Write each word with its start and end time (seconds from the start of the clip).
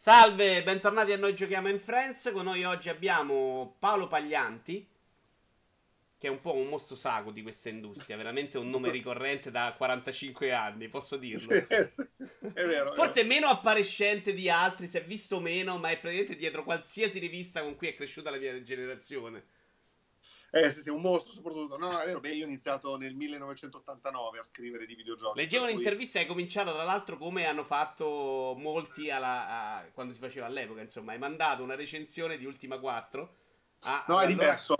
Salve, 0.00 0.62
bentornati 0.62 1.10
a 1.10 1.16
Noi 1.16 1.34
Giochiamo 1.34 1.68
in 1.68 1.80
Friends. 1.80 2.30
Con 2.32 2.44
noi 2.44 2.62
oggi 2.62 2.88
abbiamo 2.88 3.74
Paolo 3.80 4.06
Paglianti, 4.06 4.88
che 6.16 6.26
è 6.28 6.30
un 6.30 6.40
po' 6.40 6.54
un 6.54 6.68
mostro 6.68 6.94
sacro 6.94 7.32
di 7.32 7.42
questa 7.42 7.68
industria, 7.68 8.16
veramente 8.16 8.58
un 8.58 8.70
nome 8.70 8.92
ricorrente 8.94 9.50
da 9.50 9.74
45 9.76 10.52
anni, 10.52 10.88
posso 10.88 11.16
dirlo. 11.16 11.52
è 11.52 11.88
vero. 12.64 12.92
Forse 12.92 13.22
è 13.22 13.24
meno 13.24 13.48
appariscente 13.48 14.34
di 14.34 14.48
altri, 14.48 14.86
si 14.86 14.98
è 14.98 15.04
visto 15.04 15.40
meno, 15.40 15.78
ma 15.78 15.88
è 15.88 15.98
praticamente 15.98 16.36
dietro 16.36 16.62
qualsiasi 16.62 17.18
rivista 17.18 17.62
con 17.62 17.74
cui 17.74 17.88
è 17.88 17.96
cresciuta 17.96 18.30
la 18.30 18.38
mia 18.38 18.62
generazione. 18.62 19.46
Eh 20.50 20.70
sì, 20.70 20.80
sì, 20.80 20.88
un 20.88 21.02
mostro 21.02 21.32
soprattutto. 21.32 21.76
No, 21.76 21.90
no, 21.90 22.00
è 22.00 22.06
vero, 22.06 22.20
beh, 22.20 22.34
io 22.34 22.44
ho 22.44 22.48
iniziato 22.48 22.96
nel 22.96 23.14
1989 23.14 24.38
a 24.38 24.42
scrivere 24.42 24.86
di 24.86 24.94
videogiochi. 24.94 25.38
Leggevo 25.38 25.64
cui... 25.64 25.74
un'intervista 25.74 26.18
e 26.18 26.22
hai 26.22 26.28
cominciato, 26.28 26.72
tra 26.72 26.84
l'altro, 26.84 27.18
come 27.18 27.44
hanno 27.44 27.64
fatto 27.64 28.54
molti 28.56 29.10
alla, 29.10 29.48
a, 29.48 29.84
quando 29.92 30.14
si 30.14 30.20
faceva 30.20 30.46
all'epoca, 30.46 30.80
insomma. 30.80 31.12
Hai 31.12 31.18
mandato 31.18 31.62
una 31.62 31.74
recensione 31.74 32.38
di 32.38 32.46
Ultima 32.46 32.78
4. 32.78 33.36
A, 33.80 34.04
no, 34.08 34.20
è 34.20 34.26
diverso. 34.26 34.74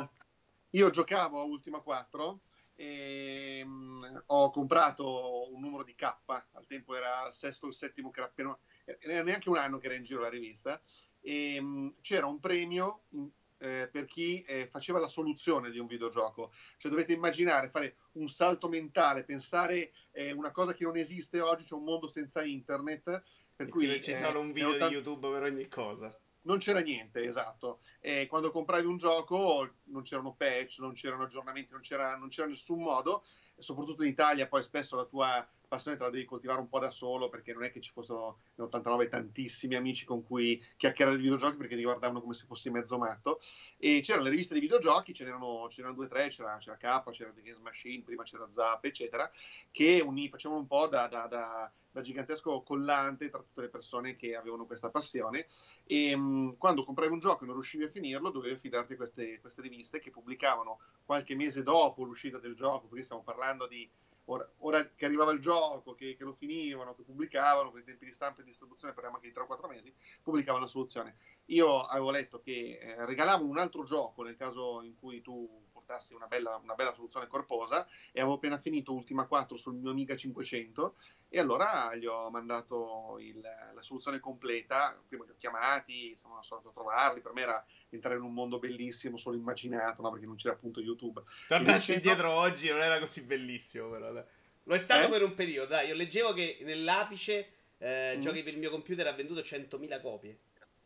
Io 0.70 0.90
giocavo 0.90 1.40
a 1.40 1.44
Ultima 1.44 1.80
4 1.80 2.40
e 2.74 3.62
um, 3.64 4.22
ho 4.26 4.50
comprato 4.50 5.52
un 5.52 5.60
numero 5.60 5.82
di 5.82 5.94
K, 5.94 6.02
al 6.26 6.66
tempo 6.66 6.94
era 6.94 7.26
il 7.26 7.34
sesto 7.34 7.66
o 7.66 7.68
il 7.68 7.74
settimo 7.74 8.10
che 8.10 8.20
era 8.20 8.28
appena... 8.28 8.58
Era 8.84 9.22
neanche 9.22 9.50
un 9.50 9.58
anno 9.58 9.76
che 9.76 9.86
era 9.86 9.96
in 9.96 10.02
giro 10.02 10.20
la 10.20 10.30
rivista 10.30 10.80
e 11.20 11.58
um, 11.58 11.94
c'era 12.00 12.26
un 12.26 12.40
premio 12.40 13.02
in, 13.10 13.28
eh, 13.58 13.88
per 13.90 14.06
chi 14.06 14.42
eh, 14.42 14.66
faceva 14.66 14.98
la 14.98 15.08
soluzione 15.08 15.70
di 15.70 15.78
un 15.78 15.86
videogioco. 15.86 16.52
Cioè 16.76 16.90
dovete 16.90 17.12
immaginare, 17.12 17.68
fare 17.68 17.96
un 18.12 18.28
salto 18.28 18.68
mentale, 18.68 19.24
pensare 19.24 19.92
eh, 20.12 20.32
una 20.32 20.50
cosa 20.50 20.74
che 20.74 20.84
non 20.84 20.96
esiste 20.96 21.40
oggi, 21.40 21.64
c'è 21.64 21.74
un 21.74 21.84
mondo 21.84 22.08
senza 22.08 22.42
internet. 22.44 23.22
Per 23.54 23.68
cui 23.68 23.98
c'è 23.98 24.14
solo 24.14 24.40
un 24.40 24.52
video 24.52 24.70
80... 24.70 24.88
di 24.88 24.94
YouTube 24.94 25.30
per 25.30 25.42
ogni 25.42 25.68
cosa. 25.68 26.16
Non 26.42 26.58
c'era 26.58 26.80
niente, 26.80 27.24
esatto. 27.24 27.80
E 28.00 28.26
quando 28.28 28.50
compravi 28.50 28.86
un 28.86 28.96
gioco 28.96 29.68
non 29.84 30.02
c'erano 30.02 30.34
patch, 30.34 30.78
non 30.78 30.92
c'erano 30.94 31.24
aggiornamenti, 31.24 31.72
non 31.72 31.80
c'era, 31.80 32.16
non 32.16 32.28
c'era 32.28 32.46
nessun 32.46 32.80
modo. 32.80 33.24
E 33.56 33.62
soprattutto 33.62 34.04
in 34.04 34.10
Italia 34.10 34.46
poi 34.46 34.62
spesso 34.62 34.96
la 34.96 35.04
tua 35.04 35.46
passione 35.68 35.96
te 35.96 36.02
la 36.02 36.10
devi 36.10 36.24
coltivare 36.24 36.60
un 36.60 36.68
po' 36.68 36.78
da 36.78 36.90
solo 36.90 37.28
perché 37.28 37.52
non 37.52 37.62
è 37.62 37.70
che 37.70 37.80
ci 37.80 37.90
fossero 37.92 38.38
nell'89 38.54 39.08
tantissimi 39.08 39.76
amici 39.76 40.04
con 40.04 40.24
cui 40.24 40.62
chiacchierare 40.76 41.16
di 41.16 41.22
videogiochi 41.22 41.56
perché 41.56 41.76
ti 41.76 41.82
guardavano 41.82 42.20
come 42.20 42.34
se 42.34 42.46
fossi 42.46 42.70
mezzo 42.70 42.98
matto. 42.98 43.40
E 43.76 44.00
c'erano 44.00 44.24
le 44.24 44.30
riviste 44.30 44.54
di 44.54 44.60
videogiochi 44.60 45.14
ce 45.14 45.24
n'erano, 45.24 45.66
c'erano 45.68 45.94
due 45.94 46.06
o 46.06 46.08
tre 46.08 46.28
c'era, 46.28 46.56
c'era 46.58 46.76
K, 46.76 47.10
c'era 47.10 47.30
The 47.30 47.42
Games 47.42 47.60
Machine 47.60 48.02
prima 48.02 48.22
c'era 48.24 48.50
Zap 48.50 48.84
eccetera 48.84 49.30
che 49.70 50.02
uni, 50.04 50.28
facevano 50.28 50.60
un 50.60 50.66
po' 50.66 50.86
da, 50.86 51.06
da, 51.06 51.26
da, 51.26 51.70
da, 51.90 52.00
gigantesco 52.00 52.62
collante 52.62 53.28
tra 53.28 53.40
tutte 53.40 53.60
le 53.60 53.68
persone 53.68 54.16
che 54.16 54.34
avevano 54.34 54.64
questa 54.64 54.90
passione. 54.90 55.46
E 55.84 56.16
mh, 56.16 56.20
mm, 56.20 56.50
quando 56.56 56.84
compravi 56.84 57.12
un 57.12 57.20
gioco 57.20 57.44
e 57.44 57.46
non 57.46 57.54
riuscivi 57.54 57.84
a 57.84 57.90
finirlo 57.90 58.30
dovevi 58.30 58.54
affidarti 58.54 58.94
a 58.94 58.96
queste, 58.96 59.40
queste 59.40 59.62
riviste 59.62 60.00
che 60.00 60.10
pubblicavano 60.10 60.80
qualche 61.04 61.34
mese 61.34 61.62
dopo 61.62 62.02
l'uscita 62.04 62.38
del 62.38 62.54
gioco 62.54 62.86
perché 62.86 63.04
stiamo 63.04 63.22
parlando 63.22 63.66
di 63.66 63.88
ora, 64.28 64.48
ora, 64.58 64.88
che 64.94 65.04
arrivava 65.04 65.32
il 65.32 65.40
gioco, 65.40 65.94
che, 65.94 66.16
che, 66.16 66.24
lo 66.24 66.32
finivano, 66.32 66.94
che 66.94 67.02
pubblicavano, 67.02 67.70
con 67.70 67.80
i 67.80 67.84
tempi 67.84 68.04
di 68.04 68.12
stampa 68.12 68.40
e 68.40 68.44
di 68.44 68.50
distribuzione, 68.50 68.92
parliamo 68.92 69.16
anche 69.16 69.28
di 69.28 69.34
3 69.34 69.42
o 69.42 69.46
4 69.46 69.68
mesi, 69.68 69.94
pubblicavano 70.22 70.64
la 70.64 70.70
soluzione. 70.70 71.16
Io 71.46 71.82
avevo 71.82 72.10
letto 72.10 72.40
che 72.40 72.78
eh, 72.80 73.06
regalavano 73.06 73.48
un 73.48 73.58
altro 73.58 73.84
gioco 73.84 74.22
nel 74.22 74.36
caso 74.36 74.82
in 74.82 74.94
cui 74.94 75.22
tu 75.22 75.66
portassi 75.72 76.12
una 76.12 76.26
bella, 76.26 76.60
una 76.62 76.74
bella 76.74 76.92
soluzione 76.92 77.26
corposa 77.26 77.86
e 78.12 78.20
avevo 78.20 78.34
appena 78.34 78.58
finito 78.58 78.92
Ultima 78.92 79.26
4 79.26 79.56
sul 79.56 79.74
mio 79.74 79.90
Amiga 79.90 80.14
500 80.14 80.96
e 81.30 81.38
allora 81.38 81.94
gli 81.94 82.04
ho 82.04 82.30
mandato 82.30 83.16
il, 83.18 83.40
la 83.40 83.82
soluzione 83.82 84.20
completa, 84.20 84.98
prima 85.08 85.24
li 85.24 85.30
ho 85.30 85.36
chiamati, 85.38 86.14
sono 86.16 86.34
andato 86.34 86.68
a 86.68 86.72
trovarli, 86.72 87.20
per 87.20 87.32
me 87.32 87.42
era 87.42 87.66
entrare 87.90 88.16
in 88.16 88.22
un 88.22 88.32
mondo 88.32 88.58
bellissimo, 88.58 89.16
solo 89.16 89.36
immaginato, 89.36 90.02
no? 90.02 90.10
perché 90.10 90.26
non 90.26 90.36
c'era 90.36 90.54
appunto 90.54 90.80
YouTube. 90.80 91.22
Tornassi 91.46 91.94
indietro 91.94 92.30
oggi 92.30 92.68
non 92.68 92.80
era 92.80 92.98
così 92.98 93.22
bellissimo, 93.22 93.90
però. 93.90 94.12
Dai. 94.12 94.24
Lo 94.64 94.74
è 94.74 94.78
stato 94.78 95.06
eh? 95.06 95.10
per 95.10 95.22
un 95.22 95.34
periodo, 95.34 95.68
dai. 95.68 95.88
Io 95.88 95.94
leggevo 95.94 96.32
che 96.32 96.58
nell'apice 96.62 97.52
eh, 97.78 98.14
mm. 98.16 98.20
giochi 98.20 98.42
per 98.42 98.52
il 98.52 98.58
mio 98.58 98.70
computer 98.70 99.06
ha 99.06 99.12
venduto 99.12 99.40
100.000 99.40 100.00
copie. 100.00 100.38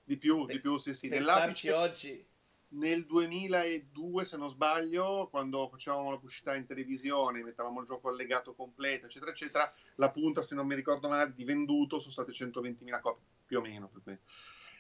Di 0.05 0.17
più, 0.17 0.45
per, 0.47 0.55
di 0.55 0.61
più, 0.61 0.77
sì, 0.77 0.95
sì. 0.95 1.09
Nell'apice 1.09 1.73
oggi 1.73 2.27
nel 2.73 3.05
2002, 3.05 4.25
se 4.25 4.37
non 4.37 4.49
sbaglio, 4.49 5.29
quando 5.31 5.69
facevamo 5.69 6.11
la 6.11 6.17
pubblicità 6.17 6.55
in 6.55 6.67
televisione, 6.67 7.43
mettavamo 7.43 7.81
il 7.81 7.87
gioco 7.87 8.09
allegato 8.09 8.55
completo, 8.55 9.07
eccetera, 9.07 9.31
eccetera, 9.31 9.73
la 9.97 10.11
punta, 10.11 10.43
se 10.43 10.55
non 10.55 10.67
mi 10.67 10.75
ricordo 10.75 11.09
male, 11.09 11.35
di 11.35 11.45
venduto 11.45 11.99
sono 11.99 12.13
state 12.13 12.33
120.000 12.33 13.01
copie, 13.01 13.25
più 13.47 13.59
o 13.59 13.61
meno. 13.61 13.91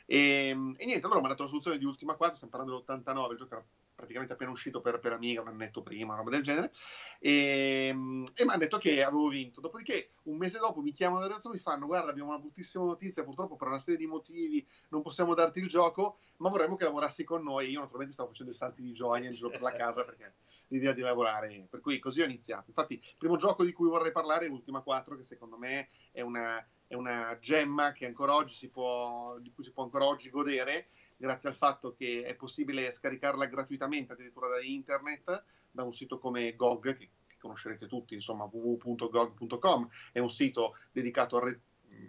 E, 0.06 0.48
ehm, 0.48 0.74
e, 0.76 0.84
niente, 0.84 1.04
allora 1.04 1.18
ho 1.18 1.22
mandato 1.22 1.42
la 1.42 1.48
soluzione 1.48 1.78
di 1.78 1.84
Ultima 1.84 2.14
4, 2.14 2.36
stiamo 2.36 2.52
parlando 2.52 2.84
dell'89, 2.86 3.32
il 3.32 3.38
gioco 3.38 3.54
era 3.54 3.64
praticamente 3.94 4.32
appena 4.32 4.50
uscito 4.50 4.80
per, 4.80 4.98
per 4.98 5.12
Amiga, 5.12 5.42
un 5.42 5.48
annetto 5.48 5.82
prima, 5.82 6.12
una 6.12 6.16
roba 6.16 6.30
del 6.30 6.42
genere, 6.42 6.72
e, 7.20 7.88
ehm, 7.90 8.24
e 8.34 8.44
mi 8.44 8.50
hanno 8.50 8.58
detto 8.58 8.78
che 8.78 9.02
avevo 9.02 9.28
vinto. 9.28 9.60
Dopodiché, 9.60 10.12
un 10.24 10.36
mese 10.36 10.58
dopo, 10.58 10.80
mi 10.80 10.92
chiamano 10.92 11.20
da 11.20 11.26
redazione 11.26 11.56
e 11.56 11.58
mi 11.58 11.64
fanno, 11.64 11.86
guarda, 11.86 12.10
abbiamo 12.10 12.30
una 12.30 12.38
bruttissima 12.38 12.84
notizia, 12.84 13.22
purtroppo 13.22 13.56
per 13.56 13.68
una 13.68 13.78
serie 13.78 13.98
di 13.98 14.06
motivi 14.06 14.66
non 14.88 15.02
possiamo 15.02 15.34
darti 15.34 15.60
il 15.60 15.68
gioco, 15.68 16.18
ma 16.38 16.48
vorremmo 16.48 16.76
che 16.76 16.84
lavorassi 16.84 17.24
con 17.24 17.42
noi. 17.42 17.70
Io 17.70 17.80
naturalmente 17.80 18.14
stavo 18.14 18.30
facendo 18.30 18.52
i 18.52 18.56
salti 18.56 18.82
di 18.82 18.92
gioia 18.92 19.26
in 19.26 19.32
giro 19.32 19.50
per 19.50 19.62
la 19.62 19.72
casa 19.72 20.04
perché 20.04 20.34
l'idea 20.72 20.92
di 20.92 21.02
lavorare, 21.02 21.66
per 21.70 21.80
cui 21.80 21.98
così 21.98 22.22
ho 22.22 22.24
iniziato. 22.24 22.64
Infatti, 22.68 22.94
il 22.94 23.14
primo 23.18 23.36
gioco 23.36 23.64
di 23.64 23.72
cui 23.72 23.88
vorrei 23.88 24.10
parlare 24.10 24.46
è 24.46 24.48
l'Ultima 24.48 24.80
4, 24.80 25.16
che 25.16 25.24
secondo 25.24 25.58
me 25.58 25.88
è 26.10 26.22
una 26.22 26.66
è 26.92 26.94
una 26.94 27.38
gemma 27.40 27.92
che 27.92 28.04
ancora 28.04 28.34
oggi 28.34 28.54
si 28.54 28.68
può, 28.68 29.38
di 29.38 29.50
cui 29.50 29.64
si 29.64 29.72
può 29.72 29.82
ancora 29.82 30.04
oggi 30.04 30.28
godere, 30.28 30.88
grazie 31.16 31.48
al 31.48 31.54
fatto 31.54 31.94
che 31.94 32.22
è 32.22 32.34
possibile 32.34 32.90
scaricarla 32.90 33.46
gratuitamente 33.46 34.12
addirittura 34.12 34.48
da 34.48 34.60
internet, 34.62 35.44
da 35.70 35.84
un 35.84 35.92
sito 35.92 36.18
come 36.18 36.54
GOG, 36.54 36.94
che, 36.94 37.10
che 37.26 37.36
conoscerete 37.38 37.86
tutti, 37.86 38.12
insomma 38.12 38.44
www.gog.com, 38.44 39.88
è 40.12 40.18
un 40.18 40.28
sito 40.28 40.76
dedicato 40.92 41.38
al... 41.38 41.42
Re- 41.44 41.60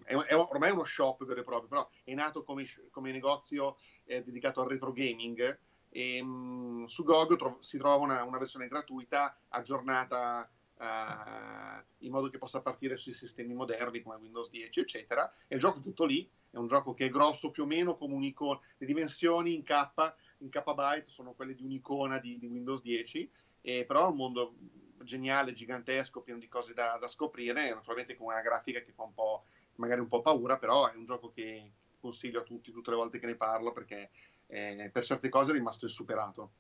è, 0.04 0.16
è, 0.16 0.36
ormai 0.36 0.72
uno 0.72 0.84
shop 0.84 1.24
vero 1.24 1.40
e 1.40 1.44
proprio, 1.44 1.70
però 1.70 1.90
è 2.04 2.14
nato 2.14 2.44
come, 2.44 2.66
come 2.92 3.14
negozio 3.14 3.78
eh, 4.04 4.22
dedicato 4.22 4.60
al 4.60 4.68
retro 4.68 4.92
gaming 4.92 5.60
e 5.96 6.24
mh, 6.24 6.86
su 6.86 7.04
GOG 7.04 7.38
tro- 7.38 7.58
si 7.60 7.78
trova 7.78 8.04
una, 8.04 8.24
una 8.24 8.40
versione 8.40 8.68
gratuita 8.68 9.38
aggiornata 9.50 10.50
uh, 10.80 11.84
in 12.00 12.12
modo 12.12 12.30
che 12.30 12.40
possa 12.40 12.62
partire 12.62 12.98
sui 12.98 13.14
sistemi 13.14 13.54
moderni 13.54 14.02
come 14.02 14.16
Windows 14.16 14.50
10, 14.50 14.80
eccetera. 14.80 15.32
E 15.48 15.54
il 15.54 15.62
gioco 15.62 15.78
è 15.78 15.82
tutto 15.84 16.06
lì, 16.06 16.28
è 16.50 16.58
un 16.58 16.66
gioco 16.66 16.96
che 16.96 17.06
è 17.06 17.10
grosso 17.10 17.52
più 17.52 17.64
o 17.64 17.66
meno 17.68 17.96
come 17.96 18.16
un'icona, 18.16 18.60
le 18.78 18.86
dimensioni 18.88 19.54
in 19.54 19.62
K, 19.62 20.16
in 20.40 20.50
KB 20.50 21.06
sono 21.06 21.34
quelle 21.34 21.54
di 21.54 21.64
un'icona 21.64 22.18
di, 22.18 22.40
di 22.40 22.48
Windows 22.48 22.82
10, 22.82 23.30
e 23.62 23.86
però 23.86 24.08
è 24.08 24.10
un 24.10 24.16
mondo 24.16 24.56
geniale, 25.04 25.54
gigantesco, 25.54 26.22
pieno 26.22 26.40
di 26.40 26.48
cose 26.48 26.74
da, 26.74 26.98
da, 27.00 27.08
scoprire, 27.08 27.72
naturalmente 27.72 28.18
con 28.18 28.28
una 28.28 28.42
grafica 28.42 28.82
che 28.82 28.94
fa 28.94 29.04
un 29.04 29.14
po', 29.14 29.44
magari 29.76 30.02
un 30.02 30.08
po' 30.08 30.22
paura, 30.22 30.58
però 30.58 30.90
è 30.90 30.96
un 30.96 31.06
gioco 31.06 31.30
che 31.30 31.72
consiglio 32.00 32.42
a 32.42 32.44
tutti 32.44 32.72
tutte 32.72 32.90
le 32.90 32.98
volte 32.98 33.20
che 33.20 33.28
ne 33.28 33.36
parlo 33.36 33.72
perché 33.72 34.10
eh, 34.48 34.90
per 34.92 35.04
certe 35.04 35.30
cose 35.30 35.52
è 35.52 35.54
rimasto 35.54 35.86
insuperato. 35.86 36.52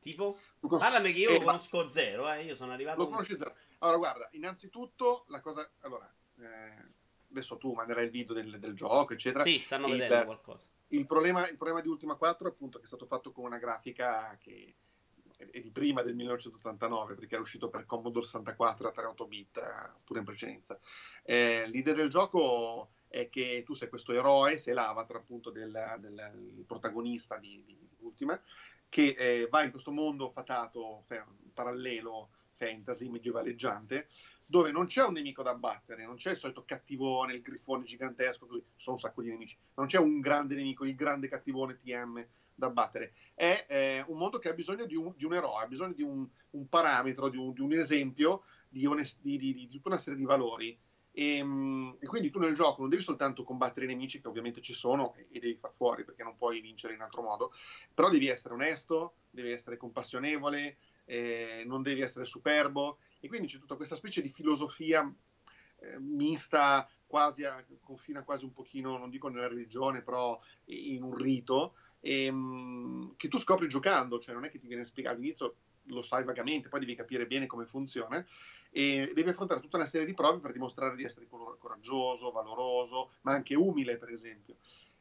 Tipo? 0.00 0.38
Parlami 0.60 1.12
che 1.12 1.18
io 1.18 1.30
eh, 1.30 1.38
lo 1.38 1.44
conosco 1.44 1.82
ma... 1.82 1.88
zero, 1.88 2.32
eh. 2.32 2.44
Io 2.44 2.54
sono 2.54 2.72
arrivato... 2.72 2.98
Lo 2.98 3.08
conosci 3.08 3.36
zero. 3.36 3.54
Allora, 3.78 3.98
guarda, 3.98 4.28
innanzitutto 4.32 5.24
la 5.28 5.40
cosa... 5.40 5.68
Allora, 5.80 6.10
eh, 6.38 6.96
adesso 7.30 7.56
tu 7.56 7.72
manderai 7.72 8.04
il 8.04 8.10
video 8.10 8.34
del, 8.34 8.58
del 8.58 8.74
gioco, 8.74 9.12
eccetera. 9.12 9.44
Sì, 9.44 9.58
stanno 9.58 9.86
il, 9.88 9.98
vedendo 9.98 10.24
qualcosa. 10.24 10.66
Il 10.88 11.06
problema, 11.06 11.48
il 11.48 11.56
problema 11.56 11.80
di 11.80 11.88
Ultima 11.88 12.14
4 12.14 12.48
appunto 12.48 12.78
che 12.78 12.84
è 12.84 12.86
stato 12.86 13.06
fatto 13.06 13.32
con 13.32 13.44
una 13.44 13.58
grafica 13.58 14.36
che 14.40 14.74
è 15.36 15.60
di 15.60 15.70
prima 15.70 16.02
del 16.02 16.16
1989 16.16 17.14
perché 17.14 17.34
era 17.34 17.42
uscito 17.42 17.68
per 17.68 17.86
Commodore 17.86 18.24
64 18.24 18.88
a 18.88 18.90
38 18.90 19.26
bit 19.26 19.56
eh, 19.58 19.92
pure 20.02 20.18
in 20.18 20.24
precedenza 20.24 20.80
eh, 21.22 21.64
l'idea 21.68 21.94
del 21.94 22.08
gioco 22.08 22.90
è 23.08 23.28
che 23.28 23.62
tu 23.64 23.74
sei 23.74 23.88
questo 23.88 24.12
eroe 24.12 24.58
sei 24.58 24.74
l'avatar 24.74 25.16
appunto 25.16 25.50
del, 25.50 25.96
del 25.98 26.64
protagonista 26.66 27.36
di, 27.38 27.62
di, 27.66 27.76
Ultima 28.00 28.40
che 28.88 29.14
eh, 29.18 29.48
va 29.50 29.64
in 29.64 29.70
questo 29.70 29.90
mondo 29.90 30.30
fatato, 30.30 31.04
parallelo, 31.52 32.30
fantasy, 32.56 33.08
medievaleggiante, 33.08 34.08
dove 34.46 34.70
non 34.70 34.86
c'è 34.86 35.04
un 35.04 35.12
nemico 35.12 35.42
da 35.42 35.54
battere, 35.54 36.06
non 36.06 36.16
c'è 36.16 36.30
il 36.30 36.36
solito 36.38 36.64
cattivone, 36.64 37.34
il 37.34 37.42
grifone 37.42 37.84
gigantesco, 37.84 38.46
così, 38.46 38.64
sono 38.76 38.96
un 38.96 39.02
sacco 39.02 39.20
di 39.20 39.28
nemici, 39.28 39.56
non 39.74 39.86
c'è 39.86 39.98
un 39.98 40.20
grande 40.20 40.54
nemico, 40.54 40.86
il 40.86 40.94
grande 40.94 41.28
cattivone 41.28 41.76
TM 41.76 42.26
da 42.54 42.70
battere, 42.70 43.12
è 43.34 43.66
eh, 43.68 44.04
un 44.08 44.16
mondo 44.16 44.38
che 44.38 44.48
ha 44.48 44.54
bisogno 44.54 44.86
di 44.86 44.96
un, 44.96 45.12
di 45.16 45.24
un, 45.24 45.34
eroe, 45.34 45.62
ha 45.62 45.66
bisogno 45.66 45.92
di 45.92 46.02
un, 46.02 46.26
un 46.50 46.68
parametro, 46.68 47.28
di 47.28 47.36
un, 47.36 47.52
di 47.52 47.60
un 47.60 47.72
esempio, 47.72 48.42
di, 48.68 48.86
onest- 48.86 49.20
di, 49.20 49.68
tutta 49.68 49.88
una 49.88 49.98
serie 49.98 50.18
di 50.18 50.24
valori 50.24 50.76
e, 51.18 51.38
ehm, 51.38 51.96
e, 51.98 52.06
quindi 52.06 52.30
tu 52.30 52.38
nel 52.38 52.54
gioco 52.54 52.80
non 52.80 52.90
devi 52.90 53.02
soltanto 53.02 53.42
combattere 53.42 53.86
i 53.86 53.88
nemici, 53.88 54.20
che 54.20 54.28
ovviamente 54.28 54.60
ci 54.60 54.72
sono, 54.72 55.14
e, 55.16 55.26
e, 55.32 55.40
devi 55.40 55.56
far 55.56 55.72
fuori 55.74 56.04
perché 56.04 56.22
non 56.22 56.36
puoi 56.36 56.60
vincere 56.60 56.94
in 56.94 57.00
altro 57.00 57.22
modo, 57.22 57.52
però 57.92 58.08
devi 58.08 58.28
essere 58.28 58.54
onesto, 58.54 59.14
devi 59.28 59.50
essere 59.50 59.76
compassionevole, 59.76 60.76
eh, 61.06 61.64
non 61.66 61.82
devi 61.82 62.02
essere 62.02 62.24
superbo, 62.24 62.98
e 63.18 63.26
quindi 63.26 63.48
c'è 63.48 63.58
tutta 63.58 63.74
questa 63.74 63.96
specie 63.96 64.22
di 64.22 64.28
filosofia 64.28 65.12
eh, 65.80 65.98
mista, 65.98 66.88
quasi 67.04 67.42
a, 67.42 67.64
confina 67.80 68.22
quasi 68.22 68.44
un 68.44 68.52
pochino, 68.52 68.96
non 68.96 69.10
dico 69.10 69.26
nella 69.28 69.48
religione, 69.48 70.02
però 70.02 70.40
in 70.66 71.02
un 71.02 71.16
rito, 71.16 71.74
e, 71.98 72.26
ehm, 72.26 73.16
che 73.16 73.26
tu 73.26 73.38
scopri 73.38 73.68
giocando, 73.68 74.20
cioè 74.20 74.34
non 74.34 74.44
è 74.44 74.50
che 74.50 74.60
ti 74.60 74.68
viene 74.68 74.84
spiegato 74.84 75.16
all'inizio, 75.16 75.56
lo 75.88 76.02
sai 76.02 76.22
vagamente, 76.22 76.68
poi 76.68 76.80
devi 76.80 76.94
capire 76.94 77.26
bene 77.26 77.46
come 77.46 77.64
funziona 77.64 78.24
e 78.70 79.12
devi 79.14 79.30
affrontare 79.30 79.60
tutta 79.60 79.76
una 79.76 79.86
serie 79.86 80.06
di 80.06 80.14
prove 80.14 80.40
per 80.40 80.52
dimostrare 80.52 80.96
di 80.96 81.04
essere 81.04 81.26
coraggioso, 81.26 82.30
valoroso, 82.30 83.12
ma 83.22 83.32
anche 83.32 83.54
umile, 83.54 83.96
per 83.96 84.10
esempio. 84.10 84.56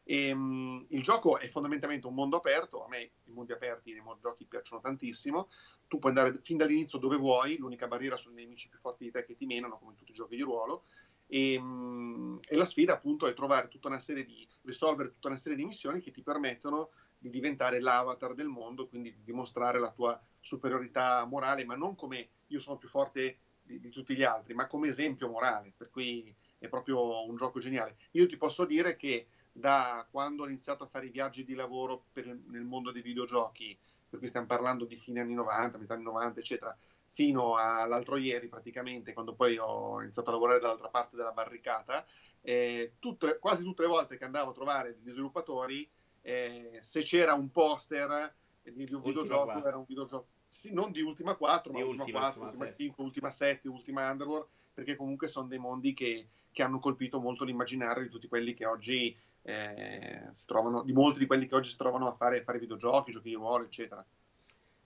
E, 0.10 0.32
um, 0.32 0.86
il 0.90 1.04
gioco 1.04 1.38
è 1.38 1.48
fondamentalmente 1.48 2.08
un 2.08 2.14
mondo 2.14 2.38
aperto, 2.38 2.86
a 2.86 2.88
me 2.88 3.12
i 3.26 3.32
mondi 3.32 3.52
aperti 3.52 3.92
nei 3.92 4.02
giochi 4.22 4.46
piacciono 4.46 4.82
tantissimo, 4.82 5.50
tu 5.86 6.00
puoi 6.00 6.14
andare 6.16 6.40
fin 6.44 6.56
dall'inizio 6.56 6.98
dove 6.98 7.18
vuoi, 7.18 7.58
l'unica 7.58 7.88
barriera 7.88 8.16
sono 8.16 8.40
i 8.40 8.44
nemici 8.44 8.70
più 8.70 8.80
forti 8.80 9.04
di 9.04 9.12
te 9.12 9.26
che 9.26 9.36
ti 9.36 9.46
menano, 9.46 9.78
come 9.78 9.92
in 9.92 9.98
tutti 9.98 10.12
i 10.12 10.16
giochi 10.16 10.38
di 10.38 10.44
ruolo, 10.44 10.84
e, 11.28 11.58
um, 11.58 12.40
e, 12.42 12.56
la 12.56 12.64
sfida 12.64 12.94
appunto 12.94 13.28
è 13.28 13.34
trovare 13.34 13.68
tutta 13.68 13.90
una 13.90 14.00
serie 14.00 14.24
di, 14.24 14.48
risolvere 14.62 15.10
tutta 15.10 15.28
una 15.28 15.36
serie 15.36 15.58
di 15.58 15.66
missioni 15.66 16.00
che 16.00 16.12
ti 16.12 16.22
permettono 16.22 16.92
di 17.18 17.30
diventare 17.30 17.82
l'avatar 17.82 18.34
del 18.34 18.48
mondo, 18.48 18.88
quindi 18.88 19.12
di 19.12 19.24
dimostrare 19.24 19.78
la 19.78 19.92
tua 19.92 20.18
superiorità 20.40 21.26
morale, 21.26 21.66
ma 21.66 21.76
non 21.76 21.96
come 21.96 22.30
io 22.48 22.60
sono 22.60 22.78
più 22.78 22.88
forte 22.88 23.40
di, 23.68 23.80
di 23.80 23.90
tutti 23.90 24.16
gli 24.16 24.24
altri, 24.24 24.54
ma 24.54 24.66
come 24.66 24.88
esempio 24.88 25.30
morale, 25.30 25.74
per 25.76 25.90
cui 25.90 26.34
è 26.58 26.68
proprio 26.68 27.28
un 27.28 27.36
gioco 27.36 27.60
geniale. 27.60 27.98
Io 28.12 28.26
ti 28.26 28.38
posso 28.38 28.66
dire 28.66 28.96
che 28.96 29.28
da 29.52 30.08
quando 30.10 30.44
ho 30.44 30.48
iniziato 30.48 30.84
a 30.84 30.88
fare 30.88 31.08
i 31.08 31.12
viaggi 31.12 31.44
di 31.44 31.54
lavoro 31.54 32.06
per, 32.12 32.26
nel 32.26 32.64
mondo 32.64 32.92
dei 32.92 33.02
videogiochi, 33.02 33.78
per 34.10 34.20
cui 34.20 34.28
stiamo 34.28 34.48
parlando 34.48 34.86
di 34.86 34.96
fine 34.96 35.20
anni 35.20 35.34
90, 35.34 35.78
metà 35.78 35.94
anni 35.94 36.04
90, 36.04 36.40
eccetera, 36.40 36.76
fino 37.12 37.56
all'altro 37.56 38.18
ieri 38.18 38.48
praticamente, 38.48 39.14
quando 39.14 39.34
poi 39.34 39.58
ho 39.58 40.02
iniziato 40.02 40.30
a 40.30 40.34
lavorare 40.34 40.60
dall'altra 40.60 40.90
parte 40.90 41.16
della 41.16 41.32
barricata, 41.32 42.06
eh, 42.42 42.94
tutte, 43.00 43.40
quasi 43.40 43.64
tutte 43.64 43.82
le 43.82 43.88
volte 43.88 44.18
che 44.18 44.24
andavo 44.24 44.52
a 44.52 44.54
trovare 44.54 44.96
degli 44.96 45.12
sviluppatori, 45.12 45.90
eh, 46.22 46.78
se 46.82 47.02
c'era 47.02 47.34
un 47.34 47.52
poster 47.52 48.34
di, 48.62 48.86
di 48.86 48.94
un 48.94 49.02
videogioco, 49.02 49.46
4. 49.46 49.68
era 49.68 49.78
un 49.78 49.86
videogioco, 49.88 50.28
sì, 50.48 50.74
non 50.74 50.92
di 50.92 51.02
Ultima 51.02 51.36
4, 51.36 51.72
di 51.72 51.80
ma 51.80 51.86
Ultima, 51.86 52.04
Ultima 52.04 52.20
4, 52.22 52.44
Ultima 52.44 52.76
5, 52.76 53.04
Ultima 53.04 53.30
7, 53.30 53.68
Ultima 53.68 54.12
Underworld, 54.12 54.48
perché 54.74 54.96
comunque 54.96 55.28
sono 55.28 55.48
dei 55.48 55.58
mondi 55.58 55.94
che, 55.94 56.28
che 56.52 56.64
hanno 56.64 56.80
colpito 56.80 57.20
molto 57.20 57.44
l'immaginario 57.44 58.04
di 58.04 58.10
tutti 58.10 58.28
quelli 58.28 58.54
che 58.54 58.66
oggi 58.66 59.16
eh, 59.44 60.28
si 60.32 60.46
trovano, 60.46 60.84
di 60.84 60.94
molti 60.94 61.20
di 61.20 61.26
quelli 61.26 61.48
che 61.48 61.56
oggi 61.56 61.70
si 61.70 61.78
trovano 61.78 62.08
a 62.08 62.14
fare, 62.14 62.44
fare 62.44 62.60
videogiochi, 62.60 63.12
giochi 63.12 63.30
di 63.30 63.36
ruolo, 63.36 63.66
eccetera. 63.66 64.06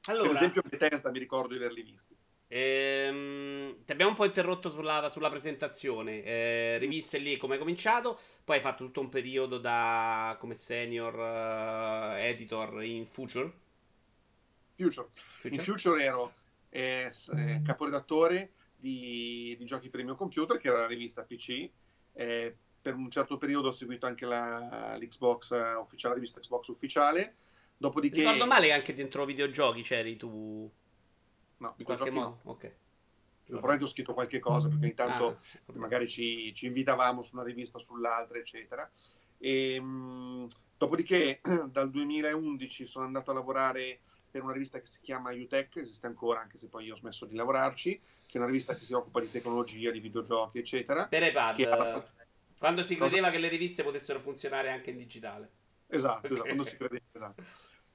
Allora, 0.05 0.27
per 0.27 0.35
esempio, 0.35 0.61
Bethesda 0.67 1.11
mi 1.11 1.19
ricordo 1.19 1.49
di 1.49 1.55
averli 1.55 1.83
visti. 1.83 2.15
Ehm, 2.47 3.85
ti 3.85 3.91
abbiamo 3.93 4.11
un 4.11 4.17
po' 4.17 4.25
interrotto 4.25 4.69
sulla, 4.69 5.09
sulla 5.09 5.29
presentazione. 5.29 6.23
Eh, 6.23 6.77
riviste 6.79 7.17
lì 7.17 7.37
come 7.37 7.53
hai 7.53 7.59
cominciato. 7.59 8.19
Poi 8.43 8.57
hai 8.57 8.61
fatto 8.61 8.83
tutto 8.83 8.99
un 8.99 9.09
periodo 9.09 9.57
da 9.57 10.35
come 10.39 10.57
senior 10.57 11.13
uh, 11.15 12.17
editor 12.17 12.83
in 12.83 13.05
Future. 13.05 13.60
Future. 14.81 15.07
Future. 15.39 15.55
In 15.55 15.61
Future 15.61 16.03
ero 16.03 16.33
eh, 16.69 17.11
eh, 17.35 17.61
caporedattore 17.63 18.53
di, 18.75 19.55
di, 19.57 19.65
giochi 19.65 19.89
per 19.89 19.99
il 19.99 20.07
mio 20.07 20.15
computer, 20.15 20.57
che 20.57 20.69
era 20.69 20.79
la 20.79 20.87
rivista 20.87 21.23
PC. 21.23 21.69
Eh, 22.13 22.55
per 22.81 22.95
un 22.95 23.11
certo 23.11 23.37
periodo 23.37 23.67
ho 23.67 23.71
seguito 23.71 24.07
anche 24.07 24.25
la, 24.25 24.97
l'Xbox 24.97 25.49
uh, 25.51 25.79
ufficiale, 25.79 26.15
la 26.15 26.19
rivista 26.19 26.39
Xbox 26.39 26.67
ufficiale. 26.67 27.35
Dopodiché... 27.77 28.21
Ricordo 28.21 28.47
male 28.47 28.67
che 28.67 28.73
anche 28.73 28.95
dentro 28.95 29.25
videogiochi 29.25 29.81
c'eri 29.81 30.17
tu. 30.17 30.69
No, 31.57 31.73
di 31.77 31.83
qualche 31.83 32.09
modo. 32.09 32.39
No. 32.43 32.51
Ok. 32.51 32.71
Probabilmente 33.45 33.83
ho 33.83 33.87
scritto 33.87 34.13
qualche 34.13 34.39
cosa 34.39 34.69
perché 34.69 34.85
intanto 34.85 35.27
ah, 35.27 35.37
sì. 35.41 35.59
magari 35.73 36.07
ci, 36.07 36.53
ci, 36.53 36.67
invitavamo 36.67 37.21
su 37.21 37.35
una 37.35 37.43
rivista 37.43 37.77
o 37.77 37.81
sull'altra, 37.81 38.37
eccetera. 38.37 38.89
E, 39.37 39.79
mh, 39.79 40.47
dopodiché, 40.77 41.41
dal 41.69 41.89
2011 41.91 42.85
sono 42.87 43.05
andato 43.05 43.31
a 43.31 43.33
lavorare 43.33 43.99
per 44.31 44.43
una 44.43 44.53
rivista 44.53 44.79
che 44.79 44.85
si 44.85 45.01
chiama 45.01 45.31
UTech, 45.31 45.75
esiste 45.77 46.07
ancora 46.07 46.39
anche 46.39 46.57
se 46.57 46.67
poi 46.67 46.85
io 46.85 46.93
ho 46.93 46.97
smesso 46.97 47.25
di 47.25 47.35
lavorarci, 47.35 47.99
che 48.25 48.33
è 48.33 48.37
una 48.37 48.47
rivista 48.47 48.73
che 48.73 48.85
si 48.85 48.93
occupa 48.93 49.19
di 49.19 49.29
tecnologia, 49.29 49.91
di 49.91 49.99
videogiochi, 49.99 50.57
eccetera. 50.57 51.05
Per 51.07 51.21
iPad. 51.21 51.59
Ha... 51.61 52.05
Quando 52.57 52.83
si 52.83 52.95
credeva 52.95 53.27
Cosa? 53.27 53.31
che 53.31 53.39
le 53.39 53.47
riviste 53.49 53.83
potessero 53.83 54.19
funzionare 54.19 54.71
anche 54.71 54.91
in 54.91 54.97
digitale. 54.97 55.49
Esatto, 55.87 56.27
okay. 56.27 56.31
esatto 56.31 56.43
quando 56.43 56.63
si 56.63 56.77
credeva, 56.77 57.03
esatto. 57.11 57.43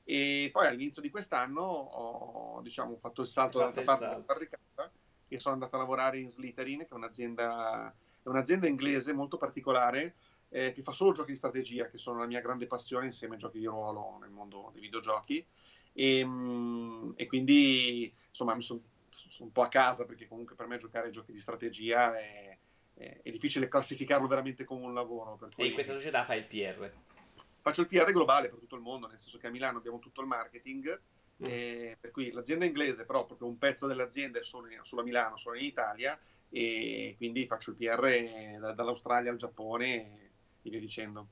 E 0.04 0.50
poi 0.52 0.66
all'inizio 0.66 1.02
di 1.02 1.10
quest'anno 1.10 1.62
ho 1.62 2.60
diciamo, 2.60 2.96
fatto 2.96 3.22
il 3.22 3.28
salto 3.28 3.58
dall'altra 3.58 3.82
parte 3.82 4.04
della 4.04 4.18
barricata 4.18 4.90
e 5.28 5.38
sono 5.40 5.54
andato 5.54 5.74
a 5.76 5.78
lavorare 5.78 6.18
in 6.18 6.30
Slytherin, 6.30 6.80
che 6.80 6.88
è 6.88 6.94
un'azienda, 6.94 7.92
è 8.22 8.28
un'azienda 8.28 8.68
inglese 8.68 9.12
molto 9.12 9.36
particolare 9.38 10.14
eh, 10.48 10.72
che 10.72 10.82
fa 10.82 10.92
solo 10.92 11.12
giochi 11.12 11.32
di 11.32 11.36
strategia, 11.36 11.88
che 11.88 11.98
sono 11.98 12.18
la 12.18 12.26
mia 12.26 12.40
grande 12.40 12.66
passione 12.66 13.06
insieme 13.06 13.34
ai 13.34 13.40
giochi 13.40 13.58
di 13.58 13.66
ruolo 13.66 14.18
nel 14.20 14.30
mondo 14.30 14.70
dei 14.72 14.80
videogiochi. 14.82 15.44
E, 15.98 16.24
mm, 16.24 17.12
e 17.16 17.26
quindi 17.26 18.12
insomma 18.28 18.54
mi 18.54 18.62
sono 18.62 18.82
son 19.28 19.46
un 19.46 19.52
po' 19.52 19.62
a 19.62 19.68
casa 19.68 20.04
perché 20.04 20.28
comunque 20.28 20.54
per 20.54 20.66
me 20.66 20.78
giocare 20.78 21.06
ai 21.06 21.12
giochi 21.12 21.32
di 21.32 21.40
strategia 21.40 22.18
è, 22.18 22.56
è, 22.94 23.20
è 23.22 23.30
difficile 23.30 23.68
classificarlo 23.68 24.26
veramente 24.26 24.64
come 24.64 24.84
un 24.84 24.94
lavoro. 24.94 25.38
Cui... 25.54 25.64
E 25.64 25.68
in 25.68 25.74
questa 25.74 25.92
società 25.92 26.24
fai 26.24 26.38
il 26.38 26.44
PR? 26.44 26.92
Faccio 27.60 27.80
il 27.80 27.86
PR 27.86 28.12
globale 28.12 28.48
per 28.48 28.58
tutto 28.58 28.76
il 28.76 28.82
mondo, 28.82 29.06
nel 29.06 29.18
senso 29.18 29.38
che 29.38 29.46
a 29.48 29.50
Milano 29.50 29.78
abbiamo 29.78 29.98
tutto 29.98 30.20
il 30.20 30.26
marketing, 30.26 31.00
mm. 31.42 31.46
eh, 31.46 31.96
per 32.00 32.10
cui 32.10 32.30
l'azienda 32.30 32.64
inglese, 32.64 33.04
però 33.04 33.26
proprio 33.26 33.48
un 33.48 33.58
pezzo 33.58 33.86
dell'azienda 33.86 34.38
è 34.38 34.42
solo, 34.42 34.68
in, 34.70 34.78
solo 34.82 35.00
a 35.00 35.04
Milano, 35.04 35.36
solo 35.36 35.56
in 35.56 35.64
Italia, 35.64 36.18
e 36.48 37.14
quindi 37.16 37.46
faccio 37.46 37.70
il 37.70 37.76
PR 37.76 38.58
da, 38.58 38.72
dall'Australia 38.72 39.30
al 39.30 39.36
Giappone 39.36 40.30
e 40.62 40.70
via 40.70 40.78
dicendo. 40.78 41.28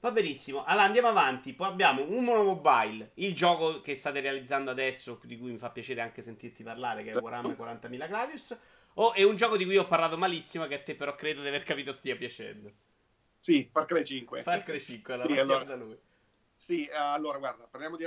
Va 0.00 0.10
benissimo, 0.10 0.64
allora 0.64 0.84
andiamo 0.84 1.08
avanti. 1.08 1.54
Poi 1.54 1.68
abbiamo 1.68 2.02
Umono 2.02 2.44
Mobile, 2.44 3.12
il 3.14 3.34
gioco 3.34 3.80
che 3.80 3.96
state 3.96 4.20
realizzando 4.20 4.70
adesso, 4.70 5.18
di 5.24 5.38
cui 5.38 5.50
mi 5.50 5.58
fa 5.58 5.70
piacere 5.70 6.00
anche 6.00 6.22
sentirti 6.22 6.62
parlare, 6.62 7.02
che 7.02 7.12
è 7.12 7.16
Warhammer 7.16 7.56
40.000 7.56 8.06
Gladius. 8.06 8.58
O 8.94 9.12
è 9.12 9.22
un 9.22 9.36
gioco 9.36 9.56
di 9.56 9.64
cui 9.64 9.76
ho 9.76 9.86
parlato 9.86 10.16
malissimo, 10.16 10.66
che 10.66 10.74
a 10.74 10.82
te 10.82 10.94
però 10.94 11.14
credo 11.14 11.40
di 11.42 11.48
aver 11.48 11.62
capito 11.62 11.92
stia 11.92 12.16
piacendo. 12.16 12.72
Sì, 13.38 13.68
Far 13.70 13.84
Cry 13.84 14.04
5. 14.04 14.42
Far 14.42 14.62
Cry 14.62 14.80
5, 14.80 15.14
allora 15.14 15.28
sì, 15.28 15.38
allora, 15.38 15.64
da 15.64 15.76
lui. 15.76 15.98
Sì, 16.54 16.88
allora 16.92 17.38
guarda, 17.38 17.66
parliamo 17.66 17.96
di... 17.96 18.04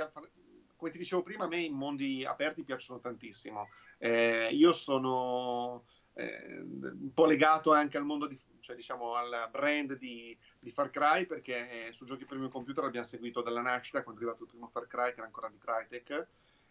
Come 0.76 0.90
ti 0.90 0.98
dicevo 0.98 1.22
prima, 1.22 1.44
a 1.44 1.48
me 1.48 1.60
i 1.60 1.70
mondi 1.70 2.24
aperti 2.24 2.64
piacciono 2.64 3.00
tantissimo. 3.00 3.68
Eh, 3.98 4.48
io 4.52 4.72
sono 4.72 5.84
eh, 6.14 6.60
un 6.60 7.12
po' 7.12 7.26
legato 7.26 7.72
anche 7.72 7.98
al 7.98 8.04
mondo 8.04 8.26
di, 8.26 8.38
cioè 8.70 8.76
diciamo 8.76 9.14
al 9.14 9.48
brand 9.50 9.96
di, 9.96 10.36
di 10.58 10.70
Far 10.70 10.90
Cry 10.90 11.26
perché 11.26 11.88
eh, 11.88 11.92
su 11.92 12.04
giochi 12.04 12.24
per 12.24 12.34
il 12.34 12.42
mio 12.42 12.50
computer 12.50 12.84
l'abbiamo 12.84 13.06
seguito 13.06 13.42
dalla 13.42 13.62
nascita 13.62 14.02
quando 14.02 14.20
è 14.20 14.24
arrivato 14.24 14.44
il 14.44 14.50
primo 14.50 14.68
Far 14.68 14.86
Cry 14.86 15.08
che 15.08 15.18
era 15.18 15.26
ancora 15.26 15.48
di 15.48 15.58
Crytek 15.58 16.26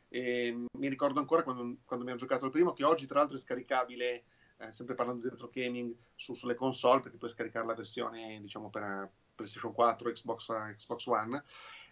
e 0.08 0.66
mi 0.72 0.88
ricordo 0.88 1.20
ancora 1.20 1.44
quando, 1.44 1.78
quando 1.86 2.10
ho 2.10 2.16
giocato 2.16 2.46
il 2.46 2.52
primo 2.52 2.74
che 2.74 2.84
oggi 2.84 3.06
tra 3.06 3.20
l'altro 3.20 3.36
è 3.36 3.40
scaricabile 3.40 4.24
eh, 4.60 4.72
sempre 4.72 4.96
parlando 4.96 5.24
di 5.24 5.30
retro 5.30 5.50
gaming, 5.52 5.96
su, 6.16 6.34
sulle 6.34 6.56
console, 6.56 7.00
perché 7.00 7.18
puoi 7.18 7.30
scaricare 7.30 7.66
la 7.66 7.76
versione, 7.76 8.40
diciamo, 8.42 8.70
per 8.70 8.82
eh, 8.82 9.10
PlayStation 9.34 9.72
4, 9.72 10.12
Xbox, 10.12 10.50
eh, 10.50 10.76
Xbox 10.76 11.06
One. 11.06 11.44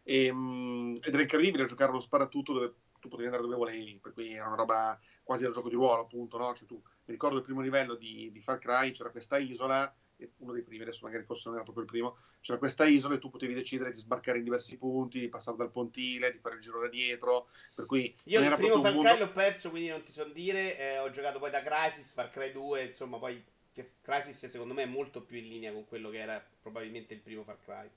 E, 0.04 0.30
um, 0.30 0.98
ed 1.02 1.14
era 1.14 1.22
incredibile 1.22 1.66
giocare 1.66 1.92
uno 1.92 2.02
sparatutto 2.02 2.52
dove 2.52 2.74
tu 3.00 3.08
potevi 3.08 3.28
andare 3.28 3.44
dove 3.44 3.56
volevi, 3.56 4.00
per 4.02 4.14
cui 4.14 4.34
era 4.34 4.48
una 4.48 4.56
roba 4.56 5.00
quasi 5.24 5.44
da 5.44 5.52
gioco 5.52 5.70
di 5.70 5.76
ruolo, 5.76 6.04
appunto, 6.04 6.38
no? 6.38 6.54
Cioè 6.54 6.68
tu, 6.68 6.76
mi 6.76 7.14
ricordo 7.14 7.38
il 7.38 7.44
primo 7.44 7.62
livello 7.62 7.96
di, 7.96 8.30
di 8.32 8.42
Far 8.42 8.60
Cry, 8.60 8.92
c'era 8.92 9.10
questa 9.10 9.38
isola 9.38 9.94
uno 10.38 10.54
dei 10.54 10.64
primi, 10.64 10.84
adesso 10.84 11.06
magari 11.06 11.24
forse 11.24 11.44
non 11.46 11.56
era 11.56 11.64
proprio 11.64 11.84
il 11.86 11.92
primo, 11.92 12.18
c'era 12.42 12.58
questa 12.58 12.86
isola 12.86 13.16
e 13.16 13.20
tu 13.20 13.30
potevi 13.30 13.54
decidere 13.54 13.92
di 13.92 14.00
sbarcare 14.00 14.40
in 14.40 14.44
diversi 14.44 14.78
punti, 14.78 15.20
di 15.20 15.30
passare 15.30 15.58
dal 15.58 15.72
pontile, 15.72 16.32
di 16.32 16.40
fare 16.40 16.56
il 16.56 16.62
giro 16.62 16.80
da 16.80 16.88
dietro, 16.88 17.50
per 17.76 17.86
cui... 17.86 18.14
Io 18.26 18.42
il 18.42 18.56
primo 18.56 18.82
Far 18.82 18.98
Cry 18.98 19.18
l'ho 19.18 19.32
perso, 19.32 19.70
quindi 19.70 19.90
non 19.90 20.04
ti 20.04 20.12
so 20.12 20.26
dire, 20.26 20.78
eh, 20.78 20.98
ho 21.00 21.10
giocato 21.12 21.40
poi 21.40 21.52
da 21.52 21.62
Crisis, 21.62 22.12
Far 22.12 22.30
Cry 22.30 22.52
2, 22.52 22.84
insomma 22.86 23.18
poi 23.18 23.44
Crisis 24.02 24.46
secondo 24.48 24.74
me 24.74 24.84
è 24.84 24.88
molto 24.88 25.22
più 25.22 25.38
in 25.38 25.48
linea 25.48 25.72
con 25.72 25.86
quello 25.86 26.10
che 26.10 26.18
era 26.18 26.44
probabilmente 26.62 27.14
il 27.14 27.20
primo 27.20 27.44
Far 27.44 27.60
Cry. 27.64 27.90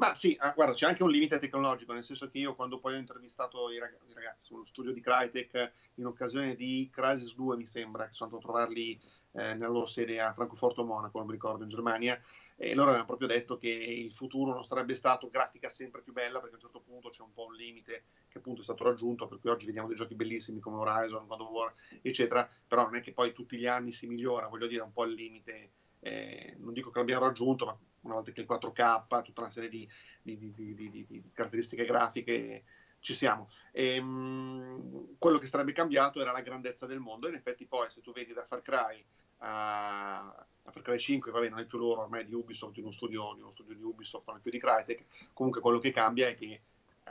Ma 0.00 0.14
sì, 0.14 0.34
ah, 0.40 0.52
guarda, 0.54 0.72
c'è 0.72 0.86
anche 0.86 1.02
un 1.02 1.10
limite 1.10 1.38
tecnologico, 1.38 1.92
nel 1.92 2.04
senso 2.04 2.26
che 2.30 2.38
io 2.38 2.54
quando 2.54 2.78
poi 2.78 2.94
ho 2.94 2.98
intervistato 2.98 3.70
i, 3.70 3.78
rag- 3.78 3.98
i 4.08 4.14
ragazzi 4.14 4.46
sullo 4.46 4.64
studio 4.64 4.92
di 4.92 5.00
Crytek 5.02 5.72
in 5.96 6.06
occasione 6.06 6.54
di 6.54 6.88
Crisis 6.90 7.34
2, 7.34 7.56
mi 7.58 7.66
sembra, 7.66 8.06
che 8.06 8.14
sono 8.14 8.30
andato 8.30 8.48
a 8.48 8.52
trovarli 8.52 8.98
eh, 9.32 9.54
nella 9.54 9.68
loro 9.68 9.84
sede 9.84 10.18
a 10.18 10.32
Francoforte 10.32 10.80
o 10.80 10.84
Monaco, 10.84 11.18
non 11.18 11.26
mi 11.26 11.34
ricordo, 11.34 11.64
in 11.64 11.68
Germania, 11.68 12.18
e 12.56 12.74
loro 12.74 12.88
avevano 12.88 13.06
proprio 13.06 13.28
detto 13.28 13.58
che 13.58 13.68
il 13.68 14.10
futuro 14.12 14.54
non 14.54 14.64
sarebbe 14.64 14.94
stato 14.94 15.28
grafica 15.28 15.68
sempre 15.68 16.00
più 16.00 16.14
bella, 16.14 16.40
perché 16.40 16.54
a 16.54 16.56
un 16.56 16.62
certo 16.62 16.80
punto 16.80 17.10
c'è 17.10 17.20
un 17.22 17.34
po' 17.34 17.44
un 17.44 17.54
limite 17.54 18.04
che 18.28 18.38
appunto 18.38 18.62
è 18.62 18.64
stato 18.64 18.84
raggiunto, 18.84 19.26
per 19.26 19.38
cui 19.38 19.50
oggi 19.50 19.66
vediamo 19.66 19.88
dei 19.88 19.96
giochi 19.96 20.14
bellissimi 20.14 20.60
come 20.60 20.78
Horizon, 20.78 21.26
God 21.26 21.40
of 21.40 21.48
War, 21.50 21.72
eccetera, 22.00 22.48
però 22.66 22.84
non 22.84 22.96
è 22.96 23.02
che 23.02 23.12
poi 23.12 23.34
tutti 23.34 23.58
gli 23.58 23.66
anni 23.66 23.92
si 23.92 24.06
migliora, 24.06 24.48
voglio 24.48 24.66
dire, 24.66 24.82
un 24.82 24.92
po' 24.92 25.04
il 25.04 25.12
limite, 25.12 25.72
eh, 26.00 26.56
non 26.58 26.72
dico 26.72 26.90
che 26.90 26.98
l'abbiamo 27.00 27.26
raggiunto, 27.26 27.66
ma 27.66 27.78
una 28.02 28.14
volta 28.14 28.32
che 28.32 28.40
il 28.40 28.46
4K, 28.48 29.22
tutta 29.22 29.40
una 29.42 29.50
serie 29.50 29.68
di, 29.68 29.88
di, 30.22 30.36
di, 30.38 30.54
di 30.54 31.22
caratteristiche 31.32 31.84
grafiche 31.84 32.64
ci 33.00 33.14
siamo. 33.14 33.48
E, 33.72 33.96
ehm, 33.96 34.06
mh, 34.06 35.16
quello 35.18 35.38
che 35.38 35.46
sarebbe 35.46 35.72
cambiato 35.72 36.20
era 36.20 36.32
la 36.32 36.40
grandezza 36.40 36.86
del 36.86 37.00
mondo. 37.00 37.28
In 37.28 37.34
effetti, 37.34 37.66
poi, 37.66 37.90
se 37.90 38.00
tu 38.00 38.12
vedi 38.12 38.32
da 38.32 38.44
Far 38.44 38.62
Cry 38.62 39.04
a, 39.38 40.28
a 40.28 40.70
Far 40.70 40.82
Cry 40.82 40.98
5, 40.98 41.30
vabbè, 41.30 41.48
non 41.48 41.58
è 41.58 41.64
più 41.64 41.78
loro, 41.78 42.02
ormai 42.02 42.22
è 42.22 42.24
di 42.24 42.34
Ubisoft, 42.34 42.76
in 42.76 42.84
uno 42.84 42.92
studio, 42.92 43.34
in 43.34 43.42
uno 43.42 43.52
studio 43.52 43.74
di 43.74 43.82
Ubisoft, 43.82 44.26
non 44.26 44.36
è 44.36 44.40
più 44.40 44.50
di 44.50 44.58
Crytek. 44.58 45.04
Comunque 45.32 45.60
quello 45.60 45.78
che 45.78 45.90
cambia 45.90 46.28
è 46.28 46.34
che 46.34 46.60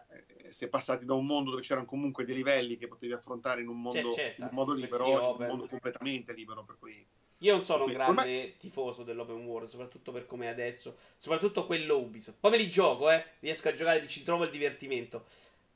eh, 0.09 0.51
si 0.51 0.65
è 0.65 0.67
passati 0.67 1.05
da 1.05 1.13
un 1.13 1.25
mondo 1.25 1.51
dove 1.51 1.61
c'erano 1.61 1.85
comunque 1.85 2.25
dei 2.25 2.35
livelli 2.35 2.77
che 2.77 2.87
potevi 2.87 3.13
affrontare 3.13 3.61
in 3.61 3.67
un 3.67 3.81
mondo, 3.81 4.11
certo, 4.13 4.41
in 4.41 4.47
un 4.49 4.55
modo 4.55 4.73
libero 4.73 5.17
a 5.17 5.31
un 5.31 5.47
mondo 5.47 5.67
completamente 5.67 6.33
libero, 6.33 6.63
per 6.63 6.77
cui 6.79 7.05
io 7.39 7.53
non 7.55 7.63
sono 7.63 7.85
un 7.85 7.93
grande 7.93 8.21
ormai... 8.21 8.55
tifoso 8.57 9.03
dell'open 9.03 9.45
world, 9.45 9.69
soprattutto 9.69 10.11
per 10.11 10.25
come 10.25 10.45
è 10.45 10.49
adesso, 10.49 10.97
soprattutto 11.17 11.65
quello 11.65 11.97
Ubisoft. 11.97 12.37
Poi 12.39 12.51
me 12.51 12.57
li 12.57 12.69
gioco, 12.69 13.09
eh, 13.09 13.23
riesco 13.39 13.69
a 13.69 13.73
giocare, 13.73 14.07
ci 14.07 14.23
trovo 14.23 14.43
il 14.43 14.49
divertimento. 14.49 15.25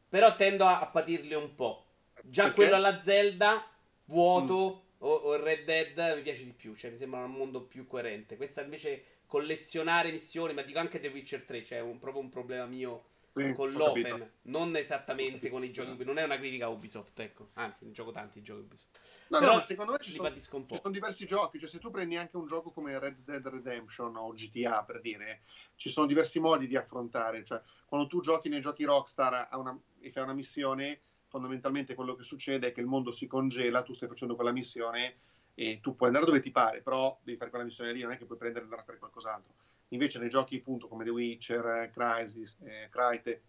Però 0.09 0.35
tendo 0.35 0.65
a, 0.65 0.79
a 0.79 0.87
patirli 0.87 1.33
un 1.33 1.55
po'. 1.55 1.85
Già 2.23 2.43
Perché? 2.43 2.57
quello 2.57 2.75
alla 2.75 2.99
Zelda, 2.99 3.65
vuoto, 4.05 4.83
mm. 4.97 4.97
o, 4.99 5.13
o 5.13 5.35
Red 5.37 5.63
Dead 5.63 6.15
mi 6.15 6.21
piace 6.21 6.43
di 6.43 6.51
più, 6.51 6.75
cioè 6.75 6.91
mi 6.91 6.97
sembra 6.97 7.23
un 7.23 7.31
mondo 7.31 7.61
più 7.61 7.87
coerente. 7.87 8.35
Questa 8.35 8.61
invece 8.61 9.03
collezionare 9.25 10.11
missioni, 10.11 10.53
ma 10.53 10.61
dico 10.61 10.79
anche 10.79 10.99
The 10.99 11.07
Witcher 11.07 11.43
3, 11.43 11.63
cioè 11.63 11.77
è 11.79 11.81
un, 11.81 11.97
proprio 11.97 12.21
un 12.21 12.29
problema 12.29 12.65
mio 12.65 13.05
sì, 13.33 13.53
con 13.53 13.71
l'open, 13.71 14.03
capito. 14.03 14.29
non 14.43 14.75
esattamente 14.75 15.49
con 15.49 15.63
i 15.63 15.71
giochi 15.71 15.89
Ubisoft. 15.89 16.07
Non 16.07 16.17
è 16.19 16.23
una 16.23 16.37
critica 16.37 16.65
a 16.65 16.69
Ubisoft, 16.69 17.19
ecco. 17.19 17.49
Anzi, 17.53 17.85
ne 17.85 17.91
gioco 17.91 18.11
tanti 18.11 18.41
giochi 18.41 18.61
Ubisoft. 18.61 18.99
No, 19.29 19.39
Però 19.39 19.55
no, 19.55 19.61
secondo 19.61 19.91
me 19.93 19.97
ci 20.01 20.11
sono, 20.11 20.33
ci 20.33 20.39
sono, 20.39 20.93
diversi 20.93 21.25
giochi. 21.25 21.59
Cioè, 21.59 21.67
se 21.67 21.79
tu 21.79 21.89
prendi 21.89 22.15
anche 22.15 22.37
un 22.37 22.45
gioco 22.45 22.71
come 22.71 22.97
Red 22.99 23.23
Dead 23.23 23.45
Redemption 23.45 24.15
o 24.15 24.31
GTA, 24.33 24.83
per 24.83 25.01
dire, 25.01 25.41
ci 25.75 25.89
sono 25.89 26.05
diversi 26.05 26.39
modi 26.39 26.67
di 26.67 26.77
affrontare. 26.77 27.43
Cioè, 27.43 27.61
quando 27.85 28.07
tu 28.07 28.21
giochi 28.21 28.49
nei 28.49 28.61
giochi 28.61 28.83
Rockstar 28.83 29.49
una, 29.53 29.77
e 29.99 30.11
fai 30.11 30.23
una 30.23 30.33
missione, 30.33 31.01
fondamentalmente 31.27 31.95
quello 31.95 32.15
che 32.15 32.23
succede 32.23 32.67
è 32.67 32.71
che 32.71 32.81
il 32.81 32.87
mondo 32.87 33.09
si 33.09 33.25
congela, 33.25 33.81
tu 33.81 33.93
stai 33.93 34.07
facendo 34.07 34.35
quella 34.35 34.51
missione 34.51 35.15
e 35.55 35.79
tu 35.81 35.95
puoi 35.95 36.09
andare 36.09 36.25
dove 36.25 36.39
ti 36.39 36.51
pare, 36.51 36.81
però 36.81 37.19
devi 37.23 37.37
fare 37.37 37.49
quella 37.49 37.65
missione 37.65 37.93
lì, 37.93 38.01
non 38.01 38.11
è 38.11 38.17
che 38.17 38.25
puoi 38.25 38.37
prendere 38.37 38.61
e 38.61 38.63
andare 38.65 38.81
a 38.81 38.85
fare 38.85 38.97
qualcos'altro. 38.97 39.53
Invece 39.93 40.19
nei 40.19 40.29
giochi 40.29 40.57
appunto 40.57 40.87
come 40.87 41.03
The 41.03 41.11
Witcher, 41.11 41.89
Crysis, 41.93 42.57
eh, 42.63 42.89
Cryte, 42.89 43.41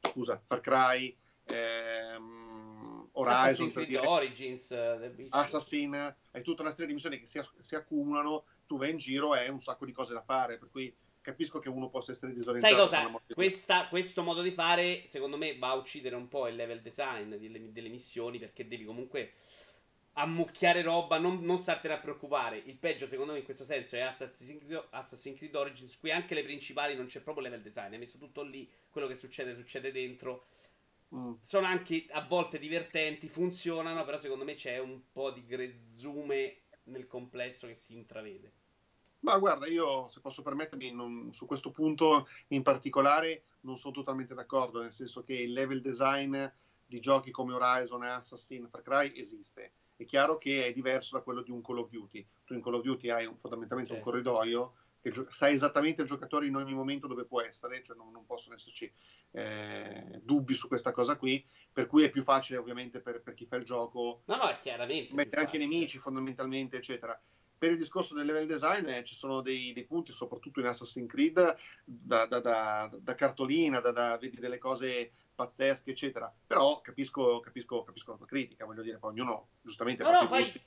scusa, 0.00 0.40
Far 0.44 0.60
Cry, 0.60 1.16
ehm, 1.44 3.08
Horizon, 3.12 3.66
Assassin's 3.68 3.86
dire, 3.86 4.06
Origins, 4.06 4.70
uh, 4.70 5.26
Assassin, 5.28 5.94
hai 5.94 6.42
tutta 6.42 6.62
una 6.62 6.70
serie 6.70 6.86
di 6.86 6.94
missioni 6.94 7.18
che 7.18 7.26
si, 7.26 7.40
si, 7.60 7.74
accumulano, 7.76 8.44
tu 8.66 8.78
vai 8.78 8.90
in 8.90 8.96
giro 8.96 9.34
e 9.34 9.40
hai 9.40 9.48
un 9.48 9.60
sacco 9.60 9.84
di 9.84 9.92
cose 9.92 10.12
da 10.12 10.22
fare, 10.22 10.58
per 10.58 10.70
cui 10.70 10.92
capisco 11.20 11.60
che 11.60 11.68
uno 11.68 11.88
possa 11.88 12.10
essere 12.10 12.32
disorientato. 12.32 12.88
Sai 12.88 13.04
cosa? 13.04 13.22
Questa, 13.32 13.86
questo 13.88 14.22
modo 14.22 14.42
di 14.42 14.50
fare, 14.50 15.04
secondo 15.06 15.36
me, 15.36 15.56
va 15.56 15.68
a 15.68 15.74
uccidere 15.74 16.16
un 16.16 16.26
po' 16.26 16.48
il 16.48 16.56
level 16.56 16.80
design 16.80 17.34
delle, 17.34 17.70
delle 17.70 17.88
missioni, 17.88 18.38
perché 18.38 18.66
devi 18.66 18.84
comunque 18.84 19.34
ammucchiare 20.14 20.82
roba, 20.82 21.18
non, 21.18 21.40
non 21.40 21.58
startene 21.58 21.94
a 21.94 21.98
preoccupare. 21.98 22.58
Il 22.58 22.76
peggio, 22.76 23.06
secondo 23.06 23.32
me, 23.32 23.38
in 23.38 23.44
questo 23.44 23.64
senso 23.64 23.96
è 23.96 24.00
Assassin's 24.00 24.58
Creed, 24.64 24.86
Assassin's 24.90 25.38
Creed 25.38 25.54
Origins. 25.54 25.98
Qui 25.98 26.10
anche 26.10 26.34
le 26.34 26.44
principali 26.44 26.94
non 26.94 27.06
c'è 27.06 27.20
proprio 27.20 27.44
level 27.44 27.62
design. 27.62 27.92
Hai 27.92 27.98
messo 27.98 28.18
tutto 28.18 28.42
lì, 28.42 28.70
quello 28.90 29.06
che 29.06 29.14
succede, 29.14 29.54
succede 29.54 29.90
dentro. 29.92 30.46
Mm. 31.14 31.34
Sono 31.40 31.66
anche 31.66 32.06
a 32.10 32.24
volte 32.26 32.58
divertenti, 32.58 33.28
funzionano, 33.28 34.04
però 34.04 34.16
secondo 34.18 34.44
me 34.44 34.54
c'è 34.54 34.78
un 34.78 35.00
po' 35.12 35.30
di 35.30 35.44
grezzume 35.44 36.56
nel 36.84 37.06
complesso 37.06 37.66
che 37.66 37.74
si 37.74 37.94
intravede. 37.94 38.52
Ma 39.20 39.38
guarda, 39.38 39.66
io 39.66 40.08
se 40.08 40.20
posso 40.20 40.42
permettermi, 40.42 40.90
non, 40.90 41.32
su 41.32 41.46
questo 41.46 41.70
punto 41.70 42.28
in 42.48 42.62
particolare 42.62 43.44
non 43.60 43.78
sono 43.78 43.94
totalmente 43.94 44.34
d'accordo, 44.34 44.80
nel 44.80 44.92
senso 44.92 45.22
che 45.22 45.34
il 45.34 45.52
level 45.52 45.80
design 45.80 46.44
di 46.84 46.98
giochi 46.98 47.30
come 47.30 47.54
Horizon, 47.54 48.02
Assassin, 48.02 48.68
Far 48.68 48.82
Cry 48.82 49.12
esiste 49.16 49.72
è 50.02 50.04
chiaro 50.04 50.38
che 50.38 50.66
è 50.66 50.72
diverso 50.72 51.16
da 51.16 51.22
quello 51.22 51.42
di 51.42 51.50
un 51.50 51.62
Call 51.62 51.78
of 51.78 51.88
Duty. 51.88 52.24
Tu 52.44 52.54
in 52.54 52.62
Call 52.62 52.74
of 52.74 52.82
Duty 52.82 53.08
hai 53.10 53.24
fondamentalmente 53.36 53.92
certo. 53.94 54.08
un 54.08 54.12
corridoio 54.12 54.74
che 55.02 55.12
sai 55.30 55.54
esattamente 55.54 56.02
il 56.02 56.08
giocatore 56.08 56.46
in 56.46 56.54
ogni 56.54 56.74
momento 56.74 57.08
dove 57.08 57.24
può 57.24 57.42
essere, 57.42 57.82
cioè 57.82 57.96
non, 57.96 58.12
non 58.12 58.24
possono 58.24 58.54
esserci 58.54 58.90
eh, 59.32 60.20
dubbi 60.22 60.54
su 60.54 60.68
questa 60.68 60.92
cosa 60.92 61.16
qui, 61.16 61.44
per 61.72 61.88
cui 61.88 62.04
è 62.04 62.10
più 62.10 62.22
facile 62.22 62.58
ovviamente 62.58 63.00
per, 63.00 63.20
per 63.20 63.34
chi 63.34 63.44
fa 63.44 63.56
il 63.56 63.64
gioco 63.64 64.22
no, 64.26 64.36
no, 64.36 64.56
chiaramente 64.60 65.12
mettere 65.12 65.42
anche 65.42 65.56
i 65.56 65.58
nemici 65.58 65.98
fondamentalmente, 65.98 66.76
eccetera 66.76 67.20
per 67.62 67.70
il 67.70 67.78
discorso 67.78 68.14
del 68.14 68.26
level 68.26 68.48
design 68.48 68.88
eh, 68.88 69.04
ci 69.04 69.14
sono 69.14 69.40
dei, 69.40 69.72
dei, 69.72 69.84
punti, 69.84 70.10
soprattutto 70.10 70.58
in 70.58 70.66
Assassin's 70.66 71.08
Creed, 71.08 71.56
da, 71.84 72.26
da, 72.26 72.40
da, 72.40 72.90
da 73.00 73.14
cartolina, 73.14 73.78
da, 73.78 74.18
vedi 74.18 74.40
delle 74.40 74.58
cose 74.58 75.12
pazzesche, 75.34 75.90
eccetera. 75.90 76.32
Però 76.46 76.80
capisco, 76.80 77.40
capisco, 77.40 77.82
capisco 77.82 78.12
la 78.12 78.16
tua 78.16 78.26
critica, 78.26 78.64
voglio 78.64 78.82
dire, 78.82 78.98
poi 78.98 79.12
ognuno 79.12 79.48
giustamente... 79.62 80.02
No, 80.02 80.10
no, 80.10 80.26
poi, 80.26 80.40
gusti, 80.40 80.60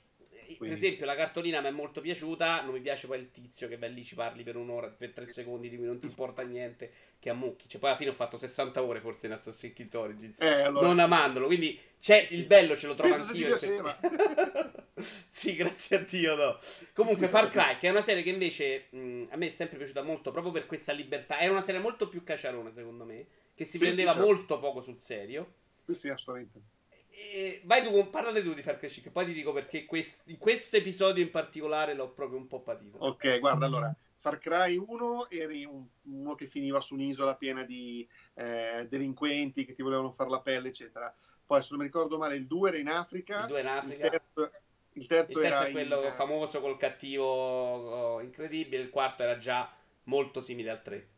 quindi... 0.46 0.58
per 0.58 0.72
esempio, 0.72 1.06
la 1.06 1.14
cartolina 1.14 1.60
mi 1.60 1.68
è 1.68 1.70
molto 1.70 2.00
piaciuta, 2.00 2.62
non 2.62 2.72
mi 2.72 2.80
piace 2.80 3.06
poi 3.06 3.18
il 3.18 3.30
tizio 3.30 3.68
che 3.68 3.76
vai 3.76 3.92
lì 3.92 4.04
ci 4.04 4.14
parli 4.14 4.42
per 4.42 4.56
un'ora, 4.56 4.88
per 4.88 5.12
tre 5.12 5.26
secondi 5.26 5.68
di 5.68 5.76
cui 5.76 5.86
non 5.86 5.98
ti 5.98 6.06
importa 6.06 6.42
niente, 6.42 6.90
che 7.18 7.30
ammucchi. 7.30 7.68
Cioè, 7.68 7.80
poi 7.80 7.90
alla 7.90 7.98
fine 7.98 8.10
ho 8.10 8.14
fatto 8.14 8.36
60 8.36 8.82
ore 8.82 9.00
forse 9.00 9.26
in 9.26 9.32
Assassin's 9.32 9.74
Creed 9.74 9.94
Origins, 9.94 10.40
eh, 10.40 10.62
allora... 10.62 10.86
non 10.86 10.98
amandolo, 10.98 11.46
quindi 11.46 11.78
c'è 12.00 12.26
il 12.30 12.44
bello, 12.44 12.76
ce 12.76 12.86
lo 12.86 12.94
trovo 12.94 13.14
Penso 13.14 13.28
anch'io. 13.28 13.58
sì, 15.28 15.56
grazie 15.56 15.96
a 15.96 16.00
Dio, 16.00 16.34
no. 16.36 16.58
Comunque, 16.92 17.28
Far 17.28 17.48
Cry, 17.48 17.78
che 17.78 17.88
è 17.88 17.90
una 17.90 18.02
serie 18.02 18.22
che 18.22 18.30
invece 18.30 18.86
mh, 18.90 19.24
a 19.30 19.36
me 19.36 19.48
è 19.48 19.50
sempre 19.50 19.76
piaciuta 19.78 20.02
molto 20.02 20.30
proprio 20.30 20.52
per 20.52 20.66
questa 20.66 20.92
libertà. 20.92 21.38
Era 21.38 21.52
una 21.52 21.64
serie 21.64 21.80
molto 21.80 22.08
più 22.08 22.22
caciarone, 22.22 22.72
secondo 22.72 23.04
me, 23.04 23.26
che 23.56 23.64
si 23.64 23.72
sì, 23.72 23.78
prendeva 23.78 24.12
sì, 24.12 24.18
certo. 24.18 24.32
molto 24.32 24.58
poco 24.60 24.80
sul 24.82 24.98
serio. 24.98 25.54
Sì, 25.86 25.94
sì, 25.94 26.08
assolutamente. 26.10 26.60
E 27.08 27.62
vai 27.64 27.82
tu, 27.82 28.10
parlate 28.10 28.42
tu 28.42 28.52
di 28.52 28.60
Far 28.60 28.76
Cry 28.76 28.90
5, 28.90 29.10
poi 29.10 29.24
ti 29.24 29.32
dico 29.32 29.52
perché 29.54 29.86
quest- 29.86 30.28
in 30.28 30.36
questo 30.36 30.76
episodio 30.76 31.22
in 31.22 31.30
particolare 31.30 31.94
l'ho 31.94 32.10
proprio 32.10 32.38
un 32.38 32.46
po' 32.46 32.60
patito. 32.60 32.98
Ok, 32.98 33.40
guarda, 33.40 33.64
allora, 33.64 33.96
Far 34.18 34.38
Cry 34.38 34.76
1 34.76 35.30
eri 35.30 35.64
un, 35.64 35.86
uno 36.02 36.34
che 36.34 36.48
finiva 36.48 36.82
su 36.82 36.92
un'isola 36.92 37.36
piena 37.36 37.64
di 37.64 38.06
eh, 38.34 38.86
delinquenti 38.90 39.64
che 39.64 39.72
ti 39.72 39.82
volevano 39.82 40.10
fare 40.10 40.28
la 40.28 40.42
pelle, 40.42 40.68
eccetera. 40.68 41.12
Poi, 41.46 41.62
se 41.62 41.68
non 41.70 41.78
mi 41.78 41.86
ricordo 41.86 42.18
male, 42.18 42.36
il 42.36 42.46
2 42.46 42.68
era 42.68 42.78
in 42.78 42.88
Africa. 42.88 43.40
Il 43.40 43.46
2 43.46 43.60
in 43.60 43.66
Africa. 43.66 44.04
Il 44.04 44.10
terzo, 44.10 44.50
il 44.92 45.06
terzo, 45.06 45.38
il 45.38 45.44
terzo 45.48 45.62
è 45.62 45.70
quello 45.70 46.04
in... 46.04 46.12
famoso 46.12 46.60
col 46.60 46.76
cattivo 46.76 47.24
oh, 47.24 48.20
incredibile. 48.20 48.82
Il 48.82 48.90
quarto 48.90 49.22
era 49.22 49.38
già 49.38 49.74
molto 50.04 50.42
simile 50.42 50.70
al 50.70 50.82
3. 50.82 51.08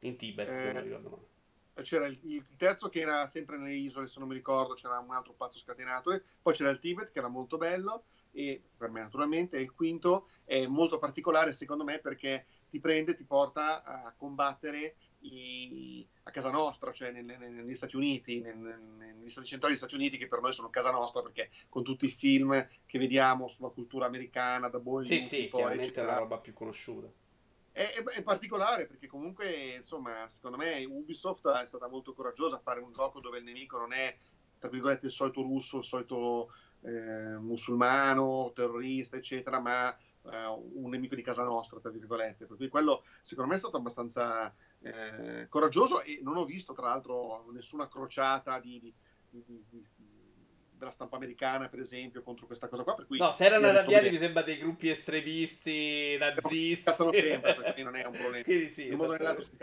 In 0.00 0.16
Tibet, 0.16 0.48
eh, 0.48 0.60
se 0.60 0.72
non 0.72 0.82
ricordo 0.84 1.08
male. 1.08 1.30
C'era 1.80 2.06
il, 2.06 2.18
il, 2.22 2.44
terzo 2.56 2.88
che 2.88 3.00
era 3.00 3.26
sempre 3.26 3.56
nelle 3.56 3.74
isole, 3.74 4.06
se 4.06 4.18
non 4.18 4.28
mi 4.28 4.34
ricordo, 4.34 4.74
c'era 4.74 4.98
un 4.98 5.12
altro 5.12 5.32
pazzo 5.32 5.58
scatenato. 5.58 6.20
Poi 6.42 6.52
c'era 6.52 6.70
il 6.70 6.78
Tibet 6.78 7.10
che 7.10 7.18
era 7.18 7.28
molto 7.28 7.56
bello 7.56 8.04
e 8.32 8.62
per 8.76 8.90
me 8.90 9.00
naturalmente 9.00 9.58
il 9.58 9.72
quinto 9.72 10.28
è 10.44 10.66
molto 10.66 10.98
particolare 10.98 11.52
secondo 11.52 11.84
me 11.84 11.98
perché 11.98 12.46
ti 12.70 12.80
prende, 12.80 13.14
ti 13.14 13.24
porta 13.24 13.82
a 13.84 14.14
combattere 14.16 14.94
i, 15.20 16.06
a 16.24 16.30
casa 16.30 16.50
nostra, 16.50 16.90
cioè 16.92 17.10
nel, 17.10 17.24
nel, 17.24 17.38
negli 17.38 17.74
Stati 17.74 17.96
Uniti, 17.96 18.40
nel, 18.40 18.56
negli 18.56 19.28
Stati 19.28 19.46
centrali 19.46 19.74
degli 19.74 19.82
Stati 19.82 19.94
Uniti, 19.94 20.16
che 20.16 20.26
per 20.26 20.40
noi 20.40 20.52
sono 20.52 20.70
casa 20.70 20.90
nostra 20.90 21.20
perché 21.22 21.50
con 21.68 21.82
tutti 21.82 22.06
i 22.06 22.10
film 22.10 22.66
che 22.86 22.98
vediamo 22.98 23.46
sulla 23.46 23.68
cultura 23.68 24.06
americana, 24.06 24.68
da 24.68 24.78
Boy 24.78 25.04
Sì, 25.04 25.20
sì, 25.20 25.48
poi, 25.48 25.60
chiaramente 25.60 25.84
eccetera, 25.84 26.06
è 26.06 26.14
la 26.14 26.18
roba 26.18 26.38
più 26.38 26.54
conosciuta. 26.54 27.12
È, 27.72 28.02
è, 28.04 28.22
particolare 28.22 28.86
perché 28.86 29.06
comunque, 29.06 29.76
insomma, 29.76 30.28
secondo 30.28 30.58
me 30.58 30.84
Ubisoft 30.84 31.48
è 31.48 31.64
stata 31.66 31.88
molto 31.88 32.12
coraggiosa 32.12 32.56
a 32.56 32.60
fare 32.60 32.80
un 32.80 32.92
gioco 32.92 33.18
dove 33.18 33.38
il 33.38 33.44
nemico 33.44 33.78
non 33.78 33.94
è, 33.94 34.14
tra 34.58 34.68
virgolette, 34.68 35.06
il 35.06 35.12
solito 35.12 35.40
russo, 35.40 35.78
il 35.78 35.84
solito 35.84 36.52
eh, 36.82 37.38
musulmano, 37.38 38.52
terrorista, 38.54 39.16
eccetera, 39.16 39.58
ma 39.58 39.96
eh, 39.96 40.46
un 40.46 40.90
nemico 40.90 41.14
di 41.14 41.22
casa 41.22 41.44
nostra, 41.44 41.80
tra 41.80 41.90
virgolette. 41.90 42.44
Per 42.46 42.56
cui 42.56 42.68
quello, 42.68 43.04
secondo 43.22 43.50
me, 43.50 43.56
è 43.56 43.60
stato 43.60 43.78
abbastanza 43.78 44.54
eh, 44.80 45.46
coraggioso 45.48 46.02
e 46.02 46.20
non 46.22 46.36
ho 46.36 46.44
visto 46.44 46.74
tra 46.74 46.88
l'altro 46.88 47.50
nessuna 47.52 47.88
crociata 47.88 48.58
di, 48.60 48.92
di, 49.30 49.42
di, 49.46 49.86
della 50.82 50.90
stampa 50.90 51.16
americana 51.16 51.68
per 51.68 51.80
esempio 51.80 52.22
contro 52.22 52.46
questa 52.46 52.68
cosa 52.68 52.82
qua 52.82 52.94
per 52.94 53.06
cui 53.06 53.18
no 53.18 53.30
se 53.30 53.44
erano 53.44 53.68
arrabbiati 53.68 54.10
mi 54.10 54.18
sembra 54.18 54.42
dei 54.42 54.58
gruppi 54.58 54.90
estremisti 54.90 56.16
nazisti. 56.18 56.84
cazzano 56.84 57.12
sempre 57.12 57.54
perché 57.54 57.82
non 57.82 57.94
è 57.94 58.04
un 58.04 58.12
problema. 58.12 58.42
Quindi 58.44 58.70
sì, 58.70 58.88
in 58.88 58.96
modo 58.96 59.16
si 59.42 59.56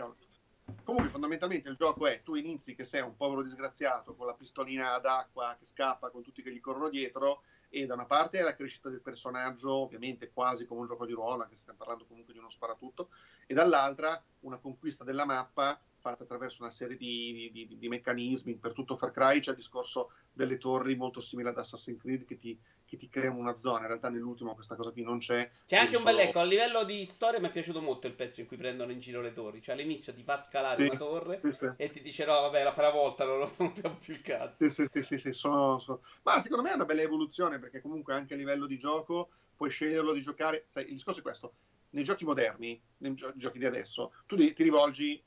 comunque 0.84 1.10
fondamentalmente 1.10 1.68
il 1.68 1.76
gioco 1.76 2.06
è 2.06 2.22
tu 2.22 2.34
inizi 2.34 2.74
che 2.74 2.84
sei 2.84 3.02
un 3.02 3.16
povero 3.16 3.42
disgraziato 3.42 4.14
con 4.14 4.26
la 4.26 4.34
pistolina 4.34 4.98
d'acqua 4.98 5.56
che 5.58 5.66
scappa 5.66 6.10
con 6.10 6.22
tutti 6.22 6.42
che 6.42 6.52
gli 6.52 6.60
corrono 6.60 6.88
dietro 6.88 7.42
e 7.68 7.86
da 7.86 7.94
una 7.94 8.06
parte 8.06 8.38
è 8.38 8.42
la 8.42 8.56
crescita 8.56 8.88
del 8.88 9.00
personaggio, 9.00 9.72
ovviamente 9.72 10.32
quasi 10.32 10.66
come 10.66 10.80
un 10.80 10.86
gioco 10.88 11.06
di 11.06 11.12
ruolo, 11.12 11.42
anche 11.42 11.54
se 11.54 11.60
stiamo 11.60 11.78
parlando 11.78 12.04
comunque 12.04 12.32
di 12.32 12.40
uno 12.40 12.50
sparatutto, 12.50 13.10
e 13.46 13.54
dall'altra 13.54 14.20
una 14.40 14.58
conquista 14.58 15.04
della 15.04 15.24
mappa 15.24 15.80
fatta 16.00 16.24
attraverso 16.24 16.62
una 16.62 16.70
serie 16.70 16.96
di, 16.96 17.50
di, 17.52 17.78
di, 17.78 17.88
meccanismi. 17.88 18.56
Per 18.56 18.72
tutto 18.72 18.96
Far 18.96 19.10
Cry 19.10 19.40
c'è 19.40 19.50
il 19.50 19.56
discorso 19.56 20.12
delle 20.32 20.58
torri 20.58 20.96
molto 20.96 21.20
simile 21.20 21.50
ad 21.50 21.58
Assassin's 21.58 22.00
Creed 22.00 22.24
che 22.24 22.36
ti 22.36 22.58
che 22.90 22.96
ti 22.96 23.08
creano 23.08 23.38
una 23.38 23.56
zona. 23.56 23.82
In 23.82 23.86
realtà 23.86 24.08
nell'ultimo 24.08 24.52
questa 24.54 24.74
cosa 24.74 24.90
qui 24.90 25.04
non 25.04 25.20
c'è. 25.20 25.48
C'è 25.64 25.76
anche 25.76 25.96
un 25.96 26.02
bel 26.02 26.18
ecco, 26.18 26.40
a 26.40 26.42
livello 26.42 26.82
di 26.82 27.04
storia 27.04 27.38
mi 27.38 27.46
è 27.46 27.52
piaciuto 27.52 27.80
molto 27.80 28.08
il 28.08 28.14
pezzo 28.14 28.40
in 28.40 28.48
cui 28.48 28.56
prendono 28.56 28.90
in 28.90 28.98
giro 28.98 29.20
le 29.20 29.32
torri. 29.32 29.62
Cioè 29.62 29.76
all'inizio 29.76 30.12
ti 30.12 30.24
fa 30.24 30.40
scalare 30.40 30.82
sì, 30.82 30.88
una 30.88 30.98
torre 30.98 31.40
sì, 31.44 31.52
sì. 31.52 31.72
e 31.76 31.90
ti 31.90 32.02
dice 32.02 32.24
no, 32.24 32.32
vabbè, 32.40 32.64
la 32.64 32.72
farà 32.72 32.90
volta, 32.90 33.24
non 33.24 33.48
rompiamo 33.56 33.96
più 33.96 34.14
il 34.14 34.22
cazzo. 34.22 34.68
Sì, 34.68 34.88
sì, 34.90 35.02
sì, 35.02 35.18
sì, 35.18 35.32
sono, 35.32 35.78
sono... 35.78 36.02
Ma 36.24 36.40
secondo 36.40 36.64
me 36.64 36.72
è 36.72 36.74
una 36.74 36.84
bella 36.84 37.02
evoluzione 37.02 37.60
perché 37.60 37.80
comunque 37.80 38.12
anche 38.12 38.34
a 38.34 38.36
livello 38.36 38.66
di 38.66 38.76
gioco 38.76 39.30
puoi 39.54 39.70
sceglierlo 39.70 40.12
di 40.12 40.20
giocare. 40.20 40.66
Sai, 40.68 40.86
il 40.86 40.94
discorso 40.94 41.20
è 41.20 41.22
questo: 41.22 41.54
nei 41.90 42.02
giochi 42.02 42.24
moderni, 42.24 42.82
nei 42.98 43.14
gio- 43.14 43.32
giochi 43.36 43.60
di 43.60 43.66
adesso, 43.66 44.12
tu 44.26 44.36
ti 44.36 44.62
rivolgi 44.64 45.22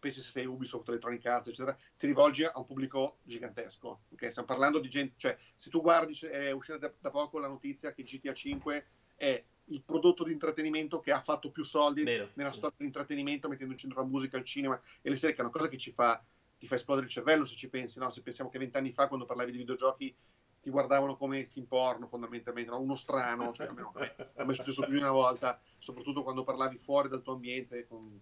specie 0.00 0.22
se 0.22 0.30
sei 0.30 0.46
Ubisoft, 0.46 0.88
Electronic 0.88 1.26
Arts, 1.26 1.48
eccetera, 1.48 1.76
ti 1.98 2.06
rivolgi 2.06 2.42
a 2.44 2.52
un 2.54 2.64
pubblico 2.64 3.18
gigantesco. 3.22 4.04
Okay? 4.12 4.30
Stiamo 4.30 4.48
parlando 4.48 4.78
di 4.78 4.88
gente, 4.88 5.14
cioè, 5.18 5.36
se 5.54 5.68
tu 5.68 5.82
guardi, 5.82 6.18
è 6.26 6.50
uscita 6.52 6.78
da, 6.78 6.90
da, 6.98 7.10
poco 7.10 7.38
la 7.38 7.48
notizia 7.48 7.92
che 7.92 8.02
GTA 8.02 8.32
5 8.32 8.86
è 9.16 9.44
il 9.64 9.82
prodotto 9.82 10.24
di 10.24 10.32
intrattenimento 10.32 11.00
che 11.00 11.12
ha 11.12 11.20
fatto 11.20 11.50
più 11.50 11.62
soldi 11.62 12.02
Vero. 12.02 12.30
nella 12.34 12.50
storia 12.50 12.74
dell'intrattenimento, 12.78 13.48
mettendo 13.48 13.74
in 13.74 13.78
centro 13.78 14.00
la 14.00 14.06
musica, 14.06 14.38
il 14.38 14.44
cinema 14.44 14.80
e 15.02 15.10
le 15.10 15.16
serie, 15.16 15.34
che 15.34 15.42
è 15.42 15.44
una 15.44 15.52
cosa 15.52 15.68
che 15.68 15.76
ci 15.76 15.92
fa, 15.92 16.24
ti 16.58 16.66
fa 16.66 16.76
esplodere 16.76 17.06
il 17.06 17.12
cervello 17.12 17.44
se 17.44 17.54
ci 17.54 17.68
pensi, 17.68 17.98
no? 17.98 18.08
Se 18.08 18.22
pensiamo 18.22 18.48
che 18.48 18.58
vent'anni 18.58 18.92
fa, 18.92 19.06
quando 19.06 19.26
parlavi 19.26 19.52
di 19.52 19.58
videogiochi, 19.58 20.16
ti 20.62 20.70
guardavano 20.70 21.16
come 21.16 21.46
film 21.46 21.66
porno 21.66 22.06
fondamentalmente, 22.06 22.70
no? 22.70 22.80
uno 22.80 22.94
strano, 22.94 23.52
cioè, 23.52 23.66
almeno 23.66 23.92
a 24.36 24.44
me 24.44 24.52
è 24.52 24.54
successo 24.54 24.82
più 24.82 24.94
di 24.94 25.00
una 25.00 25.12
volta, 25.12 25.60
soprattutto 25.78 26.22
quando 26.22 26.42
parlavi 26.42 26.78
fuori 26.78 27.08
dal 27.08 27.22
tuo 27.22 27.34
ambiente 27.34 27.86
con, 27.86 28.20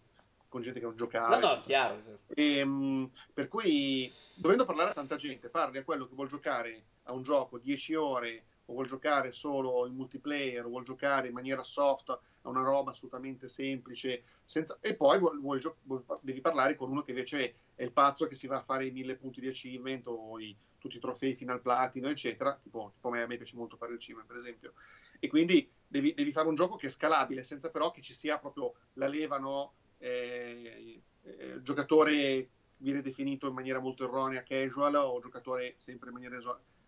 con 0.48 0.62
gente 0.62 0.80
che 0.80 0.86
non 0.86 0.96
giocava. 0.96 1.38
No, 1.38 1.54
no, 1.54 1.60
chiaro. 1.60 2.20
E, 2.28 2.62
um, 2.62 3.10
per 3.32 3.48
cui, 3.48 4.10
dovendo 4.34 4.64
parlare 4.64 4.90
a 4.90 4.94
tanta 4.94 5.16
gente, 5.16 5.48
parli 5.48 5.78
a 5.78 5.84
quello 5.84 6.08
che 6.08 6.14
vuol 6.14 6.28
giocare 6.28 6.84
a 7.04 7.12
un 7.12 7.22
gioco 7.22 7.58
10 7.58 7.94
ore 7.94 8.44
o 8.70 8.74
vuol 8.74 8.86
giocare 8.86 9.32
solo 9.32 9.86
in 9.86 9.94
multiplayer, 9.94 10.64
o 10.64 10.68
vuol 10.68 10.84
giocare 10.84 11.28
in 11.28 11.32
maniera 11.32 11.62
soft 11.62 12.10
a 12.10 12.48
una 12.48 12.62
roba 12.62 12.90
assolutamente 12.90 13.48
semplice, 13.48 14.22
senza... 14.44 14.76
e 14.80 14.94
poi 14.94 15.18
vuol, 15.18 15.40
vuol 15.40 15.58
gio... 15.58 15.78
devi 16.20 16.40
parlare 16.40 16.76
con 16.76 16.90
uno 16.90 17.02
che 17.02 17.12
invece 17.12 17.54
è 17.74 17.82
il 17.82 17.92
pazzo 17.92 18.26
che 18.26 18.34
si 18.34 18.46
va 18.46 18.58
a 18.58 18.62
fare 18.62 18.86
i 18.86 18.90
mille 18.90 19.16
punti 19.16 19.40
di 19.40 19.48
achievement 19.48 20.06
o 20.08 20.38
i... 20.38 20.54
tutti 20.76 20.96
i 20.96 21.00
trofei 21.00 21.34
fino 21.34 21.52
al 21.52 21.62
platino, 21.62 22.08
eccetera. 22.08 22.58
Tipo, 22.62 22.92
tipo 22.94 23.08
a, 23.08 23.10
me, 23.10 23.22
a 23.22 23.26
me 23.26 23.38
piace 23.38 23.56
molto 23.56 23.78
fare 23.78 23.92
il 23.92 23.96
achievement, 23.96 24.28
per 24.28 24.36
esempio. 24.36 24.74
E 25.18 25.28
quindi 25.28 25.70
devi, 25.86 26.12
devi, 26.12 26.30
fare 26.30 26.48
un 26.48 26.54
gioco 26.54 26.76
che 26.76 26.88
è 26.88 26.90
scalabile, 26.90 27.42
senza 27.42 27.70
però 27.70 27.90
che 27.90 28.02
ci 28.02 28.12
sia 28.12 28.38
proprio 28.38 28.74
la 28.94 29.08
leva, 29.08 29.38
no? 29.38 29.72
Eh, 29.98 31.02
eh, 31.22 31.62
giocatore 31.62 32.48
viene 32.78 33.02
definito 33.02 33.48
in 33.48 33.54
maniera 33.54 33.80
molto 33.80 34.04
erronea 34.04 34.42
casual 34.42 34.94
o 34.94 35.20
giocatore 35.20 35.74
sempre 35.76 36.08
in 36.08 36.14
maniera 36.14 36.38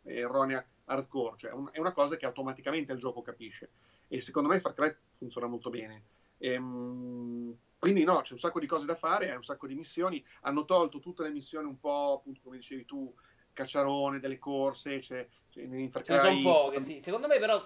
erronea 0.04 0.64
hardcore, 0.84 1.36
cioè 1.36 1.52
un, 1.52 1.68
è 1.72 1.78
una 1.78 1.92
cosa 1.92 2.16
che 2.16 2.26
automaticamente 2.26 2.92
il 2.92 2.98
gioco 2.98 3.22
capisce 3.22 3.70
e 4.08 4.20
secondo 4.20 4.48
me 4.48 4.60
Far 4.60 4.74
Cry 4.74 4.94
funziona 5.18 5.46
molto 5.46 5.70
bene. 5.70 6.02
Ehm, 6.38 7.56
quindi 7.78 8.02
no, 8.04 8.20
c'è 8.22 8.32
un 8.32 8.38
sacco 8.38 8.60
di 8.60 8.66
cose 8.66 8.86
da 8.86 8.96
fare, 8.96 9.34
un 9.34 9.42
sacco 9.42 9.66
di 9.66 9.74
missioni, 9.74 10.24
hanno 10.42 10.64
tolto 10.64 10.98
tutte 10.98 11.22
le 11.22 11.30
missioni 11.30 11.66
un 11.66 11.78
po', 11.78 12.18
appunto, 12.18 12.40
come 12.42 12.56
dicevi 12.56 12.84
tu, 12.84 13.12
cacciarone, 13.52 14.20
delle 14.20 14.38
corse, 14.38 15.00
cioè, 15.00 15.26
cioè 15.50 15.62
in 15.64 15.90
Far 15.90 16.02
Cry... 16.02 16.18
Ce 16.18 16.22
ne 16.22 16.40
sono 16.40 16.42
poche, 16.42 16.80
sì. 16.82 17.00
Secondo 17.00 17.26
me 17.26 17.38
però 17.38 17.62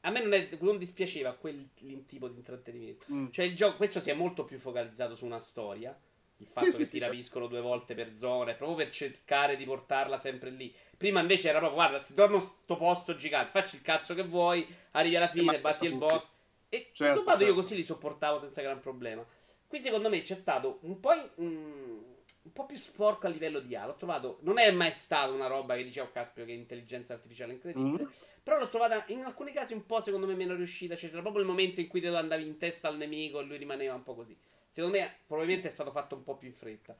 a 0.00 0.10
me 0.10 0.20
non, 0.22 0.32
è, 0.32 0.48
non 0.60 0.78
dispiaceva 0.78 1.34
quel 1.34 1.70
tipo 2.06 2.28
di 2.28 2.36
intrattenimento. 2.36 3.06
Mm. 3.12 3.30
Cioè 3.30 3.44
il 3.44 3.54
gioco, 3.54 3.76
questo 3.76 4.00
si 4.00 4.10
è 4.10 4.14
molto 4.14 4.44
più 4.44 4.58
focalizzato 4.58 5.14
su 5.14 5.24
una 5.26 5.38
storia 5.38 5.98
il 6.40 6.46
fatto 6.46 6.70
sì, 6.72 6.78
che 6.78 6.86
sì, 6.86 6.92
ti 6.92 6.98
sì, 6.98 7.04
rapiscono 7.04 7.46
due 7.46 7.60
volte 7.60 7.94
per 7.94 8.14
zone, 8.14 8.54
proprio 8.54 8.78
per 8.78 8.90
cercare 8.90 9.56
di 9.56 9.64
portarla 9.64 10.18
sempre 10.18 10.50
lì. 10.50 10.74
Prima 10.96 11.20
invece 11.20 11.48
era 11.48 11.58
proprio, 11.58 11.78
guarda, 11.78 12.00
ti 12.00 12.14
do 12.14 12.40
sto 12.40 12.76
posto 12.76 13.14
gigante, 13.14 13.50
facci 13.50 13.76
il 13.76 13.82
cazzo 13.82 14.14
che 14.14 14.22
vuoi, 14.22 14.66
arrivi 14.92 15.16
alla 15.16 15.28
fine, 15.28 15.56
e 15.56 15.60
batti 15.60 15.86
il 15.86 15.96
boss. 15.96 16.26
E 16.68 16.90
certo, 16.92 17.20
insomma 17.20 17.36
certo. 17.36 17.46
io 17.46 17.54
così 17.54 17.74
li 17.74 17.84
sopportavo 17.84 18.38
senza 18.38 18.62
gran 18.62 18.80
problema. 18.80 19.24
Qui 19.66 19.80
secondo 19.80 20.08
me 20.08 20.22
c'è 20.22 20.34
stato 20.34 20.78
un 20.82 20.98
po', 20.98 21.12
in, 21.12 21.28
um, 21.36 22.04
un 22.42 22.52
po' 22.52 22.66
più 22.66 22.76
sporco 22.76 23.26
a 23.26 23.30
livello 23.30 23.60
di 23.60 23.74
A. 23.74 23.86
L'ho 23.86 23.96
trovato, 23.96 24.38
non 24.42 24.58
è 24.58 24.70
mai 24.70 24.92
stata 24.92 25.30
una 25.30 25.46
roba 25.46 25.76
che 25.76 25.84
dicevo, 25.84 26.06
oh, 26.06 26.10
caspio, 26.10 26.44
che 26.44 26.52
intelligenza 26.52 27.12
artificiale 27.12 27.52
incredibile. 27.52 28.04
Mm. 28.04 28.08
Però 28.42 28.58
l'ho 28.58 28.68
trovata 28.68 29.04
in 29.08 29.22
alcuni 29.22 29.52
casi 29.52 29.74
un 29.74 29.84
po', 29.84 30.00
secondo 30.00 30.26
me, 30.26 30.34
meno 30.34 30.54
riuscita. 30.54 30.96
Cioè, 30.96 31.10
c'era 31.10 31.20
proprio 31.20 31.42
il 31.42 31.48
momento 31.48 31.80
in 31.80 31.88
cui 31.88 32.00
te 32.00 32.08
lo 32.08 32.16
andavi 32.16 32.46
in 32.46 32.56
testa 32.56 32.88
al 32.88 32.96
nemico 32.96 33.40
e 33.40 33.44
lui 33.44 33.58
rimaneva 33.58 33.94
un 33.94 34.02
po' 34.02 34.14
così. 34.14 34.36
Secondo 34.70 34.96
me, 34.96 35.16
probabilmente 35.26 35.68
è 35.68 35.70
stato 35.70 35.90
fatto 35.90 36.14
un 36.14 36.22
po' 36.22 36.36
più 36.36 36.48
in 36.48 36.54
fretta. 36.54 36.96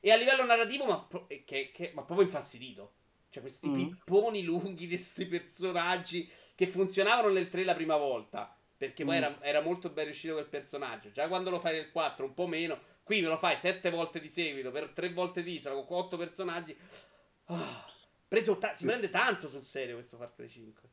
E 0.00 0.10
a 0.10 0.16
livello 0.16 0.44
narrativo, 0.44 0.84
ma, 0.84 0.98
pro- 1.00 1.26
che, 1.26 1.70
che, 1.72 1.92
ma 1.94 2.02
proprio 2.02 2.26
infastidito. 2.26 2.94
Cioè, 3.30 3.40
questi 3.40 3.68
mm. 3.68 3.74
pipponi 3.74 4.42
lunghi 4.42 4.86
di 4.86 4.88
questi 4.88 5.26
personaggi 5.26 6.28
che 6.54 6.66
funzionavano 6.66 7.32
nel 7.32 7.48
3 7.48 7.64
la 7.64 7.74
prima 7.74 7.96
volta. 7.96 8.54
Perché 8.76 9.04
poi 9.04 9.14
mm. 9.14 9.22
era, 9.22 9.38
era, 9.40 9.60
molto 9.62 9.88
ben 9.90 10.04
riuscito 10.04 10.34
quel 10.34 10.48
personaggio. 10.48 11.10
Già 11.12 11.28
quando 11.28 11.50
lo 11.50 11.60
fai 11.60 11.72
nel 11.74 11.90
4, 11.90 12.26
un 12.26 12.34
po' 12.34 12.46
meno. 12.46 12.78
Qui 13.02 13.20
me 13.20 13.28
lo 13.28 13.36
fai 13.36 13.58
sette 13.58 13.90
volte 13.90 14.20
di 14.20 14.30
seguito 14.30 14.70
per 14.70 14.90
tre 14.90 15.12
volte 15.12 15.42
di 15.42 15.56
isola 15.56 15.74
con 15.82 15.98
otto 15.98 16.16
personaggi. 16.16 16.76
Oh, 17.46 17.84
preso 18.28 18.56
ta- 18.58 18.74
si 18.74 18.86
prende 18.86 19.08
tanto 19.08 19.48
sul 19.48 19.64
serio 19.64 19.94
questo 19.94 20.16
Far 20.16 20.32
Cry 20.34 20.48
5. 20.48 20.88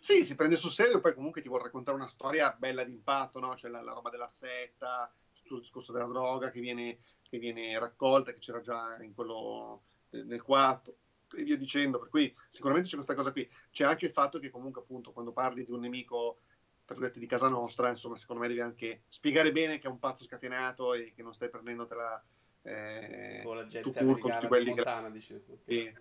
Sì, 0.00 0.24
si 0.24 0.34
prende 0.34 0.56
sul 0.56 0.70
serio, 0.70 1.00
poi 1.00 1.14
comunque 1.14 1.40
ti 1.40 1.48
vuole 1.48 1.64
raccontare 1.64 1.96
una 1.96 2.08
storia 2.08 2.54
bella 2.56 2.84
d'impatto, 2.84 3.40
no? 3.40 3.56
Cioè 3.56 3.70
la, 3.70 3.82
la 3.82 3.92
roba 3.92 4.10
della 4.10 4.28
setta, 4.28 5.10
sul 5.32 5.60
discorso 5.60 5.92
della 5.92 6.06
droga 6.06 6.50
che 6.50 6.60
viene, 6.60 6.98
che 7.22 7.38
viene 7.38 7.78
raccolta, 7.78 8.32
che 8.32 8.38
c'era 8.38 8.60
già 8.60 9.02
in 9.02 9.14
quello 9.14 9.82
nel 10.10 10.42
4 10.42 10.94
e 11.36 11.42
via 11.42 11.56
dicendo. 11.56 11.98
Per 11.98 12.08
cui 12.08 12.34
sicuramente 12.48 12.88
c'è 12.88 12.94
questa 12.94 13.14
cosa 13.14 13.32
qui. 13.32 13.48
C'è 13.70 13.84
anche 13.84 14.06
il 14.06 14.12
fatto 14.12 14.38
che 14.38 14.50
comunque 14.50 14.82
appunto 14.82 15.12
quando 15.12 15.32
parli 15.32 15.64
di 15.64 15.72
un 15.72 15.80
nemico 15.80 16.40
tra 16.88 16.96
virgolette 16.96 17.18
di 17.18 17.26
casa 17.26 17.48
nostra, 17.48 17.90
insomma, 17.90 18.16
secondo 18.16 18.40
me 18.40 18.48
devi 18.48 18.60
anche 18.60 19.02
spiegare 19.08 19.52
bene 19.52 19.78
che 19.78 19.88
è 19.88 19.90
un 19.90 19.98
pazzo 19.98 20.24
scatenato 20.24 20.94
e 20.94 21.12
che 21.14 21.22
non 21.22 21.34
stai 21.34 21.50
prendendotela 21.50 22.24
eh, 22.62 23.42
con 23.44 23.56
la 23.56 23.66
gente 23.66 23.90
tu, 23.90 24.18
con 24.18 24.32
tutti 24.32 24.46
quelli 24.46 24.70
Montana, 24.70 25.08
che... 25.08 25.12
dici. 25.12 25.42
Sì. 25.66 25.94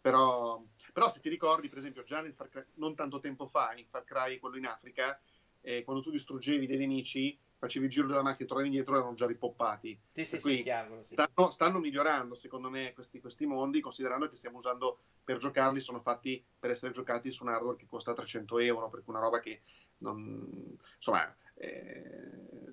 Però, 0.00 0.60
però, 0.92 1.08
se 1.08 1.20
ti 1.20 1.28
ricordi, 1.28 1.68
per 1.68 1.78
esempio, 1.78 2.02
già 2.02 2.20
nel 2.20 2.34
Far 2.34 2.48
Cry, 2.48 2.64
non 2.74 2.96
tanto 2.96 3.20
tempo 3.20 3.46
fa, 3.46 3.74
in 3.76 3.86
Far 3.86 4.02
Cry, 4.02 4.40
quello 4.40 4.56
in 4.56 4.66
Africa, 4.66 5.20
eh, 5.60 5.84
quando 5.84 6.02
tu 6.02 6.10
distruggevi 6.10 6.66
dei 6.66 6.78
nemici, 6.78 7.38
facevi 7.56 7.86
il 7.86 7.90
giro 7.90 8.08
della 8.08 8.22
macchina 8.22 8.44
e 8.44 8.46
tornavi 8.48 8.68
indietro 8.68 8.96
erano 8.96 9.14
già 9.14 9.26
ripoppati. 9.26 9.98
Sì, 10.10 10.24
sì, 10.24 10.40
sì, 10.40 10.62
chiaro, 10.62 11.04
sì. 11.08 11.14
Stanno, 11.14 11.50
stanno, 11.50 11.78
migliorando, 11.78 12.34
secondo 12.34 12.68
me, 12.70 12.92
questi, 12.92 13.20
questi, 13.20 13.46
mondi, 13.46 13.80
considerando 13.80 14.28
che 14.28 14.36
stiamo 14.36 14.58
usando 14.58 14.98
per 15.22 15.38
giocarli, 15.38 15.80
sono 15.80 16.00
fatti 16.00 16.44
per 16.58 16.70
essere 16.70 16.92
giocati 16.92 17.30
su 17.30 17.44
un 17.44 17.50
hardware 17.50 17.76
che 17.76 17.86
costa 17.86 18.12
300 18.12 18.58
euro, 18.58 18.90
per 18.90 19.02
cui 19.02 19.14
una 19.14 19.22
roba 19.22 19.40
che 19.40 19.62
non... 19.98 20.76
insomma... 20.96 21.34
Eh, 21.56 22.72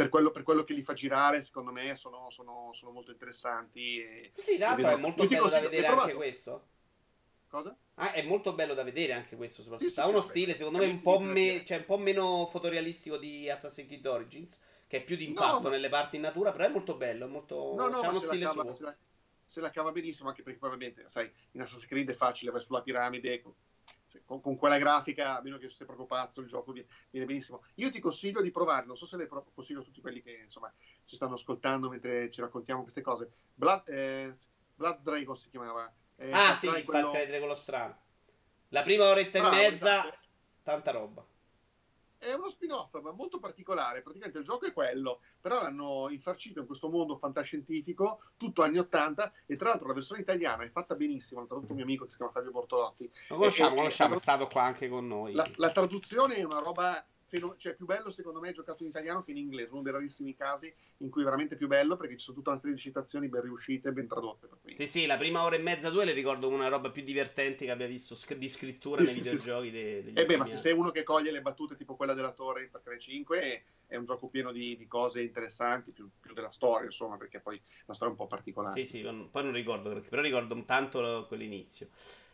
per 0.00 0.08
quello, 0.08 0.30
per 0.30 0.42
quello, 0.42 0.64
che 0.64 0.72
li 0.72 0.82
fa 0.82 0.94
girare, 0.94 1.42
secondo 1.42 1.72
me, 1.72 1.94
sono, 1.94 2.30
sono, 2.30 2.70
sono 2.72 2.90
molto 2.90 3.10
interessanti. 3.10 4.00
E, 4.00 4.32
sì, 4.34 4.56
l'altro 4.56 4.88
è 4.88 4.96
molto 4.96 5.26
bello 5.26 5.48
da 5.48 5.60
vedere 5.60 5.86
anche 5.88 6.14
questo. 6.14 6.68
Cosa? 7.50 7.76
Ah, 7.94 8.12
è 8.12 8.22
molto 8.22 8.54
bello 8.54 8.74
da 8.74 8.84
vedere 8.84 9.12
anche 9.12 9.36
questo, 9.36 9.60
soprattutto. 9.60 9.90
Sì, 9.90 9.94
sì, 9.96 10.00
ha 10.00 10.06
uno 10.06 10.20
stile, 10.20 10.56
secondo 10.56 10.78
me, 10.78 10.86
un 10.86 11.02
po, 11.02 11.18
me, 11.18 11.64
cioè, 11.66 11.78
un 11.78 11.84
po' 11.84 11.98
meno 11.98 12.46
fotorealistico 12.46 13.18
di 13.18 13.50
Assassin's 13.50 13.88
Creed 13.88 14.06
Origins, 14.06 14.58
che 14.86 14.98
è 14.98 15.04
più 15.04 15.16
di 15.16 15.26
impatto 15.26 15.64
no, 15.64 15.68
nelle 15.70 15.88
parti 15.88 16.16
in 16.16 16.22
natura, 16.22 16.52
però 16.52 16.64
è 16.64 16.70
molto 16.70 16.96
bello, 16.96 17.26
è 17.26 17.28
molto... 17.28 17.74
No, 17.76 17.88
no, 17.88 18.00
uno 18.00 18.20
stile 18.20 18.46
cava, 18.46 18.62
suo. 18.62 18.72
Se 18.72 18.82
la, 18.84 18.96
se 19.44 19.60
la, 19.60 19.70
cava 19.70 19.90
benissimo, 19.90 20.28
anche 20.28 20.42
perché 20.42 20.60
poi, 20.60 20.70
ovviamente, 20.70 21.08
sai, 21.08 21.30
in 21.50 21.60
Assassin's 21.60 21.86
Creed 21.88 22.08
è 22.08 22.14
facile, 22.14 22.52
vai 22.52 22.60
sulla 22.60 22.82
piramide, 22.82 23.42
con, 24.24 24.40
con, 24.40 24.56
quella 24.56 24.78
grafica, 24.78 25.38
a 25.38 25.42
meno 25.42 25.58
che 25.58 25.68
sei 25.70 25.86
proprio 25.86 26.06
pazzo, 26.06 26.40
il 26.40 26.48
gioco 26.48 26.72
viene, 26.72 26.88
viene, 27.10 27.26
benissimo. 27.26 27.62
Io 27.76 27.90
ti 27.90 28.00
consiglio 28.00 28.42
di 28.42 28.50
provare, 28.50 28.86
non 28.86 28.96
so 28.96 29.06
se 29.06 29.16
le 29.16 29.26
consiglio 29.26 29.80
a 29.80 29.84
tutti 29.84 30.00
quelli 30.00 30.22
che, 30.22 30.40
insomma, 30.42 30.72
ci 31.04 31.16
stanno 31.16 31.34
ascoltando 31.34 31.88
mentre 31.88 32.30
ci 32.30 32.40
raccontiamo 32.40 32.82
queste 32.82 33.02
cose. 33.02 33.30
Blood, 33.54 33.88
eh, 33.88 34.32
Blood 34.74 35.00
Dragon 35.02 35.36
si 35.36 35.50
chiamava 35.50 35.92
eh, 36.16 36.32
ah, 36.32 36.54
sì, 36.54 36.66
quello... 36.84 37.12
Far 37.12 37.26
Cry 37.26 37.38
quello 37.38 37.54
strano. 37.54 37.96
La 38.68 38.82
prima 38.82 39.04
oretta 39.06 39.40
Bravo, 39.40 39.56
e 39.56 39.70
mezza, 39.70 40.06
esatto. 40.06 40.18
tanta 40.62 40.90
roba. 40.90 41.24
È 42.22 42.34
uno 42.34 42.50
spin-off, 42.50 43.00
ma 43.00 43.12
molto 43.12 43.38
particolare. 43.38 44.02
Praticamente 44.02 44.40
il 44.40 44.44
gioco 44.44 44.66
è 44.66 44.74
quello, 44.74 45.20
però 45.40 45.62
l'hanno 45.62 46.08
infarcito 46.10 46.60
in 46.60 46.66
questo 46.66 46.90
mondo 46.90 47.16
fantascientifico, 47.16 48.20
tutto 48.36 48.60
anni 48.60 48.76
80, 48.76 49.32
e 49.46 49.56
tra 49.56 49.70
l'altro 49.70 49.88
la 49.88 49.94
versione 49.94 50.20
italiana 50.20 50.62
è 50.62 50.68
fatta 50.68 50.94
benissimo. 50.94 51.40
L'ha 51.40 51.46
tradotto 51.46 51.70
un 51.70 51.76
mio 51.76 51.84
amico 51.86 52.04
che 52.04 52.10
si 52.10 52.18
chiama 52.18 52.30
Fabio 52.30 52.50
Bortolotti. 52.50 53.10
Lo 53.28 53.36
conosciamo, 53.36 53.72
e, 53.72 53.76
conosciamo, 53.76 54.14
è 54.16 54.18
stato 54.18 54.46
qua 54.48 54.64
anche 54.64 54.90
con 54.90 55.06
noi. 55.06 55.32
La, 55.32 55.48
la 55.56 55.70
traduzione 55.70 56.34
è 56.34 56.42
una 56.42 56.58
roba 56.58 57.02
fenom- 57.30 57.56
cioè 57.56 57.74
più 57.74 57.86
bello 57.86 58.10
secondo 58.10 58.40
me 58.40 58.50
è 58.50 58.52
giocato 58.52 58.82
in 58.82 58.88
italiano 58.88 59.22
che 59.22 59.30
in 59.30 59.36
inglese, 59.38 59.70
uno 59.70 59.82
dei 59.82 59.92
rarissimi 59.92 60.34
casi 60.34 60.72
in 60.98 61.10
cui 61.10 61.22
è 61.22 61.24
veramente 61.24 61.56
più 61.56 61.68
bello 61.68 61.96
perché 61.96 62.16
ci 62.16 62.24
sono 62.24 62.36
tutta 62.36 62.50
una 62.50 62.58
serie 62.58 62.74
di 62.74 62.80
citazioni 62.80 63.28
ben 63.28 63.42
riuscite 63.42 63.88
e 63.88 63.92
ben 63.92 64.08
tradotte. 64.08 64.48
Sì, 64.76 64.86
sì, 64.86 65.06
la 65.06 65.16
prima 65.16 65.42
ora 65.42 65.56
e 65.56 65.60
mezza, 65.60 65.90
due 65.90 66.04
le 66.04 66.12
ricordo 66.12 66.48
una 66.48 66.68
roba 66.68 66.90
più 66.90 67.02
divertente 67.02 67.64
che 67.64 67.70
abbia 67.70 67.86
visto 67.86 68.14
sc- 68.14 68.34
di 68.34 68.48
scrittura 68.48 69.00
sì, 69.00 69.06
nei 69.06 69.14
sì, 69.14 69.20
videogiochi. 69.20 69.66
Sì. 69.66 69.72
De- 69.72 70.02
degli 70.02 70.18
eh 70.18 70.26
beh, 70.26 70.36
ma 70.36 70.46
se 70.46 70.58
sei 70.58 70.72
uno 70.72 70.90
che 70.90 71.04
coglie 71.04 71.30
le 71.30 71.42
battute 71.42 71.76
tipo 71.76 71.94
quella 71.94 72.14
della 72.14 72.32
torre 72.32 72.64
in 72.64 72.70
Far 72.70 72.82
Cry 72.82 72.98
5 72.98 73.40
è, 73.40 73.62
è 73.86 73.96
un 73.96 74.04
gioco 74.04 74.28
pieno 74.28 74.50
di, 74.50 74.76
di 74.76 74.86
cose 74.86 75.22
interessanti, 75.22 75.92
più, 75.92 76.10
più, 76.20 76.34
della 76.34 76.50
storia, 76.50 76.86
insomma, 76.86 77.16
perché 77.16 77.40
poi 77.40 77.60
la 77.86 77.94
storia 77.94 78.14
è 78.14 78.16
un 78.18 78.24
po' 78.24 78.26
particolare. 78.26 78.74
Sì, 78.74 78.86
sì, 78.86 79.28
poi 79.30 79.44
non 79.44 79.52
ricordo 79.52 79.88
perché, 79.90 80.08
però 80.08 80.22
ricordo 80.22 80.60
tanto 80.64 81.24
quell'inizio. 81.28 81.88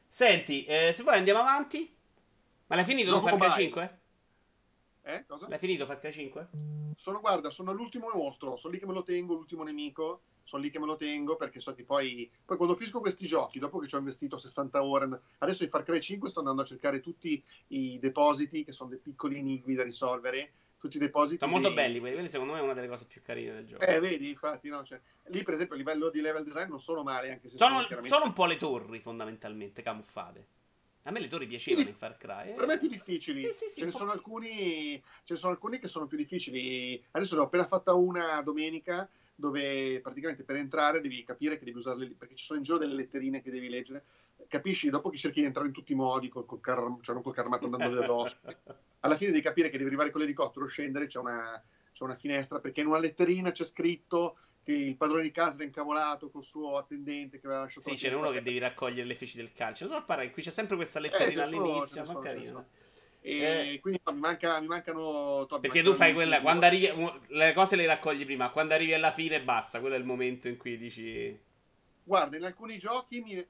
Senti, 0.08 0.64
eh, 0.64 0.92
se 0.96 1.02
poi 1.02 1.16
andiamo 1.16 1.40
avanti. 1.40 1.94
Ma 2.68 2.76
l'hai 2.76 2.84
finito 2.84 3.10
no, 3.10 3.20
Far 3.20 3.36
Cry 3.36 3.50
5? 3.50 3.98
Eh, 5.08 5.24
cosa? 5.24 5.46
L'hai 5.48 5.58
finito 5.58 5.86
Far 5.86 6.00
Cry 6.00 6.10
5? 6.10 6.48
Sono, 6.96 7.20
guarda, 7.20 7.48
sono 7.50 7.72
l'ultimo 7.72 8.10
mostro, 8.12 8.56
sono 8.56 8.72
lì 8.72 8.80
che 8.80 8.86
me 8.86 8.92
lo 8.92 9.04
tengo, 9.04 9.34
l'ultimo 9.34 9.62
nemico, 9.62 10.22
sono 10.42 10.62
lì 10.62 10.68
che 10.68 10.80
me 10.80 10.86
lo 10.86 10.96
tengo 10.96 11.36
perché 11.36 11.60
so 11.60 11.74
che 11.74 11.84
poi, 11.84 12.28
poi 12.44 12.56
quando 12.56 12.74
finisco 12.74 12.98
questi 12.98 13.24
giochi, 13.24 13.60
dopo 13.60 13.78
che 13.78 13.86
ci 13.86 13.94
ho 13.94 13.98
investito 13.98 14.36
60 14.36 14.82
ore, 14.82 15.20
adesso 15.38 15.62
in 15.62 15.70
Far 15.70 15.84
Cry 15.84 16.00
5 16.00 16.28
sto 16.28 16.40
andando 16.40 16.62
a 16.62 16.64
cercare 16.64 16.98
tutti 16.98 17.40
i 17.68 18.00
depositi, 18.00 18.64
che 18.64 18.72
sono 18.72 18.90
dei 18.90 18.98
piccoli 18.98 19.38
enigmi 19.38 19.74
da 19.74 19.84
risolvere, 19.84 20.52
tutti 20.76 20.96
i 20.96 21.00
depositi. 21.00 21.38
Sono 21.38 21.52
molto 21.52 21.72
belli 21.72 22.00
quelli, 22.00 22.14
quelli 22.14 22.28
secondo 22.28 22.54
me 22.54 22.58
è 22.58 22.62
una 22.62 22.74
delle 22.74 22.88
cose 22.88 23.04
più 23.04 23.22
carine 23.22 23.52
del 23.52 23.64
gioco. 23.64 23.84
Eh, 23.84 24.00
vedi, 24.00 24.30
infatti, 24.30 24.68
no, 24.68 24.82
cioè, 24.82 25.00
lì 25.26 25.44
per 25.44 25.54
esempio 25.54 25.76
a 25.76 25.78
livello 25.78 26.10
di 26.10 26.20
level 26.20 26.42
design 26.42 26.68
non 26.68 26.80
sono 26.80 27.04
male, 27.04 27.30
anche 27.30 27.48
se 27.48 27.58
sono, 27.58 27.74
sono, 27.74 27.86
chiaramente... 27.86 28.12
sono 28.12 28.26
un 28.26 28.32
po' 28.32 28.46
le 28.46 28.56
torri 28.56 28.98
fondamentalmente 28.98 29.82
camuffate. 29.82 30.48
A 31.06 31.12
me 31.12 31.20
le 31.20 31.28
torri 31.28 31.46
piacevano 31.46 31.88
in 31.88 31.94
Far 31.94 32.16
Cry. 32.16 32.50
Eh. 32.50 32.54
Per 32.54 32.66
me 32.66 32.78
più 32.78 32.88
difficili. 32.88 33.46
Sì, 33.46 33.52
sì, 33.52 33.66
sì, 33.68 33.80
ce, 33.80 33.84
ne 33.84 33.92
sono 33.92 34.10
alcuni, 34.10 35.00
ce 35.22 35.34
ne 35.34 35.36
sono 35.36 35.52
alcuni 35.52 35.78
che 35.78 35.86
sono 35.86 36.06
più 36.06 36.16
difficili. 36.16 37.00
Adesso 37.12 37.36
ne 37.36 37.42
ho 37.42 37.44
appena 37.44 37.66
fatta 37.66 37.94
una 37.94 38.42
domenica 38.42 39.08
dove 39.32 40.00
praticamente 40.00 40.42
per 40.42 40.56
entrare 40.56 41.00
devi 41.00 41.22
capire 41.22 41.58
che 41.58 41.64
devi 41.64 41.78
usarle 41.78 42.14
perché 42.18 42.34
ci 42.34 42.44
sono 42.44 42.58
in 42.58 42.64
giro 42.64 42.78
delle 42.78 42.94
letterine 42.94 43.40
che 43.40 43.52
devi 43.52 43.68
leggere. 43.68 44.04
Capisci? 44.48 44.90
Dopo 44.90 45.08
che 45.08 45.16
cerchi 45.16 45.40
di 45.40 45.46
entrare 45.46 45.68
in 45.68 45.74
tutti 45.74 45.92
i 45.92 45.96
modi, 45.96 46.28
col, 46.28 46.44
col 46.44 46.60
car, 46.60 46.78
cioè 47.02 47.14
non 47.14 47.22
col 47.22 47.34
carmato 47.34 47.66
andando 47.66 48.02
addosso, 48.02 48.38
alla 49.00 49.16
fine 49.16 49.30
devi 49.30 49.42
capire 49.42 49.68
che 49.68 49.76
devi 49.76 49.88
arrivare 49.88 50.10
con 50.10 50.20
l'elicottero, 50.20 50.66
scendere, 50.66 51.06
c'è 51.06 51.20
una, 51.20 51.62
c'è 51.96 52.04
una 52.04 52.16
finestra 52.16 52.60
perché 52.60 52.82
in 52.82 52.88
una 52.88 52.98
letterina 52.98 53.50
c'è 53.50 53.64
scritto 53.64 54.36
che 54.62 54.72
il 54.72 54.96
padrone 54.96 55.22
di 55.22 55.30
casa 55.30 55.54
era 55.54 55.64
incavolato 55.64 56.28
col 56.28 56.44
suo 56.44 56.76
attendente 56.76 57.40
che 57.40 57.46
aveva 57.46 57.62
lasciato 57.62 57.88
Sì, 57.88 57.96
c'è 57.96 58.12
uno 58.12 58.30
che 58.30 58.42
devi 58.42 58.58
raccogliere 58.58 59.06
le 59.06 59.14
feci 59.14 59.38
del 59.38 59.52
calcio. 59.52 59.88
So, 59.88 60.04
qui 60.32 60.42
c'è 60.42 60.50
sempre 60.50 60.76
questa 60.76 61.00
letterina 61.00 61.44
eh, 61.44 61.46
all'inizio, 61.46 62.04
ma 62.04 62.18
carino. 62.18 62.66
E 63.22 63.74
eh. 63.74 63.80
quindi 63.80 64.00
no, 64.04 64.12
mi, 64.12 64.20
manca, 64.20 64.60
mi, 64.60 64.66
mancano. 64.66 65.46
To, 65.48 65.58
perché 65.58 65.82
tu 65.82 65.94
fai 65.94 66.12
quella. 66.12 66.40
Quando 66.42 66.66
arrivi. 66.66 66.92
Le 67.28 67.52
cose 67.54 67.76
le 67.76 67.86
raccogli 67.86 68.24
prima. 68.24 68.50
Quando 68.50 68.74
arrivi 68.74 68.92
alla 68.92 69.10
fine 69.10 69.42
basta. 69.42 69.80
Quello 69.80 69.94
è 69.94 69.98
il 69.98 70.04
momento 70.04 70.48
in 70.48 70.56
cui 70.56 70.76
dici. 70.76 71.36
Guarda, 72.02 72.36
in 72.36 72.44
alcuni 72.44 72.76
giochi, 72.76 73.20
mi, 73.20 73.46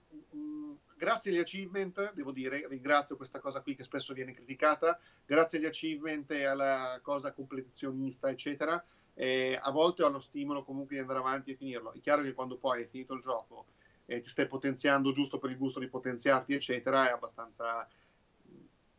grazie 0.96 1.30
agli 1.30 1.38
achievement, 1.38 2.12
devo 2.14 2.32
dire, 2.32 2.66
ringrazio 2.68 3.16
questa 3.16 3.38
cosa 3.38 3.61
qui 3.61 3.74
che 3.74 3.85
spesso 3.85 4.14
viene 4.14 4.32
criticata. 4.32 4.98
Grazie 5.24 5.59
agli 5.59 5.66
achievement 5.66 6.30
e 6.30 6.44
alla 6.44 6.98
cosa 7.02 7.32
completizionista, 7.32 8.28
eccetera 8.28 8.85
eh, 9.18 9.59
a 9.61 9.70
volte 9.70 10.02
ho 10.02 10.11
lo 10.11 10.18
stimolo 10.18 10.62
comunque 10.62 10.94
di 10.94 11.00
andare 11.00 11.18
avanti 11.18 11.50
e 11.50 11.56
finirlo. 11.56 11.92
È 11.94 12.00
chiaro 12.00 12.22
che 12.22 12.35
quando 12.35 12.59
poi 12.59 12.80
hai 12.82 12.87
finito 12.87 13.14
il 13.14 13.22
gioco 13.22 13.66
e 14.04 14.20
ti 14.20 14.28
stai 14.28 14.46
potenziando 14.46 15.11
giusto 15.11 15.38
per 15.38 15.50
il 15.50 15.56
gusto 15.56 15.80
di 15.80 15.88
potenziarti, 15.88 16.52
eccetera, 16.52 17.09
è 17.09 17.12
abbastanza. 17.12 17.88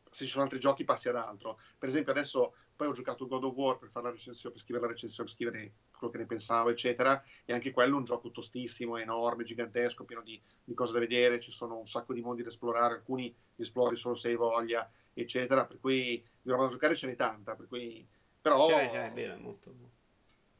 Se 0.09 0.25
ci 0.25 0.31
sono 0.31 0.43
altri 0.43 0.59
giochi, 0.59 0.83
passi 0.83 1.07
ad 1.07 1.17
altro. 1.17 1.59
Per 1.77 1.87
esempio, 1.87 2.11
adesso 2.11 2.55
poi 2.75 2.87
ho 2.87 2.93
giocato 2.93 3.27
God 3.27 3.43
of 3.43 3.53
War 3.53 3.77
per 3.77 3.89
fare 3.89 4.07
la 4.07 4.11
recensione, 4.11 4.55
per 4.55 4.63
scrivere 4.63 4.85
la 4.87 4.91
recensione, 4.91 5.29
per 5.29 5.37
scrivere 5.37 5.73
quello 5.97 6.13
che 6.13 6.19
ne 6.19 6.25
pensavo, 6.25 6.69
eccetera. 6.69 7.21
E 7.45 7.53
anche 7.53 7.71
quello 7.71 7.95
è 7.95 7.97
un 7.97 8.05
gioco 8.05 8.31
tostissimo, 8.31 8.97
enorme, 8.97 9.43
gigantesco, 9.43 10.05
pieno 10.05 10.21
di, 10.21 10.39
di 10.63 10.73
cose 10.73 10.93
da 10.93 10.99
vedere. 10.99 11.39
Ci 11.39 11.51
sono 11.51 11.77
un 11.77 11.87
sacco 11.87 12.13
di 12.13 12.21
mondi 12.21 12.43
da 12.43 12.49
esplorare, 12.49 12.95
alcuni 12.95 13.23
li 13.55 13.63
esplori 13.63 13.95
solo 13.95 14.15
se 14.15 14.29
hai 14.29 14.35
voglia, 14.35 14.89
eccetera. 15.13 15.65
Per 15.65 15.79
cui 15.79 16.23
di 16.41 16.49
roba 16.49 16.63
da 16.63 16.69
giocare 16.69 16.95
ce 16.95 17.07
n'è 17.07 17.15
tanta. 17.15 17.55
Per 17.55 17.67
cui, 17.67 18.05
però. 18.41 18.67
Ce 18.67 18.75
n'è, 18.75 18.89
ce 18.91 18.97
n'è, 18.97 19.11
bene, 19.11 19.35
molto. 19.35 19.95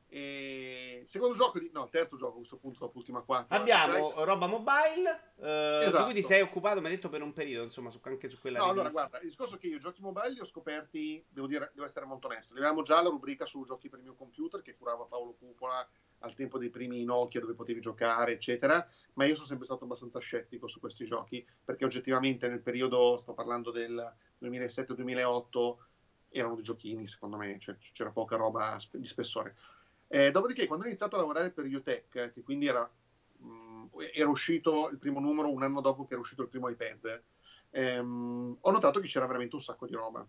E 0.09 1.01
secondo 1.05 1.35
gioco, 1.35 1.59
di... 1.59 1.69
no, 1.73 1.89
terzo 1.89 2.15
gioco 2.15 2.33
a 2.33 2.37
questo 2.37 2.57
punto, 2.57 2.79
dopo 2.79 2.93
l'ultima 2.95 3.21
quattro. 3.21 3.57
Abbiamo 3.57 4.13
sai? 4.15 4.25
roba 4.25 4.47
mobile, 4.47 5.33
eh, 5.35 5.85
esatto. 5.85 6.13
ti 6.13 6.23
sei 6.23 6.41
occupato, 6.41 6.79
mi 6.79 6.87
hai 6.87 6.93
detto 6.93 7.09
per 7.09 7.21
un 7.21 7.33
periodo, 7.33 7.65
insomma, 7.65 7.89
su, 7.89 7.99
anche 8.01 8.29
su 8.29 8.39
quella 8.39 8.59
No, 8.59 8.69
allora, 8.69 8.89
guarda, 8.89 9.19
il 9.19 9.27
discorso 9.27 9.55
è 9.55 9.57
che 9.57 9.67
io 9.67 9.79
giochi 9.79 10.01
mobile 10.01 10.31
li 10.31 10.39
ho 10.39 10.45
scoperti, 10.45 11.25
devo 11.27 11.47
dire, 11.47 11.71
devo 11.73 11.85
essere 11.85 12.05
molto 12.05 12.27
onesto. 12.27 12.53
Avevamo 12.53 12.83
già 12.83 13.01
la 13.01 13.09
rubrica 13.09 13.45
su 13.45 13.65
giochi 13.65 13.89
per 13.89 13.99
il 13.99 14.05
mio 14.05 14.15
computer 14.15 14.61
che 14.61 14.77
curava 14.77 15.03
Paolo 15.03 15.33
Cupola 15.33 15.85
al 16.19 16.33
tempo 16.33 16.57
dei 16.57 16.69
primi 16.69 17.03
Nokia 17.03 17.41
dove 17.41 17.53
potevi 17.53 17.81
giocare, 17.81 18.31
eccetera, 18.31 18.87
ma 19.13 19.25
io 19.25 19.35
sono 19.35 19.47
sempre 19.47 19.65
stato 19.65 19.83
abbastanza 19.83 20.19
scettico 20.19 20.67
su 20.67 20.79
questi 20.79 21.05
giochi, 21.05 21.45
perché 21.63 21.83
oggettivamente 21.83 22.47
nel 22.47 22.61
periodo, 22.61 23.17
sto 23.17 23.33
parlando 23.33 23.71
del 23.71 24.15
2007-2008, 24.41 25.75
erano 26.29 26.55
dei 26.55 26.63
giochini, 26.63 27.07
secondo 27.07 27.37
me, 27.37 27.59
cioè, 27.59 27.75
c'era 27.93 28.11
poca 28.11 28.35
roba 28.35 28.77
di 28.91 29.05
spessore. 29.05 29.55
Eh, 30.07 30.31
dopodiché, 30.31 30.67
quando 30.67 30.85
ho 30.85 30.87
iniziato 30.87 31.15
a 31.15 31.19
lavorare 31.19 31.51
per 31.51 31.65
Utech, 31.65 32.31
che 32.33 32.43
quindi 32.43 32.67
era, 32.67 32.89
mh, 33.39 33.47
mm, 33.47 33.85
era, 34.13 34.29
uscito 34.29 34.89
il 34.89 34.97
primo 34.97 35.19
numero 35.19 35.51
un 35.51 35.63
anno 35.63 35.81
dopo 35.81 36.05
che 36.05 36.13
era 36.13 36.21
uscito 36.21 36.43
il 36.43 36.47
primo 36.47 36.69
iPad, 36.69 37.23
ehm, 37.71 38.57
ho 38.61 38.71
notato 38.71 38.99
che 38.99 39.07
c'era 39.07 39.27
veramente 39.27 39.55
un 39.55 39.61
sacco 39.61 39.85
di 39.85 39.93
roba. 39.93 40.25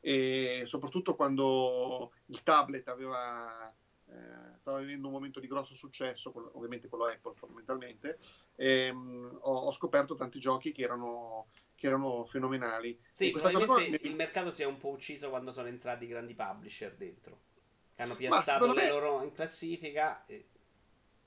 E 0.00 0.62
soprattutto 0.66 1.14
quando 1.14 2.12
il 2.26 2.42
tablet 2.42 2.86
aveva, 2.88 3.74
eh, 4.10 4.58
stava 4.58 4.80
vivendo 4.80 5.06
un 5.06 5.14
momento 5.14 5.40
di 5.40 5.46
grosso 5.46 5.74
successo, 5.74 6.30
quello, 6.30 6.50
ovviamente 6.54 6.88
quello 6.88 7.06
Apple 7.06 7.32
fondamentalmente, 7.34 8.18
ehm, 8.56 9.38
ho, 9.40 9.54
ho, 9.54 9.70
scoperto 9.70 10.14
tanti 10.14 10.38
giochi 10.38 10.72
che 10.72 10.82
erano, 10.82 11.48
che 11.74 11.86
erano 11.86 12.26
fenomenali. 12.26 13.00
Sì, 13.12 13.30
probabilmente 13.30 13.98
qua... 13.98 14.08
il 14.10 14.14
mercato 14.14 14.50
si 14.50 14.60
è 14.60 14.66
un 14.66 14.76
po' 14.76 14.90
ucciso 14.90 15.30
quando 15.30 15.50
sono 15.50 15.68
entrati 15.68 16.04
i 16.04 16.08
grandi 16.08 16.34
publisher 16.34 16.94
dentro 16.94 17.52
che 17.94 18.02
hanno 18.02 18.16
piazzato 18.16 18.66
le 18.66 18.74
me... 18.74 18.88
loro 18.88 19.22
in 19.22 19.32
classifica. 19.32 20.24
E... 20.26 20.48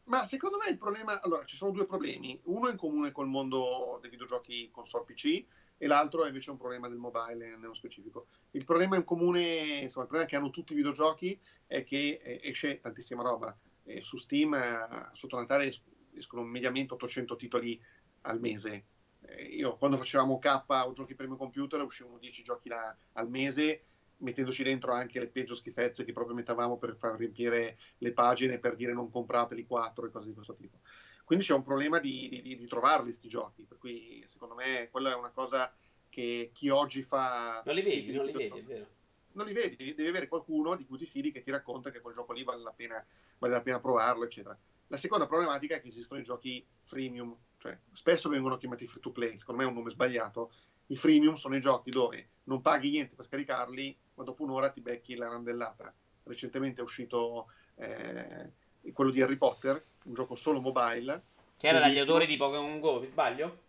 Ma 0.05 0.23
secondo 0.23 0.57
me 0.57 0.69
il 0.69 0.77
problema, 0.77 1.21
allora 1.21 1.45
ci 1.45 1.55
sono 1.55 1.71
due 1.71 1.85
problemi, 1.85 2.39
uno 2.45 2.69
in 2.69 2.77
comune 2.77 3.11
col 3.11 3.27
mondo 3.27 3.97
dei 4.01 4.09
videogiochi 4.09 4.69
console 4.71 5.05
PC 5.05 5.45
e 5.77 5.87
l'altro 5.87 6.23
è 6.23 6.27
invece 6.27 6.49
un 6.49 6.57
problema 6.57 6.87
del 6.87 6.97
mobile 6.97 7.57
nello 7.57 7.73
specifico. 7.73 8.27
Il 8.51 8.63
problema 8.63 8.95
in 8.95 9.03
comune, 9.03 9.79
insomma, 9.81 10.05
il 10.05 10.09
problema 10.09 10.25
che 10.25 10.35
hanno 10.35 10.49
tutti 10.49 10.73
i 10.73 10.75
videogiochi 10.75 11.39
è 11.65 11.83
che 11.83 12.19
eh, 12.21 12.39
esce 12.43 12.79
tantissima 12.79 13.21
roba. 13.21 13.55
Eh, 13.83 14.03
su 14.03 14.17
Steam 14.17 14.53
eh, 14.53 15.09
sotto 15.13 15.37
Natale 15.37 15.65
es- 15.67 15.81
escono 16.13 16.41
mediamente 16.43 16.93
800 16.93 17.35
titoli 17.35 17.81
al 18.21 18.39
mese. 18.39 18.85
Eh, 19.21 19.43
io 19.43 19.77
quando 19.77 19.97
facevamo 19.97 20.39
K 20.39 20.63
o 20.67 20.93
giochi 20.93 21.15
per 21.15 21.25
il 21.25 21.31
mio 21.31 21.39
computer 21.39 21.81
uscivano 21.81 22.17
10 22.17 22.43
giochi 22.43 22.69
la- 22.69 22.95
al 23.13 23.29
mese 23.29 23.83
mettendoci 24.19 24.63
dentro 24.63 24.91
anche 24.93 25.19
le 25.19 25.27
peggio 25.27 25.55
schifezze 25.55 26.03
che 26.03 26.13
proprio 26.13 26.35
mettavamo 26.35 26.77
per 26.77 26.95
far 26.95 27.17
riempire 27.17 27.77
le 27.99 28.13
pagine 28.13 28.59
per 28.59 28.75
dire 28.75 28.93
non 28.93 29.09
comprateli 29.09 29.65
quattro 29.65 30.05
e 30.05 30.11
cose 30.11 30.27
di 30.27 30.33
questo 30.33 30.55
tipo. 30.55 30.79
Quindi 31.23 31.43
c'è 31.43 31.53
un 31.53 31.63
problema 31.63 31.99
di, 31.99 32.41
di, 32.41 32.55
di 32.55 32.67
trovarli 32.67 33.05
questi 33.05 33.27
giochi, 33.27 33.63
per 33.63 33.77
cui 33.77 34.23
secondo 34.27 34.55
me 34.55 34.87
quella 34.89 35.11
è 35.11 35.15
una 35.15 35.31
cosa 35.31 35.73
che 36.09 36.51
chi 36.53 36.69
oggi 36.69 37.03
fa... 37.03 37.61
Non 37.65 37.75
li 37.75 37.81
vedi, 37.81 38.13
non 38.13 38.25
li 38.25 38.31
vedi, 38.31 38.59
è 38.59 38.63
vero. 38.63 38.87
Non 39.33 39.45
li 39.45 39.53
vedi, 39.53 39.93
devi 39.93 40.07
avere 40.07 40.27
qualcuno 40.27 40.75
di 40.75 40.85
cui 40.85 40.97
ti 40.97 41.05
fidi 41.05 41.31
che 41.31 41.43
ti 41.43 41.51
racconta 41.51 41.91
che 41.91 41.99
quel 41.99 42.15
gioco 42.15 42.33
lì 42.33 42.43
vale 42.43 42.63
la 42.63 42.71
pena, 42.71 43.05
vale 43.37 43.53
la 43.53 43.61
pena 43.61 43.79
provarlo, 43.79 44.23
eccetera. 44.23 44.57
La 44.87 44.97
seconda 44.97 45.27
problematica 45.27 45.75
è 45.75 45.81
che 45.81 45.89
esistono 45.89 46.21
i 46.21 46.23
giochi 46.23 46.65
freemium, 46.83 47.35
cioè 47.57 47.77
spesso 47.91 48.29
vengono 48.29 48.57
chiamati 48.57 48.87
free 48.87 49.01
to 49.01 49.11
play, 49.11 49.37
secondo 49.37 49.61
me 49.61 49.67
è 49.67 49.69
un 49.69 49.75
nome 49.77 49.89
sbagliato, 49.89 50.51
i 50.87 50.95
freemium 50.95 51.33
sono 51.35 51.55
i 51.55 51.61
giochi 51.61 51.89
dove 51.89 52.29
non 52.43 52.61
paghi 52.61 52.89
niente 52.89 53.15
per 53.15 53.25
scaricarli, 53.25 53.97
ma 54.15 54.23
dopo 54.23 54.43
un'ora 54.43 54.69
ti 54.69 54.81
becchi 54.81 55.15
la 55.15 55.27
randellata. 55.27 55.93
Recentemente 56.23 56.81
è 56.81 56.83
uscito 56.83 57.47
eh, 57.75 58.51
quello 58.93 59.11
di 59.11 59.21
Harry 59.21 59.37
Potter, 59.37 59.83
un 60.05 60.13
gioco 60.13 60.35
solo 60.35 60.61
mobile. 60.61 61.23
Che 61.57 61.67
era 61.67 61.79
dagli 61.79 61.99
autori 61.99 62.25
di 62.25 62.37
Pokémon 62.37 62.79
Go, 62.79 62.99
mi 62.99 63.07
sbaglio? 63.07 63.63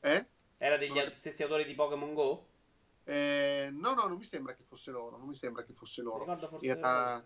Eh? 0.00 0.26
Era 0.58 0.76
degli 0.76 0.92
no. 0.92 1.10
stessi 1.12 1.42
autori 1.42 1.64
di 1.64 1.74
Pokémon 1.74 2.14
Go? 2.14 2.46
Eh, 3.04 3.70
no, 3.72 3.94
no, 3.94 4.06
non 4.06 4.18
mi 4.18 4.24
sembra 4.24 4.54
che 4.54 4.62
fosse 4.62 4.90
loro. 4.90 5.16
Non 5.16 5.26
mi 5.26 5.34
sembra 5.34 5.64
che 5.64 5.72
fosse 5.72 6.02
loro. 6.02 6.26
Era... 6.60 7.24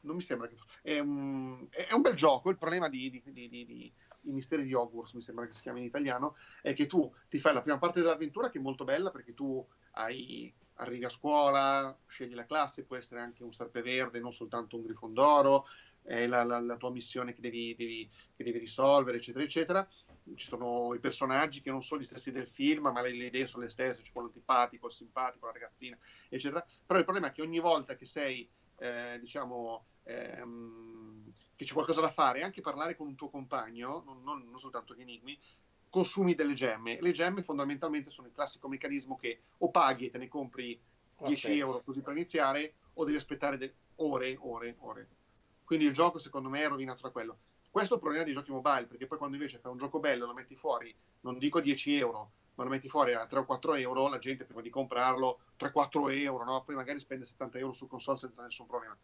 Non 0.00 0.16
mi 0.16 0.22
sembra 0.22 0.48
che 0.48 0.56
fosse. 0.56 0.78
È 0.82 0.98
un... 0.98 1.66
è 1.70 1.92
un 1.92 2.00
bel 2.00 2.14
gioco. 2.14 2.50
Il 2.50 2.56
problema 2.56 2.88
di, 2.88 3.10
di, 3.10 3.22
di, 3.24 3.48
di 3.48 3.92
i 4.26 4.32
misteri 4.32 4.64
di 4.64 4.74
Hogwarts, 4.74 5.14
mi 5.14 5.22
sembra 5.22 5.46
che 5.46 5.52
si 5.52 5.62
chiami 5.62 5.80
in 5.80 5.86
italiano, 5.86 6.36
è 6.62 6.72
che 6.74 6.86
tu 6.86 7.12
ti 7.28 7.38
fai 7.38 7.54
la 7.54 7.62
prima 7.62 7.78
parte 7.78 8.00
dell'avventura 8.00 8.50
che 8.50 8.58
è 8.58 8.62
molto 8.62 8.84
bella 8.84 9.10
perché 9.10 9.34
tu 9.34 9.64
hai, 9.92 10.52
arrivi 10.74 11.04
a 11.04 11.08
scuola, 11.08 11.96
scegli 12.06 12.34
la 12.34 12.46
classe, 12.46 12.84
può 12.84 12.96
essere 12.96 13.20
anche 13.20 13.42
un 13.42 13.52
serpeverde, 13.52 14.20
non 14.20 14.32
soltanto 14.32 14.76
un 14.76 14.82
grifondoro, 14.82 15.66
è 16.06 16.26
la, 16.26 16.44
la, 16.44 16.60
la 16.60 16.76
tua 16.76 16.90
missione 16.90 17.34
che 17.34 17.40
devi, 17.40 17.74
devi, 17.76 18.08
che 18.34 18.44
devi, 18.44 18.58
risolvere, 18.58 19.18
eccetera, 19.18 19.44
eccetera. 19.44 19.88
Ci 20.34 20.46
sono 20.46 20.94
i 20.94 20.98
personaggi 20.98 21.60
che 21.60 21.70
non 21.70 21.82
sono 21.82 22.00
gli 22.00 22.04
stessi 22.04 22.30
del 22.30 22.46
film, 22.46 22.88
ma 22.88 23.00
le, 23.00 23.12
le 23.12 23.26
idee 23.26 23.46
sono 23.46 23.64
le 23.64 23.70
stesse, 23.70 24.02
c'è 24.02 24.12
quello 24.12 24.28
antipatico, 24.28 24.86
il 24.86 24.92
simpatico, 24.92 25.46
la 25.46 25.52
ragazzina, 25.52 25.96
eccetera. 26.28 26.64
Però 26.84 26.98
il 26.98 27.04
problema 27.04 27.28
è 27.30 27.32
che 27.32 27.42
ogni 27.42 27.58
volta 27.58 27.96
che 27.96 28.06
sei, 28.06 28.48
eh, 28.78 29.18
diciamo, 29.20 29.86
ehm, 30.04 30.95
che 31.56 31.64
c'è 31.64 31.72
qualcosa 31.72 32.00
da 32.00 32.10
fare, 32.10 32.42
anche 32.42 32.60
parlare 32.60 32.94
con 32.94 33.06
un 33.06 33.14
tuo 33.14 33.30
compagno, 33.30 34.02
non, 34.04 34.22
non, 34.22 34.48
non 34.48 34.58
soltanto 34.58 34.94
gli 34.94 35.00
enigmi, 35.00 35.36
consumi 35.88 36.34
delle 36.34 36.52
gemme. 36.52 36.98
Le 37.00 37.12
gemme 37.12 37.42
fondamentalmente 37.42 38.10
sono 38.10 38.28
il 38.28 38.34
classico 38.34 38.68
meccanismo 38.68 39.16
che 39.16 39.40
o 39.58 39.70
paghi 39.70 40.06
e 40.06 40.10
te 40.10 40.18
ne 40.18 40.28
compri 40.28 40.78
10 41.18 41.34
Aspetta. 41.34 41.54
euro 41.54 41.82
così 41.82 42.02
per 42.02 42.12
iniziare, 42.12 42.74
o 42.94 43.04
devi 43.04 43.16
aspettare 43.16 43.56
de- 43.56 43.74
ore, 43.96 44.36
ore, 44.38 44.76
ore. 44.80 45.08
Quindi 45.64 45.86
il 45.86 45.92
gioco 45.92 46.18
secondo 46.18 46.48
me 46.50 46.62
è 46.62 46.68
rovinato 46.68 47.02
da 47.02 47.10
quello. 47.10 47.38
Questo 47.70 47.94
è 47.94 47.96
il 47.96 48.02
problema 48.02 48.24
dei 48.24 48.34
giochi 48.34 48.50
mobile, 48.52 48.86
perché 48.86 49.06
poi 49.06 49.18
quando 49.18 49.36
invece 49.36 49.58
fai 49.58 49.72
un 49.72 49.78
gioco 49.78 49.98
bello, 49.98 50.26
lo 50.26 50.32
metti 50.34 50.54
fuori, 50.54 50.94
non 51.20 51.38
dico 51.38 51.60
10 51.60 51.96
euro, 51.96 52.30
ma 52.54 52.64
lo 52.64 52.70
metti 52.70 52.88
fuori 52.88 53.12
a 53.12 53.26
3 53.26 53.40
o 53.40 53.44
4 53.44 53.74
euro, 53.74 54.08
la 54.08 54.18
gente 54.18 54.44
prima 54.44 54.62
di 54.62 54.70
comprarlo 54.70 55.40
3-4 55.58 56.10
euro, 56.10 56.44
no? 56.44 56.62
poi 56.64 56.74
magari 56.74 57.00
spende 57.00 57.24
70 57.24 57.58
euro 57.58 57.72
su 57.72 57.86
console 57.86 58.18
senza 58.18 58.42
nessun 58.42 58.66
problema. 58.66 58.96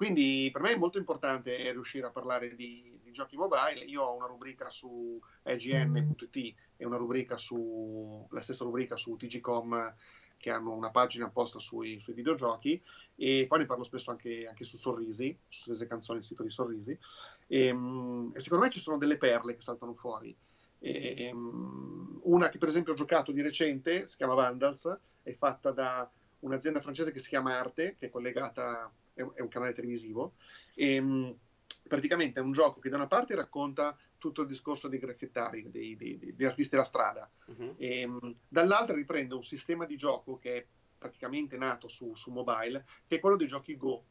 Quindi 0.00 0.48
per 0.50 0.62
me 0.62 0.72
è 0.72 0.78
molto 0.78 0.96
importante 0.96 1.54
riuscire 1.72 2.06
a 2.06 2.10
parlare 2.10 2.54
di, 2.54 2.98
di 3.02 3.10
giochi 3.10 3.36
mobile. 3.36 3.84
Io 3.84 4.02
ho 4.02 4.16
una 4.16 4.24
rubrica 4.24 4.70
su 4.70 5.20
IGN.it 5.44 6.54
e 6.78 6.86
una 6.86 6.96
rubrica 6.96 7.36
su 7.36 8.26
la 8.30 8.40
stessa 8.40 8.64
rubrica 8.64 8.96
su 8.96 9.14
TGCom 9.16 9.94
che 10.38 10.50
hanno 10.50 10.72
una 10.72 10.90
pagina 10.90 11.26
apposta 11.26 11.58
sui, 11.58 12.00
sui 12.00 12.14
videogiochi 12.14 12.82
e 13.14 13.44
poi 13.46 13.58
ne 13.58 13.66
parlo 13.66 13.84
spesso 13.84 14.10
anche, 14.10 14.46
anche 14.48 14.64
su 14.64 14.78
Sorrisi, 14.78 15.38
su 15.46 15.64
Sorrisi 15.64 15.86
Canzoni, 15.86 16.20
il 16.20 16.24
sito 16.24 16.44
di 16.44 16.50
Sorrisi 16.50 16.98
e, 17.46 17.66
e, 17.66 18.40
secondo 18.40 18.64
me 18.64 18.70
ci 18.70 18.80
sono 18.80 18.96
delle 18.96 19.18
perle 19.18 19.54
che 19.54 19.60
saltano 19.60 19.92
fuori. 19.92 20.34
E, 20.78 21.30
una 21.34 22.48
che 22.48 22.56
per 22.56 22.68
esempio 22.68 22.94
ho 22.94 22.96
giocato 22.96 23.32
di 23.32 23.42
recente, 23.42 24.06
si 24.06 24.16
chiama 24.16 24.32
Vandals, 24.32 24.98
è 25.22 25.34
fatta 25.34 25.72
da 25.72 26.10
un'azienda 26.38 26.80
francese 26.80 27.12
che 27.12 27.18
si 27.18 27.28
chiama 27.28 27.58
Arte, 27.58 27.96
che 27.98 28.06
è 28.06 28.10
collegata 28.10 28.90
è 29.20 29.40
un 29.40 29.48
canale 29.48 29.72
televisivo, 29.72 30.34
e 30.74 31.00
mm, 31.00 31.30
praticamente 31.86 32.40
è 32.40 32.42
un 32.42 32.52
gioco 32.52 32.80
che 32.80 32.88
da 32.88 32.96
una 32.96 33.06
parte 33.06 33.34
racconta 33.34 33.96
tutto 34.18 34.42
il 34.42 34.48
discorso 34.48 34.88
dei 34.88 34.98
graffettari, 34.98 35.70
dei, 35.70 35.96
dei, 35.96 36.18
degli 36.18 36.44
artisti 36.44 36.70
della 36.70 36.84
strada, 36.84 37.30
uh-huh. 37.46 37.74
e 37.78 38.06
mm, 38.06 38.18
dall'altra 38.48 38.94
riprende 38.94 39.34
un 39.34 39.42
sistema 39.42 39.86
di 39.86 39.96
gioco 39.96 40.36
che 40.36 40.56
è 40.56 40.66
praticamente 40.98 41.56
nato 41.56 41.88
su, 41.88 42.14
su 42.14 42.30
mobile, 42.30 42.84
che 43.06 43.16
è 43.16 43.20
quello 43.20 43.36
dei 43.36 43.46
giochi 43.46 43.76
Go. 43.76 44.04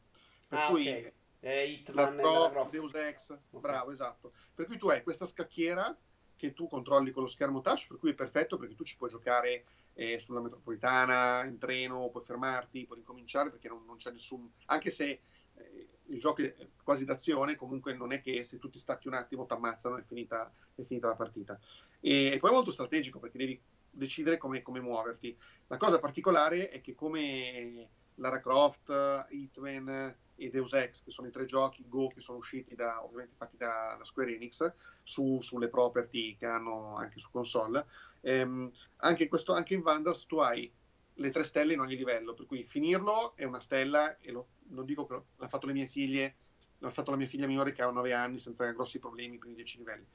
Per 0.48 0.58
ah, 0.58 0.66
cui 0.66 0.88
okay. 0.88 1.12
eh, 1.38 1.64
Hitman, 1.68 2.16
la 2.16 2.50
Croft, 2.50 2.72
Deus 2.72 2.92
Ex, 2.94 3.30
okay. 3.30 3.60
bravo, 3.60 3.92
esatto. 3.92 4.32
Per 4.52 4.66
cui 4.66 4.76
tu 4.76 4.88
hai 4.88 5.02
questa 5.04 5.24
scacchiera 5.24 5.96
che 6.34 6.52
tu 6.52 6.66
controlli 6.66 7.12
con 7.12 7.22
lo 7.22 7.28
schermo 7.28 7.60
touch, 7.60 7.86
per 7.86 7.98
cui 7.98 8.10
è 8.10 8.14
perfetto 8.14 8.56
perché 8.56 8.74
tu 8.74 8.82
ci 8.82 8.96
puoi 8.96 9.10
giocare 9.10 9.64
eh, 10.00 10.18
sulla 10.18 10.40
metropolitana, 10.40 11.44
in 11.44 11.58
treno, 11.58 12.08
puoi 12.08 12.24
fermarti, 12.24 12.86
puoi 12.86 13.00
ricominciare 13.00 13.50
perché 13.50 13.68
non, 13.68 13.84
non 13.84 13.98
c'è 13.98 14.10
nessun... 14.10 14.50
anche 14.66 14.88
se 14.88 15.20
eh, 15.52 15.86
il 16.06 16.18
gioco 16.18 16.40
è 16.40 16.54
quasi 16.82 17.04
d'azione, 17.04 17.54
comunque 17.54 17.94
non 17.94 18.10
è 18.10 18.22
che 18.22 18.42
se 18.42 18.58
tu 18.58 18.70
ti 18.70 18.78
stacchi 18.78 19.08
un 19.08 19.14
attimo 19.14 19.44
ti 19.44 19.52
ammazzano 19.52 19.98
è 19.98 20.02
finita, 20.02 20.50
è 20.74 20.84
finita 20.84 21.08
la 21.08 21.16
partita. 21.16 21.60
E, 22.00 22.30
e, 22.32 22.38
poi 22.38 22.48
è 22.48 22.54
molto 22.54 22.70
strategico 22.70 23.18
perché 23.18 23.36
devi 23.36 23.60
decidere 23.90 24.38
come, 24.38 24.62
come 24.62 24.80
muoverti. 24.80 25.36
La 25.66 25.76
cosa 25.76 25.98
particolare 25.98 26.70
è 26.70 26.80
che 26.80 26.94
come 26.94 27.90
Lara 28.14 28.40
Croft, 28.40 29.26
Hitman 29.28 30.16
e 30.34 30.48
Deus 30.48 30.72
Ex, 30.72 31.02
che 31.04 31.10
sono 31.10 31.28
i 31.28 31.30
tre 31.30 31.44
giochi 31.44 31.84
Go 31.86 32.08
che 32.08 32.22
sono 32.22 32.38
usciti 32.38 32.74
da, 32.74 33.04
ovviamente 33.04 33.34
fatti 33.36 33.58
da, 33.58 33.96
da 33.98 34.04
Square 34.04 34.34
Enix, 34.34 34.72
su, 35.02 35.40
sulle 35.42 35.68
property 35.68 36.36
che 36.36 36.46
hanno 36.46 36.94
anche 36.94 37.18
su 37.18 37.30
console, 37.30 37.84
ehm, 38.20 38.70
anche, 38.98 39.28
questo, 39.28 39.52
anche 39.52 39.74
in 39.74 39.82
Vandals 39.82 40.26
tu 40.26 40.38
hai 40.38 40.70
le 41.12 41.30
tre 41.30 41.44
stelle 41.44 41.74
in 41.74 41.80
ogni 41.80 41.96
livello, 41.96 42.34
per 42.34 42.46
cui 42.46 42.64
finirlo 42.64 43.36
è 43.36 43.44
una 43.44 43.60
stella, 43.60 44.16
e 44.18 44.30
lo, 44.30 44.48
lo 44.70 44.82
dico 44.82 45.06
che 45.06 45.20
l'ha 45.36 45.48
fatto 45.48 45.66
le 45.66 45.72
mie 45.72 45.86
figlie, 45.86 46.34
l'ha 46.78 46.90
fatto 46.90 47.10
la 47.10 47.16
mia 47.16 47.26
figlia 47.26 47.46
minore 47.46 47.72
che 47.72 47.82
ha 47.82 47.90
9 47.90 48.12
anni 48.12 48.38
senza 48.38 48.70
grossi 48.72 48.98
problemi, 48.98 49.38
quindi 49.38 49.56
10 49.56 49.78
livelli. 49.78 50.06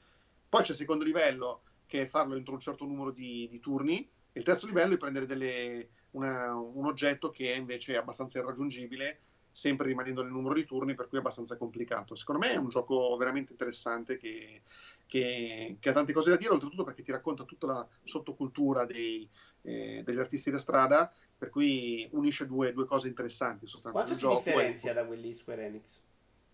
Poi 0.48 0.62
c'è 0.62 0.72
il 0.72 0.76
secondo 0.76 1.04
livello 1.04 1.62
che 1.86 2.02
è 2.02 2.06
farlo 2.06 2.34
entro 2.34 2.54
un 2.54 2.60
certo 2.60 2.84
numero 2.84 3.10
di, 3.12 3.46
di 3.48 3.60
turni, 3.60 3.98
e 3.98 4.38
il 4.38 4.44
terzo 4.44 4.66
livello 4.66 4.94
è 4.94 4.98
prendere 4.98 5.26
delle, 5.26 5.88
una, 6.10 6.54
un 6.54 6.84
oggetto 6.84 7.30
che 7.30 7.54
è 7.54 7.56
invece 7.56 7.96
abbastanza 7.96 8.38
irraggiungibile, 8.38 9.20
sempre 9.50 9.86
rimanendo 9.86 10.22
nel 10.22 10.32
numero 10.32 10.54
di 10.54 10.64
turni, 10.64 10.94
per 10.94 11.08
cui 11.08 11.16
è 11.16 11.20
abbastanza 11.20 11.56
complicato. 11.56 12.14
Secondo 12.14 12.44
me 12.44 12.52
è 12.52 12.56
un 12.56 12.68
gioco 12.68 13.16
veramente 13.16 13.52
interessante 13.52 14.18
che, 14.18 14.62
che, 15.06 15.76
che 15.78 15.88
ha 15.88 15.92
tante 15.92 16.12
cose 16.12 16.30
da 16.30 16.36
dire, 16.36 16.50
oltretutto 16.50 16.84
perché 16.84 17.02
ti 17.02 17.12
racconta 17.12 17.44
tutta 17.44 17.66
la 17.66 17.88
sottocultura 18.02 18.84
dei, 18.84 19.28
eh, 19.62 20.02
degli 20.04 20.18
artisti 20.18 20.50
da 20.50 20.58
strada, 20.58 21.12
per 21.36 21.50
cui 21.50 22.08
unisce 22.12 22.46
due, 22.46 22.72
due 22.72 22.86
cose 22.86 23.08
interessanti. 23.08 23.66
Quanto 23.90 24.14
si 24.14 24.26
differenzia 24.26 24.92
da 24.92 25.06
quelli 25.06 25.32
Square 25.32 25.64
Enix? 25.64 26.02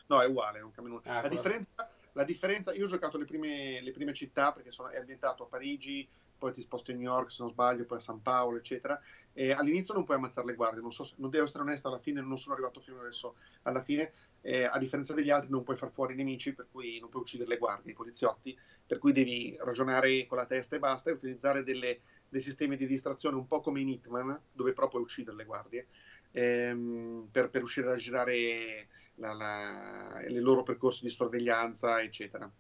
No, 0.07 0.21
è 0.21 0.27
uguale, 0.27 0.61
non 0.61 0.73
cambia 0.73 0.93
nulla. 0.93 1.19
Ah, 1.19 1.23
la, 1.23 1.29
differenza, 1.29 1.91
la, 2.13 2.25
differenza, 2.25 2.75
io 2.75 2.85
ho 2.85 2.89
giocato 2.89 3.17
le 3.17 3.25
prime, 3.25 3.81
le 3.81 3.91
prime 3.93 4.13
città 4.13 4.53
perché 4.53 4.71
sono, 4.71 4.91
è 4.91 4.99
ambientato 4.99 5.45
a 5.45 5.47
Parigi, 5.47 6.07
poi 6.37 6.53
ti 6.53 6.61
sposti 6.61 6.91
a 6.91 6.95
New 6.95 7.05
York 7.05 7.31
se 7.31 7.39
non 7.41 7.51
sbaglio, 7.51 7.85
poi 7.85 7.99
a 7.99 8.01
San 8.01 8.21
Paolo, 8.21 8.59
eccetera. 8.59 9.01
E 9.33 9.53
all'inizio 9.53 9.95
non 9.95 10.05
puoi 10.05 10.17
ammazzare 10.19 10.49
le 10.49 10.55
guardie, 10.55 10.83
non, 10.83 10.93
so 10.93 11.05
se, 11.05 11.15
non 11.19 11.31
devo 11.31 11.45
essere 11.45 11.63
onesto, 11.63 11.89
alla 11.89 12.01
fine 12.01 12.21
non 12.21 12.37
sono 12.37 12.55
arrivato 12.55 12.81
fino 12.81 13.01
adesso 13.01 13.37
alla 13.63 13.81
fine. 13.81 14.13
Eh, 14.45 14.65
a 14.65 14.77
differenza 14.79 15.15
degli 15.15 15.31
altri 15.31 15.51
non 15.51 15.63
puoi 15.63 15.77
far 15.77 15.91
fuori 15.91 16.15
i 16.15 16.17
nemici, 16.17 16.53
per 16.53 16.67
cui 16.71 16.99
non 16.99 17.09
puoi 17.09 17.23
uccidere 17.23 17.49
le 17.49 17.59
guardie, 17.59 17.93
i 17.93 17.95
poliziotti, 17.95 18.59
per 18.85 18.99
cui 18.99 19.13
devi 19.13 19.57
ragionare 19.61 20.27
con 20.27 20.37
la 20.37 20.47
testa 20.47 20.77
e 20.77 20.81
basta 20.81 21.11
e 21.11 21.15
utilizzare 21.15 21.63
delle, 21.63 22.01
dei 22.29 22.41
sistemi 22.41 22.77
di 22.77 22.87
distrazione 22.87 23.37
un 23.37 23.47
po' 23.47 23.61
come 23.61 23.81
in 23.81 23.89
Hitman, 23.89 24.39
dove 24.53 24.73
però 24.73 24.89
puoi 24.89 25.03
uccidere 25.03 25.37
le 25.37 25.45
guardie, 25.45 25.87
ehm, 26.33 27.29
per, 27.31 27.51
per, 27.51 27.61
riuscire 27.61 27.93
a 27.93 27.97
girare 27.97 28.89
i 29.17 30.41
loro 30.41 30.63
percorsi 30.63 31.05
di 31.05 31.11
sorveglianza, 31.11 32.03
eccetera. 32.03 32.51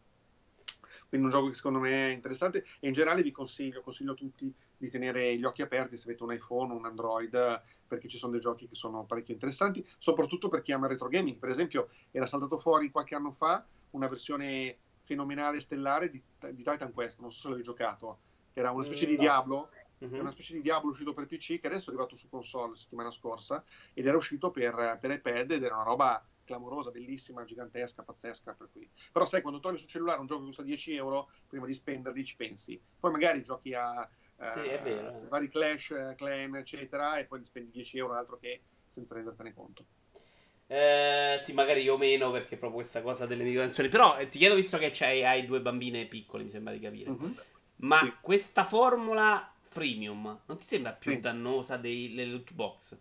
Quindi 1.12 1.28
un 1.28 1.34
gioco 1.34 1.48
che 1.50 1.54
secondo 1.54 1.78
me 1.78 2.08
è 2.08 2.10
interessante 2.10 2.64
e 2.80 2.86
in 2.86 2.94
generale 2.94 3.22
vi 3.22 3.32
consiglio, 3.32 3.82
consiglio 3.82 4.12
a 4.12 4.14
tutti 4.14 4.50
di 4.78 4.88
tenere 4.88 5.36
gli 5.36 5.44
occhi 5.44 5.60
aperti 5.60 5.94
se 5.98 6.04
avete 6.08 6.22
un 6.22 6.32
iPhone 6.32 6.72
o 6.72 6.76
un 6.76 6.86
Android 6.86 7.62
perché 7.86 8.08
ci 8.08 8.16
sono 8.16 8.32
dei 8.32 8.40
giochi 8.40 8.66
che 8.66 8.74
sono 8.74 9.04
parecchio 9.04 9.34
interessanti, 9.34 9.86
soprattutto 9.98 10.48
per 10.48 10.62
chi 10.62 10.72
ama 10.72 10.86
retro 10.86 11.08
gaming. 11.08 11.36
Per 11.36 11.50
esempio 11.50 11.90
era 12.12 12.26
saltato 12.26 12.56
fuori 12.56 12.90
qualche 12.90 13.14
anno 13.14 13.30
fa 13.30 13.62
una 13.90 14.08
versione 14.08 14.78
fenomenale 15.02 15.60
stellare 15.60 16.08
di, 16.08 16.22
di 16.52 16.62
Titan 16.62 16.94
Quest, 16.94 17.20
non 17.20 17.30
so 17.30 17.40
se 17.40 17.48
l'hai 17.50 17.62
giocato, 17.62 18.18
era 18.54 18.70
una 18.70 18.84
specie 18.84 19.04
mm, 19.04 19.10
di 19.10 19.16
no. 19.16 19.20
Diablo, 19.20 19.68
mm-hmm. 20.02 20.18
una 20.18 20.30
specie 20.30 20.54
di 20.54 20.62
Diablo 20.62 20.92
uscito 20.92 21.12
per 21.12 21.26
PC 21.26 21.60
che 21.60 21.66
adesso 21.66 21.90
è 21.90 21.92
arrivato 21.92 22.16
su 22.16 22.30
console 22.30 22.70
la 22.70 22.76
settimana 22.76 23.10
scorsa 23.10 23.62
ed 23.92 24.06
era 24.06 24.16
uscito 24.16 24.50
per, 24.50 24.96
per 24.98 25.10
iPad 25.10 25.50
ed 25.50 25.62
era 25.62 25.74
una 25.74 25.84
roba 25.84 26.26
clamorosa, 26.52 26.90
bellissima, 26.90 27.44
gigantesca, 27.44 28.02
pazzesca. 28.02 28.54
Per 28.54 28.68
cui. 28.72 28.88
Però 29.10 29.24
sai, 29.24 29.40
quando 29.40 29.60
trovi 29.60 29.78
sul 29.78 29.88
cellulare 29.88 30.20
un 30.20 30.26
gioco 30.26 30.40
che 30.40 30.46
costa 30.46 30.62
10 30.62 30.94
euro, 30.94 31.30
prima 31.48 31.66
di 31.66 31.74
spenderli 31.74 32.24
ci 32.24 32.36
pensi. 32.36 32.80
Poi 33.00 33.10
magari 33.10 33.42
giochi 33.42 33.74
a 33.74 34.08
sì, 34.54 34.68
uh, 34.68 35.28
vari 35.28 35.48
Clash, 35.48 36.14
Clan, 36.16 36.56
eccetera, 36.56 37.16
e 37.18 37.26
poi 37.26 37.44
spendi 37.44 37.70
10 37.70 37.98
euro 37.98 38.14
altro 38.14 38.38
che 38.38 38.62
senza 38.88 39.14
rendertene 39.14 39.54
conto. 39.54 39.84
Eh, 40.66 41.40
sì, 41.42 41.52
magari 41.52 41.82
io 41.82 41.96
meno 41.98 42.30
perché 42.30 42.56
proprio 42.56 42.80
questa 42.80 43.02
cosa 43.02 43.26
delle 43.26 43.44
microtransferenze. 43.44 43.96
Però 43.96 44.18
eh, 44.18 44.28
ti 44.28 44.38
chiedo, 44.38 44.54
visto 44.54 44.78
che 44.78 44.92
hai 45.04 45.44
due 45.46 45.60
bambine 45.60 46.06
piccole, 46.06 46.42
mi 46.42 46.48
sembra 46.48 46.72
di 46.72 46.80
capire. 46.80 47.10
Uh-huh. 47.10 47.34
Ma 47.76 47.98
sì. 47.98 48.12
questa 48.20 48.64
formula 48.64 49.54
freemium 49.60 50.40
non 50.46 50.58
ti 50.58 50.64
sembra 50.64 50.92
più 50.92 51.12
sì. 51.12 51.20
dannosa 51.20 51.76
delle 51.76 52.24
loot 52.24 52.52
box? 52.52 52.98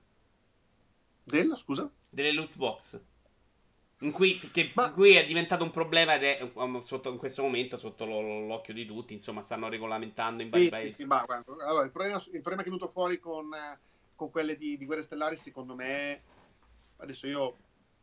Della, 1.24 1.56
scusa? 1.56 1.90
Delle 2.10 2.34
loot 2.34 2.58
box. 2.58 3.02
In 4.02 4.12
cui, 4.12 4.38
che, 4.38 4.72
ma... 4.74 4.88
in 4.88 4.94
cui, 4.94 5.14
è 5.14 5.26
diventato 5.26 5.64
un 5.64 5.72
problema 5.72 6.16
ed 6.16 6.24
è 6.24 6.52
um, 6.56 6.80
sotto, 6.80 7.12
in 7.12 7.18
questo 7.18 7.44
momento 7.44 7.78
sotto 7.78 8.06
l'occhio 8.06 8.74
di 8.74 8.86
tutti, 8.86 9.14
insomma, 9.14 9.44
stanno 9.44 9.70
regolamentando 9.70 10.42
in 10.42 10.50
vari 10.50 10.64
sì, 10.66 10.70
paesi. 10.70 10.90
Sì, 10.90 11.04
sì, 11.04 11.04
allora, 11.04 11.84
il, 11.84 11.92
problema, 11.92 12.18
il, 12.18 12.42
problema, 12.42 12.62
che 12.62 12.68
è 12.68 12.72
venuto 12.72 12.88
fuori 12.88 13.20
con, 13.20 13.50
con 14.16 14.32
quelle 14.32 14.58
di, 14.58 14.76
di, 14.78 14.86
Guerre 14.86 15.04
Stellari, 15.04 15.38
secondo 15.38 15.76
me, 15.76 16.24
adesso 16.98 17.28
io, 17.28 17.58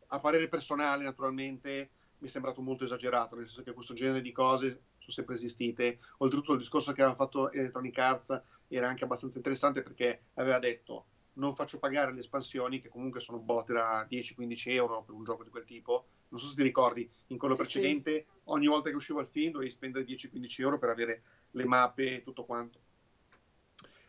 a 0.07 0.21
parere 0.21 0.49
personale, 0.49 1.03
naturalmente, 1.03 1.91
mi 2.19 2.29
è 2.29 2.31
sembrato 2.31 2.61
molto 2.61 2.85
esagerato, 2.85 3.35
nel 3.35 3.47
senso 3.47 3.65
che 3.65 3.73
questo 3.73 3.95
genere 3.95 4.21
di 4.21 4.31
cose 4.31 4.69
sono 4.99 5.13
sempre 5.13 5.35
esistite. 5.35 5.99
Oltretutto 6.19 6.53
il 6.53 6.59
discorso 6.59 6.93
che 6.93 7.03
aveva 7.03 7.17
fatto 7.17 7.51
Electronic 7.51 7.99
Arts 7.99 8.43
era 8.69 8.89
anche 8.89 9.05
abbastanza 9.05 9.39
interessante 9.39 9.83
perché 9.83 10.27
aveva 10.35 10.61
detto 10.61 11.07
non 11.39 11.55
faccio 11.55 11.79
pagare 11.79 12.13
le 12.13 12.21
espansioni 12.21 12.81
che 12.81 12.89
comunque 12.89 13.21
sono 13.21 13.39
botte 13.39 13.73
da 13.73 14.07
10-15 14.09 14.71
euro 14.71 15.03
per 15.03 15.15
un 15.15 15.25
gioco 15.25 15.45
di 15.45 15.51
quel 15.51 15.65
tipo. 15.65 16.07
Non 16.31 16.41
so 16.41 16.49
se 16.49 16.57
ti 16.57 16.63
ricordi, 16.63 17.09
in 17.29 17.39
quello 17.39 17.57
precedente 17.57 18.27
sì. 18.29 18.41
ogni 18.45 18.67
volta 18.67 18.91
che 18.91 18.97
usciva 18.97 19.21
il 19.21 19.29
film 19.29 19.53
dovevi 19.53 19.71
spendere 19.71 20.05
10-15 20.05 20.61
euro 20.61 20.79
per 20.79 20.91
avere 20.91 21.23
le 21.53 21.65
mappe 21.65 22.17
e 22.17 22.23
tutto 22.23 22.45
quanto. 22.45 22.81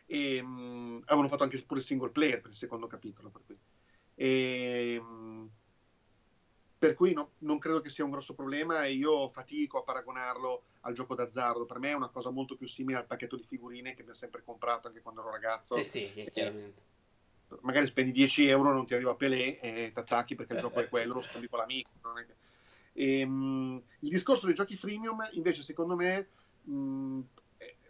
E 0.05 0.39
um, 0.39 1.01
avevano 1.05 1.27
fatto 1.27 1.43
anche 1.43 1.63
pure 1.63 1.81
single 1.81 2.09
player 2.09 2.41
per 2.41 2.49
il 2.49 2.57
secondo 2.57 2.87
capitolo. 2.87 3.29
Per 3.29 3.41
cui, 3.45 3.59
e, 4.15 4.97
um, 4.97 5.49
per 6.79 6.95
cui 6.95 7.13
no, 7.13 7.33
non 7.39 7.59
credo 7.59 7.79
che 7.79 7.91
sia 7.91 8.05
un 8.05 8.11
grosso 8.11 8.33
problema 8.33 8.85
e 8.85 8.93
io 8.93 9.29
fatico 9.29 9.77
a 9.77 9.83
paragonarlo 9.83 10.63
al 10.81 10.93
gioco 10.93 11.13
d'azzardo. 11.13 11.65
Per 11.65 11.77
me 11.77 11.91
è 11.91 11.95
una 11.95 12.09
cosa 12.09 12.31
molto 12.31 12.57
più 12.57 12.67
simile 12.67 12.97
al 12.97 13.05
pacchetto 13.05 13.35
di 13.35 13.43
figurine 13.43 13.93
che 13.93 14.03
mi 14.03 14.09
ha 14.09 14.15
sempre 14.15 14.43
comprato 14.43 14.87
anche 14.87 15.01
quando 15.01 15.21
ero 15.21 15.29
ragazzo. 15.29 15.77
Sì, 15.83 15.83
sì, 15.83 16.27
chiaramente 16.31 16.88
magari 17.61 17.85
spendi 17.85 18.11
10 18.11 18.47
euro, 18.47 18.73
non 18.73 18.85
ti 18.85 18.93
arriva 18.93 19.15
Pelé 19.15 19.59
e 19.59 19.91
ti 19.93 19.99
attacchi 19.99 20.35
perché 20.35 20.53
il 20.53 20.59
gioco 20.59 20.79
è 20.79 20.89
quello, 20.89 21.15
lo 21.15 21.21
spendi 21.21 21.47
con 21.47 21.59
l'amico. 21.59 21.89
Che... 22.15 22.35
E, 22.93 23.23
um, 23.23 23.81
il 23.99 24.09
discorso 24.09 24.45
dei 24.45 24.55
giochi 24.55 24.75
freemium, 24.75 25.27
invece, 25.33 25.63
secondo 25.63 25.95
me, 25.95 26.27
um, 26.65 27.25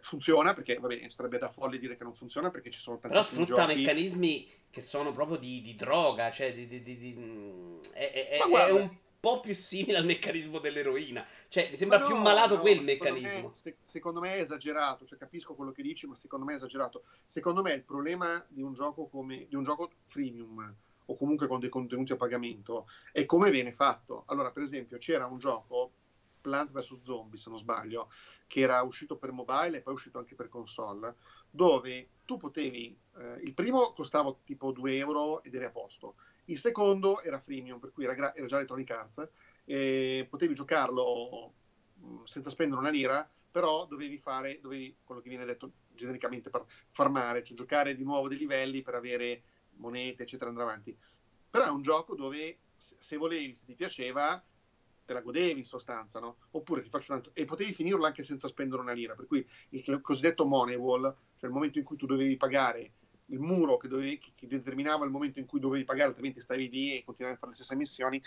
funziona 0.00 0.54
perché, 0.54 0.78
vabbè, 0.78 1.08
sarebbe 1.08 1.38
da 1.38 1.50
folle 1.50 1.78
dire 1.78 1.96
che 1.96 2.04
non 2.04 2.14
funziona 2.14 2.50
perché 2.50 2.70
ci 2.70 2.80
sono 2.80 2.98
tanti 2.98 3.16
Però 3.16 3.22
sfrutta 3.22 3.66
giochi... 3.66 3.80
meccanismi 3.80 4.48
che 4.70 4.80
sono 4.80 5.12
proprio 5.12 5.36
di, 5.36 5.60
di 5.60 5.74
droga, 5.74 6.30
cioè 6.30 6.54
di, 6.54 6.66
di, 6.66 6.82
di 6.82 7.78
è, 7.92 8.12
è, 8.12 8.38
è 8.38 8.70
un 8.70 8.90
po' 9.20 9.40
più 9.40 9.54
simile 9.54 9.98
al 9.98 10.06
meccanismo 10.06 10.58
dell'eroina. 10.58 11.24
Cioè, 11.48 11.68
mi 11.68 11.76
sembra 11.76 11.98
no, 11.98 12.06
più 12.06 12.16
malato 12.16 12.56
no, 12.56 12.60
quel 12.62 12.82
meccanismo. 12.82 13.48
Me, 13.48 13.54
se, 13.54 13.76
secondo 13.82 14.18
me 14.18 14.34
è 14.34 14.40
esagerato, 14.40 15.04
cioè 15.04 15.18
capisco 15.18 15.54
quello 15.54 15.72
che 15.72 15.82
dici, 15.82 16.06
ma 16.06 16.14
secondo 16.14 16.46
me 16.46 16.52
è 16.52 16.56
esagerato. 16.56 17.04
Secondo 17.24 17.62
me 17.62 17.72
il 17.72 17.82
problema 17.82 18.44
di 18.48 18.62
un 18.62 18.72
gioco 18.72 19.06
come 19.06 19.46
di 19.48 19.54
un 19.54 19.62
gioco 19.62 19.90
freemium 20.06 20.74
o 21.06 21.16
comunque 21.16 21.46
con 21.46 21.60
dei 21.60 21.68
contenuti 21.68 22.12
a 22.12 22.16
pagamento 22.16 22.88
è 23.12 23.26
come 23.26 23.50
viene 23.50 23.72
fatto. 23.72 24.24
Allora, 24.26 24.50
per 24.50 24.62
esempio, 24.62 24.96
c'era 24.98 25.26
un 25.26 25.38
gioco 25.38 25.92
Plant 26.40 26.70
vs 26.70 27.02
Zombie, 27.02 27.38
se 27.38 27.50
non 27.50 27.58
sbaglio, 27.58 28.10
che 28.46 28.60
era 28.60 28.80
uscito 28.82 29.16
per 29.16 29.32
mobile 29.32 29.78
e 29.78 29.80
poi 29.82 29.92
è 29.92 29.96
uscito 29.96 30.18
anche 30.18 30.34
per 30.34 30.48
console, 30.48 31.16
dove 31.50 32.08
tu 32.24 32.36
potevi, 32.36 32.96
eh, 33.18 33.40
il 33.42 33.54
primo 33.54 33.92
costava 33.92 34.34
tipo 34.44 34.72
2 34.72 34.96
euro 34.96 35.42
ed 35.42 35.54
eri 35.54 35.66
a 35.66 35.70
posto, 35.70 36.14
il 36.50 36.58
secondo 36.58 37.22
era 37.22 37.40
freemium, 37.40 37.78
per 37.78 37.92
cui 37.92 38.04
era, 38.04 38.14
gra- 38.14 38.34
era 38.34 38.46
già 38.46 38.56
Electronic 38.56 38.90
Arts, 38.90 39.28
e 39.64 40.26
potevi 40.28 40.54
giocarlo 40.54 41.54
mh, 41.94 42.24
senza 42.24 42.50
spendere 42.50 42.80
una 42.80 42.90
lira, 42.90 43.28
però 43.50 43.86
dovevi 43.86 44.18
fare, 44.18 44.60
dovevi, 44.60 44.96
quello 45.04 45.20
che 45.20 45.28
viene 45.28 45.44
detto 45.44 45.72
genericamente, 45.94 46.50
per 46.50 46.64
farmare, 46.88 47.42
cioè 47.42 47.56
giocare 47.56 47.96
di 47.96 48.04
nuovo 48.04 48.28
dei 48.28 48.38
livelli 48.38 48.82
per 48.82 48.94
avere 48.94 49.42
monete, 49.76 50.24
eccetera, 50.24 50.50
andare 50.50 50.68
avanti. 50.68 50.96
Però 51.50 51.64
è 51.64 51.70
un 51.70 51.82
gioco 51.82 52.14
dove 52.14 52.58
se 52.76 53.16
volevi, 53.16 53.54
se 53.54 53.64
ti 53.64 53.74
piaceva, 53.74 54.42
te 55.04 55.12
la 55.12 55.20
godevi 55.20 55.60
in 55.60 55.66
sostanza, 55.66 56.20
no? 56.20 56.38
Oppure 56.52 56.82
ti 56.82 56.88
faccio 56.88 57.12
un 57.12 57.18
altro... 57.18 57.32
E 57.34 57.44
potevi 57.44 57.72
finirlo 57.72 58.06
anche 58.06 58.22
senza 58.22 58.48
spendere 58.48 58.80
una 58.80 58.92
lira, 58.92 59.14
per 59.14 59.26
cui 59.26 59.46
il 59.70 60.00
cosiddetto 60.00 60.46
money 60.46 60.76
wall, 60.76 61.02
cioè 61.36 61.48
il 61.48 61.54
momento 61.54 61.78
in 61.78 61.84
cui 61.84 61.96
tu 61.96 62.06
dovevi 62.06 62.36
pagare 62.36 62.92
il 63.30 63.38
muro 63.38 63.76
che, 63.76 63.88
dovevi, 63.88 64.18
che 64.18 64.46
determinava 64.46 65.04
il 65.04 65.10
momento 65.10 65.38
in 65.38 65.46
cui 65.46 65.60
dovevi 65.60 65.84
pagare, 65.84 66.08
altrimenti 66.08 66.40
stavi 66.40 66.68
lì 66.68 66.96
e 66.96 67.04
continuavi 67.04 67.36
a 67.36 67.38
fare 67.38 67.52
le 67.52 67.56
stesse 67.56 67.76
missioni, 67.76 68.22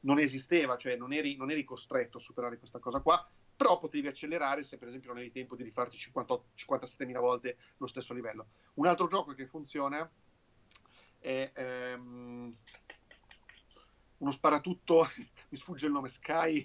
non 0.00 0.18
esisteva, 0.18 0.76
cioè 0.76 0.96
non 0.96 1.12
eri, 1.12 1.36
non 1.36 1.50
eri 1.50 1.64
costretto 1.64 2.18
a 2.18 2.20
superare 2.20 2.58
questa 2.58 2.78
cosa 2.78 3.00
qua, 3.00 3.28
però 3.56 3.78
potevi 3.78 4.06
accelerare 4.06 4.62
se 4.62 4.78
per 4.78 4.88
esempio 4.88 5.08
non 5.08 5.18
avevi 5.18 5.32
tempo 5.32 5.56
di 5.56 5.64
rifarti 5.64 5.96
57.000 5.96 7.18
volte 7.18 7.56
lo 7.78 7.86
stesso 7.86 8.14
livello. 8.14 8.48
Un 8.74 8.86
altro 8.86 9.08
gioco 9.08 9.32
che 9.34 9.46
funziona 9.46 10.08
è 11.18 11.94
um, 11.96 12.54
uno 14.18 14.30
sparatutto 14.30 15.08
mi 15.50 15.56
sfugge 15.56 15.86
il 15.86 15.92
nome 15.92 16.08
Sky, 16.08 16.64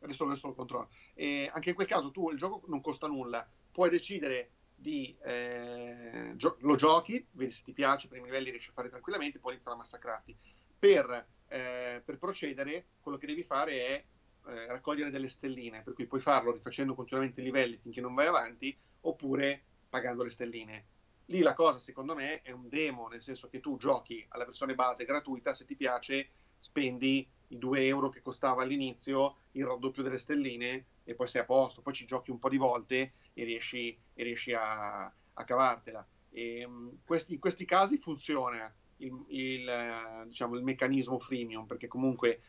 adesso, 0.00 0.24
adesso 0.24 0.48
lo 0.48 0.54
controllo. 0.54 0.90
E 1.14 1.50
anche 1.52 1.68
in 1.68 1.74
quel 1.74 1.86
caso 1.86 2.10
tu 2.10 2.30
il 2.30 2.38
gioco 2.38 2.62
non 2.66 2.80
costa 2.80 3.06
nulla, 3.06 3.48
puoi 3.70 3.90
decidere 3.90 4.50
di 4.74 5.16
eh, 5.22 6.32
gio- 6.36 6.56
lo 6.60 6.76
giochi, 6.76 7.24
vedi 7.32 7.50
se 7.52 7.62
ti 7.62 7.72
piace, 7.72 8.06
i 8.06 8.08
primi 8.08 8.26
livelli 8.26 8.50
riesci 8.50 8.70
a 8.70 8.74
fare 8.74 8.88
tranquillamente, 8.88 9.38
poi 9.38 9.52
iniziano 9.52 9.76
a 9.76 9.80
massacrarti. 9.80 10.36
Per, 10.78 11.26
eh, 11.48 12.02
per 12.04 12.18
procedere, 12.18 12.86
quello 13.00 13.16
che 13.16 13.26
devi 13.26 13.42
fare 13.42 13.86
è 13.86 14.04
eh, 14.46 14.66
raccogliere 14.66 15.10
delle 15.10 15.28
stelline, 15.28 15.82
per 15.82 15.94
cui 15.94 16.06
puoi 16.06 16.20
farlo 16.20 16.52
rifacendo 16.52 16.94
continuamente 16.94 17.40
i 17.40 17.44
livelli 17.44 17.78
finché 17.78 18.00
non 18.00 18.14
vai 18.14 18.26
avanti, 18.26 18.76
oppure 19.02 19.62
pagando 19.88 20.22
le 20.22 20.30
stelline. 20.30 20.84
Lì 21.26 21.40
la 21.40 21.54
cosa, 21.54 21.78
secondo 21.78 22.14
me, 22.14 22.42
è 22.42 22.50
un 22.50 22.68
demo, 22.68 23.08
nel 23.08 23.22
senso 23.22 23.48
che 23.48 23.60
tu 23.60 23.78
giochi 23.78 24.24
alla 24.28 24.44
versione 24.44 24.74
base 24.74 25.04
gratuita, 25.04 25.54
se 25.54 25.64
ti 25.64 25.74
piace, 25.74 26.28
spendi 26.58 27.26
i 27.48 27.58
2 27.58 27.86
euro 27.86 28.10
che 28.10 28.20
costava 28.20 28.62
all'inizio, 28.62 29.36
il 29.52 29.64
raddoppio 29.64 30.02
delle 30.02 30.18
stelline 30.18 30.84
e 31.04 31.14
poi 31.14 31.28
sei 31.28 31.42
a 31.42 31.44
posto, 31.44 31.82
poi 31.82 31.92
ci 31.92 32.06
giochi 32.06 32.30
un 32.30 32.38
po' 32.38 32.48
di 32.48 32.56
volte 32.56 33.12
e 33.32 33.44
riesci, 33.44 33.96
e 34.14 34.22
riesci 34.24 34.52
a, 34.52 35.04
a, 35.04 35.44
cavartela. 35.44 36.06
E, 36.30 36.64
um, 36.64 36.98
questi, 37.04 37.34
in 37.34 37.40
questi 37.40 37.64
casi 37.64 37.98
funziona 37.98 38.72
il, 38.98 39.24
il, 39.28 40.24
diciamo, 40.26 40.56
il 40.56 40.64
meccanismo 40.64 41.18
freemium 41.18 41.66
perché 41.66 41.86
comunque 41.86 42.40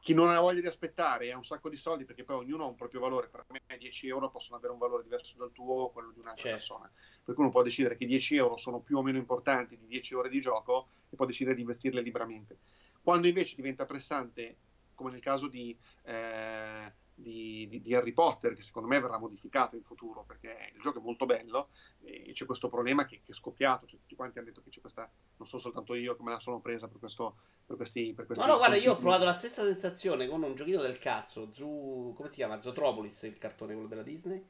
chi 0.00 0.14
non 0.14 0.30
ha 0.30 0.38
voglia 0.38 0.60
di 0.60 0.66
aspettare 0.66 1.32
ha 1.32 1.36
un 1.36 1.44
sacco 1.44 1.68
di 1.68 1.76
soldi 1.76 2.04
perché 2.04 2.24
poi 2.24 2.36
ognuno 2.36 2.64
ha 2.64 2.68
un 2.68 2.74
proprio 2.74 3.00
valore. 3.00 3.28
Per 3.28 3.44
me 3.48 3.60
10 3.76 4.08
euro 4.08 4.30
possono 4.30 4.56
avere 4.56 4.72
un 4.72 4.78
valore 4.78 5.02
diverso 5.02 5.36
dal 5.36 5.52
tuo 5.52 5.74
o 5.74 5.90
quello 5.90 6.10
di 6.10 6.20
un'altra 6.20 6.42
certo. 6.42 6.56
persona. 6.56 6.90
Per 7.24 7.34
cui 7.34 7.42
uno 7.42 7.52
può 7.52 7.62
decidere 7.62 7.96
che 7.96 8.06
10 8.06 8.36
euro 8.36 8.56
sono 8.56 8.80
più 8.80 8.98
o 8.98 9.02
meno 9.02 9.18
importanti 9.18 9.76
di 9.76 9.86
10 9.86 10.14
ore 10.14 10.28
di 10.28 10.40
gioco 10.40 10.88
e 11.10 11.16
può 11.16 11.26
decidere 11.26 11.56
di 11.56 11.62
investirle 11.62 12.00
liberamente. 12.00 12.58
Quando 13.02 13.26
invece 13.26 13.56
diventa 13.56 13.86
pressante, 13.86 14.56
come 14.94 15.10
nel 15.10 15.20
caso 15.20 15.48
di, 15.48 15.76
eh, 16.04 16.92
di, 17.20 17.66
di, 17.68 17.80
di, 17.80 17.94
Harry 17.94 18.12
Potter, 18.12 18.54
che 18.54 18.62
secondo 18.62 18.88
me 18.88 19.00
verrà 19.00 19.18
modificato 19.18 19.76
in 19.76 19.82
futuro, 19.82 20.24
perché 20.24 20.72
il 20.74 20.80
gioco 20.80 20.98
è 20.98 21.02
molto 21.02 21.26
bello, 21.26 21.68
e 22.02 22.30
c'è 22.32 22.46
questo 22.46 22.68
problema 22.68 23.04
che, 23.04 23.20
che 23.24 23.32
è 23.32 23.34
scoppiato, 23.34 23.86
cioè, 23.86 24.00
tutti 24.00 24.14
quanti 24.14 24.38
hanno 24.38 24.48
detto 24.48 24.62
che 24.62 24.70
c'è 24.70 24.80
questa, 24.80 25.10
non 25.36 25.46
sono 25.46 25.60
soltanto 25.60 25.94
io 25.94 26.16
che 26.16 26.22
me 26.22 26.30
la 26.30 26.40
sono 26.40 26.60
presa 26.60 26.88
per 26.88 26.98
questo... 26.98 27.36
Per 27.68 27.76
questi, 27.76 28.14
per 28.14 28.24
questi 28.24 28.42
no, 28.42 28.52
no, 28.52 28.56
guarda, 28.56 28.76
io 28.76 28.92
ho 28.92 28.96
provato 28.96 29.24
la 29.24 29.34
stessa 29.34 29.62
sensazione 29.62 30.26
con 30.26 30.42
un 30.42 30.54
giochino 30.54 30.80
del 30.80 30.96
cazzo, 30.96 31.52
Zoo, 31.52 32.14
come 32.14 32.30
si 32.30 32.36
chiama? 32.36 32.58
Zootropolis, 32.58 33.24
il 33.24 33.36
cartone, 33.36 33.74
quello 33.74 33.88
della 33.88 34.02
Disney 34.02 34.42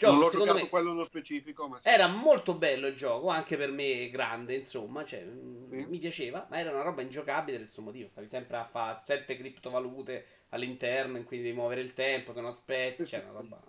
Gioco, 0.00 0.12
non 0.12 0.22
l'ho 0.22 0.30
secondo 0.30 0.54
me 0.54 0.68
quello 0.70 0.90
nello 0.92 1.04
specifico, 1.04 1.68
ma 1.68 1.78
sì. 1.78 1.88
era 1.88 2.06
molto 2.06 2.54
bello 2.54 2.86
il 2.86 2.96
gioco, 2.96 3.28
anche 3.28 3.58
per 3.58 3.70
me 3.70 4.08
grande, 4.08 4.54
insomma, 4.54 5.04
cioè, 5.04 5.22
mm, 5.22 5.70
sì. 5.70 5.86
mi 5.88 5.98
piaceva, 5.98 6.46
ma 6.48 6.58
era 6.58 6.70
una 6.70 6.80
roba 6.80 7.02
ingiocabile 7.02 7.58
per 7.58 7.66
questo 7.66 7.82
motivo, 7.82 8.08
stavi 8.08 8.26
sempre 8.26 8.56
a 8.56 8.64
fare 8.64 8.98
sette 8.98 9.36
criptovalute 9.36 10.24
all'interno 10.48 11.18
in 11.18 11.24
cui 11.24 11.36
devi 11.36 11.52
muovere 11.52 11.82
il 11.82 11.92
tempo, 11.92 12.32
se 12.32 12.40
non 12.40 12.48
aspetti, 12.48 13.04
sì, 13.04 13.10
cioè 13.10 13.24
una 13.24 13.32
roba... 13.32 13.60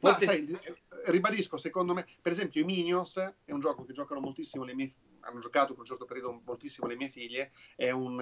Forse... 0.00 0.24
Ma, 0.24 0.32
sai, 0.32 0.58
ribadisco, 1.06 1.58
secondo 1.58 1.92
me, 1.92 2.06
per 2.22 2.32
esempio 2.32 2.62
i 2.62 2.64
Minions 2.64 3.18
è 3.44 3.52
un 3.52 3.60
gioco 3.60 3.84
che 3.84 3.92
giocano 3.92 4.20
moltissimo 4.20 4.64
le 4.64 4.74
mie 4.74 4.92
hanno 5.24 5.40
giocato 5.40 5.72
per 5.72 5.80
un 5.80 5.86
certo 5.86 6.04
periodo 6.04 6.40
moltissimo 6.44 6.86
le 6.86 6.96
mie 6.96 7.08
figlie, 7.08 7.52
è 7.76 7.90
un, 7.90 8.20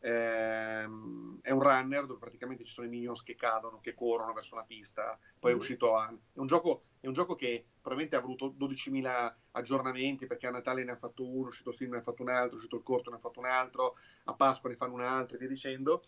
ehm, 0.00 1.38
è 1.40 1.50
un 1.50 1.62
runner 1.62 2.06
dove 2.06 2.18
praticamente 2.18 2.64
ci 2.64 2.72
sono 2.72 2.86
i 2.86 2.90
minions 2.90 3.22
che 3.22 3.34
cadono, 3.34 3.80
che 3.80 3.94
corrono 3.94 4.32
verso 4.32 4.54
una 4.54 4.64
pista, 4.64 5.18
poi 5.38 5.52
mm. 5.52 5.54
è 5.54 5.58
uscito 5.58 5.96
a... 5.96 6.08
È 6.32 6.38
un, 6.38 6.46
gioco, 6.46 6.82
è 7.00 7.06
un 7.06 7.12
gioco 7.12 7.34
che 7.34 7.64
probabilmente 7.80 8.16
ha 8.16 8.20
avuto 8.20 8.54
12.000 8.58 9.34
aggiornamenti 9.52 10.26
perché 10.26 10.46
a 10.46 10.50
Natale 10.50 10.84
ne 10.84 10.92
ha 10.92 10.96
fatto 10.96 11.26
uno, 11.26 11.46
è 11.46 11.48
uscito 11.48 11.70
il 11.70 11.76
film 11.76 11.92
ne 11.92 11.98
ha 11.98 12.02
fatto 12.02 12.22
un 12.22 12.28
altro, 12.28 12.52
è 12.52 12.56
uscito 12.56 12.76
il 12.76 12.82
corto 12.82 13.10
ne 13.10 13.16
ha 13.16 13.20
fatto 13.20 13.40
un 13.40 13.46
altro, 13.46 13.96
a 14.24 14.34
Pasqua 14.34 14.68
ne 14.68 14.76
fanno 14.76 14.94
un 14.94 15.00
altro 15.00 15.36
e 15.36 15.38
via 15.38 15.48
dicendo. 15.48 16.04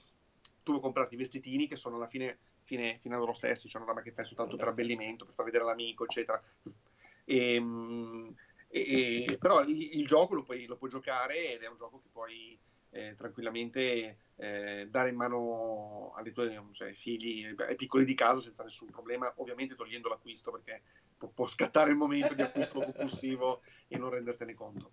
Tu 0.62 0.70
puoi 0.70 0.80
comprarti 0.80 1.14
i 1.14 1.18
vestitini 1.18 1.68
che 1.68 1.76
sono 1.76 1.96
alla 1.96 2.06
fine 2.06 2.38
fine, 2.64 2.98
fine 3.00 3.14
a 3.14 3.18
loro 3.18 3.32
stessi, 3.32 3.68
cioè 3.68 3.80
una 3.80 3.90
roba 3.90 4.02
che 4.02 4.12
fai 4.12 4.24
soltanto 4.24 4.56
per 4.56 4.68
abbellimento, 4.68 5.24
per 5.24 5.34
far 5.34 5.44
vedere 5.44 5.64
all'amico, 5.64 6.04
eccetera. 6.04 6.42
E, 7.24 7.54
ehm, 7.54 8.34
e, 8.74 9.24
e, 9.28 9.38
però 9.38 9.62
il, 9.62 9.98
il 9.98 10.04
gioco 10.04 10.34
lo 10.34 10.42
puoi, 10.42 10.66
lo 10.66 10.76
puoi, 10.76 10.90
giocare 10.90 11.52
ed 11.52 11.62
è 11.62 11.68
un 11.68 11.76
gioco 11.76 12.00
che 12.00 12.08
puoi 12.10 12.58
eh, 12.90 13.14
tranquillamente 13.16 14.16
eh, 14.34 14.88
dare 14.90 15.10
in 15.10 15.14
mano 15.14 16.12
ai 16.16 16.32
tuoi 16.32 16.58
cioè, 16.72 16.92
figli, 16.92 17.54
ai 17.56 17.76
piccoli 17.76 18.04
di 18.04 18.14
casa 18.14 18.40
senza 18.40 18.64
nessun 18.64 18.90
problema, 18.90 19.32
ovviamente 19.36 19.76
togliendo 19.76 20.08
l'acquisto 20.08 20.50
perché 20.50 20.82
può, 21.16 21.28
può 21.28 21.46
scattare 21.46 21.90
il 21.90 21.96
momento 21.96 22.34
di 22.34 22.42
acquisto 22.42 22.80
compulsivo 22.80 23.62
e 23.86 23.96
non 23.96 24.10
rendertene 24.10 24.54
conto. 24.54 24.90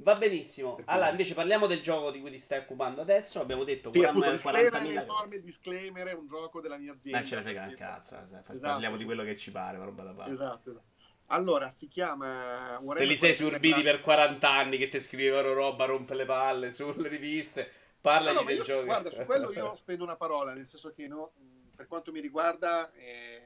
Va 0.00 0.14
benissimo. 0.14 0.78
Allora, 0.84 1.08
invece 1.08 1.32
parliamo 1.32 1.66
del 1.66 1.80
gioco 1.80 2.10
di 2.10 2.20
cui 2.20 2.30
ti 2.30 2.36
stai 2.36 2.58
occupando 2.58 3.00
adesso. 3.00 3.40
Abbiamo 3.40 3.64
detto 3.64 3.90
sì, 3.90 4.00
40.000 4.00 4.84
un 4.84 4.98
enorme 4.98 5.40
disclaimer, 5.40 6.08
è 6.08 6.12
un 6.12 6.28
gioco 6.28 6.60
della 6.60 6.76
mia 6.76 6.92
azienda. 6.92 7.20
Non 7.20 7.26
ce 7.26 7.36
ne 7.36 7.42
frega 7.42 7.62
un 7.62 7.74
cazzo. 7.74 8.16
Esatto. 8.16 8.58
Parliamo 8.60 8.98
di 8.98 9.04
quello 9.04 9.24
che 9.24 9.36
ci 9.36 9.50
pare, 9.50 9.78
roba 9.78 10.02
da 10.02 10.12
parte. 10.12 10.30
Esatto, 10.30 10.70
esatto. 10.70 10.94
Allora, 11.26 11.70
si 11.70 11.88
chiama... 11.88 12.80
Te 12.94 13.04
li 13.04 13.16
sei 13.16 13.34
sorbiti 13.34 13.82
per 13.82 14.00
40 14.00 14.48
anni 14.48 14.78
che 14.78 14.88
ti 14.88 15.00
scrivevano 15.00 15.52
roba, 15.52 15.84
rompe 15.84 16.14
le 16.14 16.24
palle 16.24 16.72
sulle 16.72 17.08
riviste. 17.08 17.70
Parlagli 18.00 18.34
no, 18.34 18.40
no, 18.40 18.46
del 18.46 18.62
gioco. 18.62 18.84
Guarda, 18.84 19.10
su 19.10 19.24
quello 19.24 19.52
io 19.52 19.74
spendo 19.76 20.04
una 20.04 20.16
parola, 20.16 20.54
nel 20.54 20.66
senso 20.66 20.92
che 20.92 21.08
no, 21.08 21.32
per 21.74 21.88
quanto 21.88 22.12
mi 22.12 22.20
riguarda, 22.20 22.92
eh, 22.92 23.42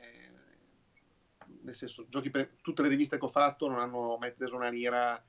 nel 1.62 1.74
senso, 1.74 2.06
giochi 2.08 2.30
per 2.30 2.56
tutte 2.60 2.82
le 2.82 2.88
riviste 2.88 3.16
che 3.18 3.24
ho 3.24 3.28
fatto 3.28 3.66
non 3.68 3.78
hanno 3.78 4.18
mai 4.18 4.32
preso 4.32 4.56
una 4.56 4.68
lira 4.68 5.22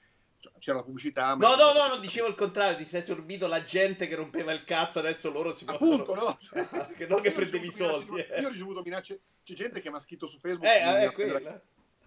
c'era 0.58 0.78
la 0.78 0.84
pubblicità. 0.84 1.36
no, 1.36 1.56
no, 1.56 1.72
no, 1.72 1.88
non 1.88 2.02
dicevo 2.02 2.28
il 2.28 2.34
contrario, 2.34 2.76
ti 2.76 2.86
sei 2.86 3.04
sorbito 3.04 3.46
la 3.48 3.62
gente 3.64 4.08
che 4.08 4.16
rompeva 4.16 4.52
il 4.52 4.64
cazzo, 4.64 4.98
adesso 4.98 5.32
loro 5.32 5.54
si 5.54 5.66
possono... 5.66 6.02
Appunto, 6.02 6.16
no? 6.16 6.38
che 6.98 7.06
non 7.06 7.22
che 7.22 7.32
prendevi 7.32 7.68
i 7.68 7.72
soldi. 7.72 8.10
Minacce, 8.10 8.34
eh. 8.34 8.42
Io 8.42 8.48
ho 8.48 8.52
ricevuto 8.52 8.82
minacce, 8.82 9.22
c'è 9.44 9.54
gente 9.54 9.82
che 9.82 9.92
mi 9.92 9.98
ha 9.98 10.00
scritto 10.00 10.26
su 10.26 10.40
Facebook. 10.40 10.68
Eh, 10.68 11.04
eh, 11.04 11.12
quella 11.12 11.62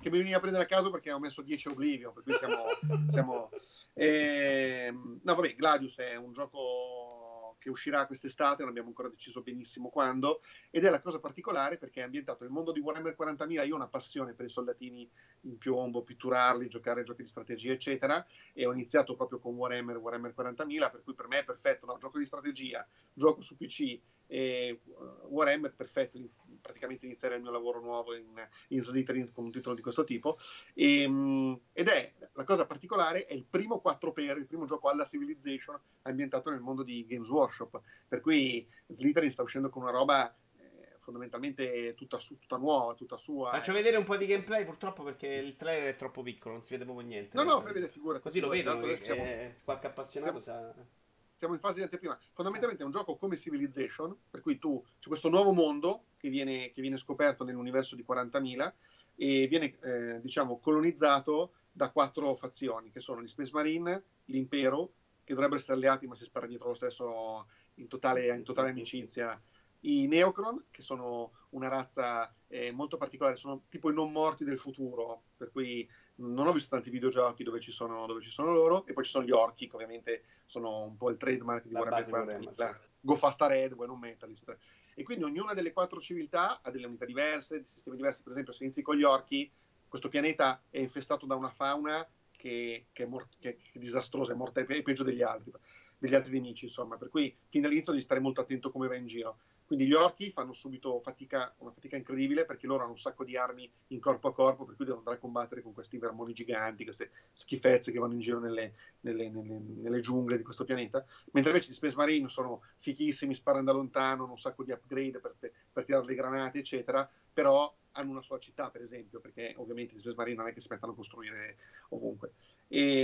che 0.04 0.10
mi 0.10 0.18
veniva 0.18 0.36
a 0.36 0.40
prendere 0.40 0.64
a 0.64 0.66
caso 0.66 0.90
perché 0.90 1.10
ho 1.10 1.18
messo 1.18 1.40
10 1.40 1.68
Oblivion, 1.68 2.12
per 2.12 2.22
cui 2.22 2.34
siamo... 2.34 2.64
siamo 3.08 3.50
eh, 3.94 4.92
no, 4.92 5.34
vabbè, 5.34 5.54
Gladius 5.54 5.96
è 5.96 6.16
un 6.16 6.32
gioco 6.32 7.56
che 7.58 7.70
uscirà 7.70 8.04
quest'estate, 8.04 8.60
non 8.60 8.68
abbiamo 8.68 8.88
ancora 8.88 9.08
deciso 9.08 9.40
benissimo 9.40 9.88
quando, 9.88 10.42
ed 10.70 10.84
è 10.84 10.90
la 10.90 11.00
cosa 11.00 11.18
particolare 11.18 11.78
perché 11.78 12.00
è 12.00 12.04
ambientato 12.04 12.44
nel 12.44 12.52
mondo 12.52 12.72
di 12.72 12.80
Warhammer 12.80 13.16
40.000, 13.18 13.66
io 13.66 13.72
ho 13.72 13.76
una 13.76 13.88
passione 13.88 14.34
per 14.34 14.44
i 14.44 14.50
soldatini 14.50 15.08
in 15.42 15.56
piombo, 15.56 16.02
pitturarli, 16.02 16.68
giocare 16.68 17.00
a 17.00 17.04
giochi 17.04 17.22
di 17.22 17.28
strategia, 17.28 17.72
eccetera, 17.72 18.26
e 18.52 18.66
ho 18.66 18.72
iniziato 18.74 19.16
proprio 19.16 19.38
con 19.38 19.54
Warhammer, 19.54 19.96
Warhammer 19.96 20.34
40.000, 20.36 20.90
per 20.90 21.02
cui 21.02 21.14
per 21.14 21.28
me 21.28 21.38
è 21.38 21.44
perfetto, 21.44 21.86
no? 21.86 21.96
gioco 21.96 22.18
di 22.18 22.26
strategia, 22.26 22.86
gioco 23.14 23.40
su 23.40 23.56
PC, 23.56 23.98
E 24.26 24.80
uh, 24.84 25.26
Warhammer, 25.28 25.74
perfetto, 25.74 26.16
iniz- 26.16 26.40
praticamente 26.60 27.04
iniziare 27.04 27.36
il 27.36 27.42
mio 27.42 27.50
lavoro 27.50 27.80
nuovo 27.80 28.14
in, 28.14 28.48
in 28.68 28.80
Slytherin 28.80 29.32
con 29.32 29.44
un 29.44 29.50
titolo 29.50 29.74
di 29.74 29.82
questo 29.82 30.04
tipo. 30.04 30.38
E, 30.72 31.04
um, 31.04 31.58
ed 31.72 31.88
è, 31.88 32.12
la 32.32 32.44
cosa 32.44 32.66
particolare, 32.66 33.26
è 33.26 33.34
il 33.34 33.44
primo 33.44 33.82
4x, 33.84 34.36
il 34.36 34.46
primo 34.46 34.64
gioco 34.64 34.88
alla 34.88 35.04
Civilization 35.04 35.78
ambientato 36.02 36.50
nel 36.50 36.60
mondo 36.60 36.82
di 36.82 37.04
Games 37.06 37.28
Workshop, 37.28 37.80
per 38.08 38.20
cui 38.20 38.66
Slytherin 38.86 39.30
sta 39.30 39.42
uscendo 39.42 39.68
con 39.68 39.82
una 39.82 39.92
roba 39.92 40.34
eh, 40.56 40.96
fondamentalmente 41.00 41.94
tutta, 41.94 42.18
su, 42.18 42.38
tutta, 42.38 42.56
nuova, 42.56 42.94
tutta 42.94 43.16
sua. 43.16 43.50
Faccio 43.50 43.72
eh. 43.72 43.74
vedere 43.74 43.96
un 43.96 44.04
po' 44.04 44.16
di 44.16 44.26
gameplay 44.26 44.64
purtroppo 44.64 45.02
perché 45.02 45.26
il 45.28 45.56
trailer 45.56 45.94
è 45.94 45.96
troppo 45.96 46.22
piccolo, 46.22 46.54
non 46.54 46.62
si 46.62 46.72
vede 46.72 46.84
proprio 46.84 47.06
niente. 47.06 47.36
No, 47.36 47.42
no, 47.42 47.60
fai 47.60 47.72
vedere 47.72 47.92
figura. 47.92 48.20
Così 48.20 48.40
lo 48.40 48.48
vedono, 48.48 48.86
siamo... 48.96 49.52
qualche 49.64 49.86
appassionato 49.86 50.40
siamo... 50.40 50.72
sa 50.72 51.02
siamo 51.44 51.54
in 51.54 51.60
fase 51.60 51.76
di 51.76 51.82
anteprima. 51.82 52.18
Fondamentalmente 52.32 52.82
è 52.82 52.86
un 52.86 52.92
gioco 52.92 53.16
come 53.16 53.36
Civilization, 53.36 54.16
per 54.30 54.40
cui 54.40 54.58
tu 54.58 54.82
c'è 54.98 55.08
questo 55.08 55.28
nuovo 55.28 55.52
mondo 55.52 56.04
che 56.16 56.30
viene, 56.30 56.70
che 56.70 56.80
viene 56.80 56.96
scoperto 56.96 57.44
nell'universo 57.44 57.94
di 57.94 58.04
40.000 58.08 58.72
e 59.16 59.46
viene, 59.46 59.74
eh, 59.82 60.20
diciamo, 60.22 60.58
colonizzato 60.58 61.52
da 61.70 61.90
quattro 61.90 62.34
fazioni, 62.34 62.90
che 62.90 63.00
sono 63.00 63.20
gli 63.20 63.28
Space 63.28 63.50
Marine, 63.52 64.02
l'Impero, 64.26 64.92
che 65.22 65.34
dovrebbero 65.34 65.58
essere 65.58 65.74
alleati 65.74 66.06
ma 66.06 66.14
si 66.14 66.24
spara 66.24 66.46
dietro 66.46 66.68
lo 66.68 66.74
stesso 66.74 67.46
in 67.74 67.88
totale, 67.88 68.34
in 68.34 68.42
totale 68.42 68.70
amicizia, 68.70 69.38
i 69.80 70.06
Neocron, 70.06 70.66
che 70.70 70.80
sono 70.80 71.32
una 71.50 71.68
razza 71.68 72.34
eh, 72.48 72.72
molto 72.72 72.96
particolare, 72.96 73.36
sono 73.36 73.64
tipo 73.68 73.90
i 73.90 73.94
non 73.94 74.10
morti 74.12 74.44
del 74.44 74.58
futuro, 74.58 75.24
per 75.36 75.50
cui 75.50 75.86
non 76.16 76.46
ho 76.46 76.52
visto 76.52 76.68
tanti 76.70 76.90
videogiochi 76.90 77.42
dove 77.42 77.60
ci 77.60 77.72
sono, 77.72 78.06
dove 78.06 78.22
ci 78.22 78.30
sono 78.30 78.52
loro, 78.52 78.86
e 78.86 78.92
poi 78.92 79.04
ci 79.04 79.10
sono 79.10 79.24
gli 79.24 79.32
orchi, 79.32 79.68
che 79.68 79.74
ovviamente 79.74 80.24
sono 80.46 80.82
un 80.82 80.96
po' 80.96 81.10
il 81.10 81.16
trademark 81.16 81.66
di 81.66 81.74
Warhammer 81.74 82.40
40.000, 82.40 82.76
Go 83.00 83.16
Fasta 83.16 83.46
Red, 83.46 83.72
Way 83.72 83.88
Non 83.88 83.98
Metalist. 83.98 84.56
E 84.94 85.02
quindi 85.02 85.24
ognuna 85.24 85.54
delle 85.54 85.72
quattro 85.72 86.00
civiltà 86.00 86.60
ha 86.62 86.70
delle 86.70 86.86
unità 86.86 87.04
diverse, 87.04 87.56
dei 87.56 87.66
sistemi 87.66 87.96
diversi, 87.96 88.22
per 88.22 88.32
esempio 88.32 88.52
se 88.52 88.62
inizi 88.62 88.82
con 88.82 88.96
gli 88.96 89.02
orchi, 89.02 89.50
questo 89.88 90.08
pianeta 90.08 90.62
è 90.70 90.78
infestato 90.78 91.26
da 91.26 91.34
una 91.34 91.50
fauna 91.50 92.06
che, 92.36 92.86
che, 92.92 93.04
è, 93.04 93.06
mort- 93.06 93.36
che 93.38 93.58
è, 93.72 93.78
disastrosa, 93.78 94.32
è 94.32 94.36
morta, 94.36 94.60
è 94.60 94.82
peggio 94.82 95.02
degli 95.02 95.22
altri, 95.22 95.52
degli 95.98 96.14
altri 96.14 96.32
nemici, 96.32 96.64
insomma, 96.64 96.96
per 96.96 97.08
cui 97.08 97.34
fin 97.48 97.62
dall'inizio 97.62 97.92
devi 97.92 98.04
stare 98.04 98.20
molto 98.20 98.40
attento 98.40 98.70
come 98.70 98.86
va 98.86 98.94
in 98.94 99.06
giro. 99.06 99.38
Quindi 99.66 99.86
gli 99.86 99.94
orchi 99.94 100.30
fanno 100.30 100.52
subito 100.52 101.00
fatica, 101.00 101.54
una 101.58 101.70
fatica 101.70 101.96
incredibile 101.96 102.44
perché 102.44 102.66
loro 102.66 102.82
hanno 102.82 102.92
un 102.92 102.98
sacco 102.98 103.24
di 103.24 103.36
armi 103.36 103.70
in 103.88 104.00
corpo 104.00 104.28
a 104.28 104.34
corpo, 104.34 104.64
per 104.64 104.76
cui 104.76 104.84
devono 104.84 105.00
andare 105.00 105.16
a 105.16 105.20
combattere 105.20 105.62
con 105.62 105.72
questi 105.72 105.96
vermoni 105.96 106.34
giganti, 106.34 106.84
queste 106.84 107.10
schifezze 107.32 107.90
che 107.90 107.98
vanno 107.98 108.12
in 108.12 108.20
giro 108.20 108.40
nelle, 108.40 108.74
nelle, 109.00 109.30
nelle, 109.30 109.58
nelle 109.58 110.00
giungle 110.00 110.36
di 110.36 110.42
questo 110.42 110.64
pianeta. 110.64 111.04
Mentre 111.32 111.52
invece 111.52 111.70
gli 111.70 111.74
Space 111.74 111.96
Marine 111.96 112.28
sono 112.28 112.62
fichissimi, 112.76 113.34
sparano 113.34 113.64
da 113.64 113.72
lontano, 113.72 114.24
hanno 114.24 114.32
un 114.32 114.38
sacco 114.38 114.64
di 114.64 114.72
upgrade 114.72 115.18
per, 115.18 115.34
per 115.72 115.84
tirare 115.84 116.04
le 116.04 116.14
granate, 116.14 116.58
eccetera, 116.58 117.08
però 117.32 117.74
hanno 117.92 118.10
una 118.10 118.22
sola 118.22 118.40
città, 118.40 118.70
per 118.70 118.82
esempio, 118.82 119.20
perché 119.20 119.54
ovviamente 119.56 119.94
gli 119.94 119.98
Space 119.98 120.16
Marine 120.16 120.36
non 120.36 120.46
è 120.46 120.52
che 120.52 120.60
si 120.60 120.68
mettano 120.70 120.92
a 120.92 120.96
costruire 120.96 121.56
ovunque. 121.90 122.32
E, 122.68 123.02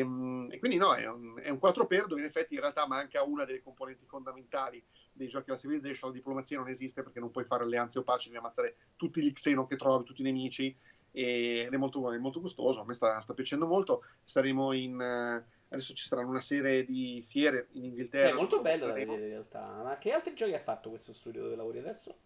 e 0.51 0.59
quindi 0.59 0.77
no, 0.77 0.95
è 0.95 1.07
un, 1.09 1.39
è 1.41 1.49
un 1.49 1.59
4x 1.63 2.07
dove 2.07 2.21
in 2.21 2.27
effetti 2.27 2.55
in 2.55 2.61
realtà 2.61 2.87
manca 2.87 3.23
una 3.23 3.45
delle 3.45 3.63
componenti 3.63 4.05
fondamentali 4.05 4.83
dei 5.21 5.29
giochi 5.29 5.51
alla 5.51 5.59
Civilization, 5.59 6.11
la 6.11 6.17
diplomazia 6.17 6.59
non 6.59 6.69
esiste 6.69 7.03
perché 7.03 7.21
non 7.21 7.31
puoi 7.31 7.45
fare 7.45 7.63
alleanze 7.63 7.99
opache, 7.99 8.25
devi 8.25 8.39
ammazzare 8.39 8.77
tutti 8.97 9.23
gli 9.23 9.33
Xeno 9.33 9.67
che 9.67 9.77
trovi, 9.77 10.05
tutti 10.05 10.23
i 10.23 10.25
nemici, 10.25 10.75
ed 11.13 11.73
è 11.73 11.77
molto, 11.77 12.11
è 12.13 12.19
molto 12.19 12.41
gustoso, 12.41 12.81
a 12.81 12.85
me 12.85 12.95
sta, 12.95 13.21
sta 13.21 13.35
piacendo 13.35 13.67
molto. 13.67 14.05
Saremo 14.23 14.73
in... 14.73 14.95
Uh, 14.95 15.59
adesso 15.69 15.95
ci 15.95 16.07
saranno 16.07 16.31
una 16.31 16.41
serie 16.41 16.85
di 16.85 17.25
fiere 17.27 17.69
in 17.73 17.85
Inghilterra. 17.85 18.31
È 18.31 18.33
molto 18.33 18.61
bello 18.61 18.87
da 18.87 18.93
vedere 18.93 19.23
in 19.23 19.29
realtà. 19.29 19.83
Ma 19.83 19.99
che 19.99 20.13
altri 20.13 20.35
giochi 20.35 20.55
ha 20.55 20.61
fatto 20.61 20.89
questo 20.89 21.13
studio 21.13 21.43
dove 21.43 21.57
lavori 21.57 21.79
adesso? 21.79 22.17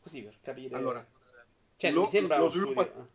Così 0.00 0.22
per 0.22 0.38
capire. 0.40 0.74
Allora, 0.74 1.06
cioè, 1.76 1.90
lo, 1.90 2.02
mi 2.02 2.08
sembra 2.08 2.38
lo 2.38 2.46
sviluppa... 2.48 2.82
studio... 2.82 3.14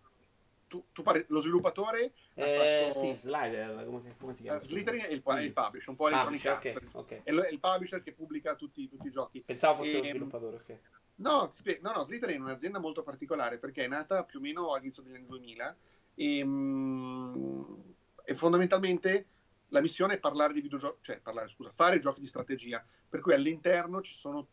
tu, 0.72 0.86
tu 0.94 1.04
pare... 1.04 1.26
lo 1.28 1.40
sviluppatore 1.42 2.14
eh, 2.34 2.92
fatto... 2.94 3.00
sì, 3.00 3.14
Slider 3.14 3.86
come, 3.86 4.16
come 4.18 4.34
si 4.34 4.44
chiama? 4.44 4.58
Uh, 4.58 4.62
Slytherin 4.62 5.02
è 5.02 5.12
il, 5.12 5.22
sì. 5.26 5.44
il, 5.44 5.52
publisher 5.52 5.90
un 5.90 5.96
po' 5.98 6.08
Electronic 6.08 6.46
okay, 6.46 6.76
okay. 6.94 7.22
È, 7.26 7.32
il 7.32 7.60
publisher 7.60 8.02
che 8.02 8.14
pubblica 8.14 8.56
tutti, 8.56 8.88
tutti 8.88 9.08
i 9.08 9.12
giochi 9.12 9.42
pensavo 9.42 9.84
fosse 9.84 9.98
e, 9.98 10.00
lo 10.00 10.06
sviluppatore 10.06 10.56
ok 10.56 10.80
no, 11.16 11.52
no, 11.82 11.92
no, 11.92 12.04
Slytherin 12.04 12.38
è 12.38 12.44
un'azienda 12.44 12.80
molto 12.80 13.04
particolare 13.04 13.58
perché 13.58 13.84
è 13.84 13.88
nata 13.90 14.24
più 14.24 14.40
o 14.40 14.42
meno 14.42 14.74
all'inizio 14.74 15.04
degli 15.04 15.16
anni 15.16 15.26
2000 15.26 15.78
e, 16.16 16.42
um, 16.42 17.84
e 18.24 18.34
fondamentalmente 18.36 19.26
la 19.68 19.82
missione 19.82 20.14
è 20.14 20.20
parlare 20.20 20.54
di 20.54 20.62
videogiochi 20.62 21.00
cioè 21.02 21.20
parlare, 21.20 21.50
scusa, 21.50 21.70
fare 21.70 22.00
giochi 22.00 22.22
di 22.22 22.28
strategia 22.28 22.82
per 23.10 23.20
cui 23.20 23.34
all'interno 23.34 24.02
ci 24.02 24.14
sono 24.14 24.48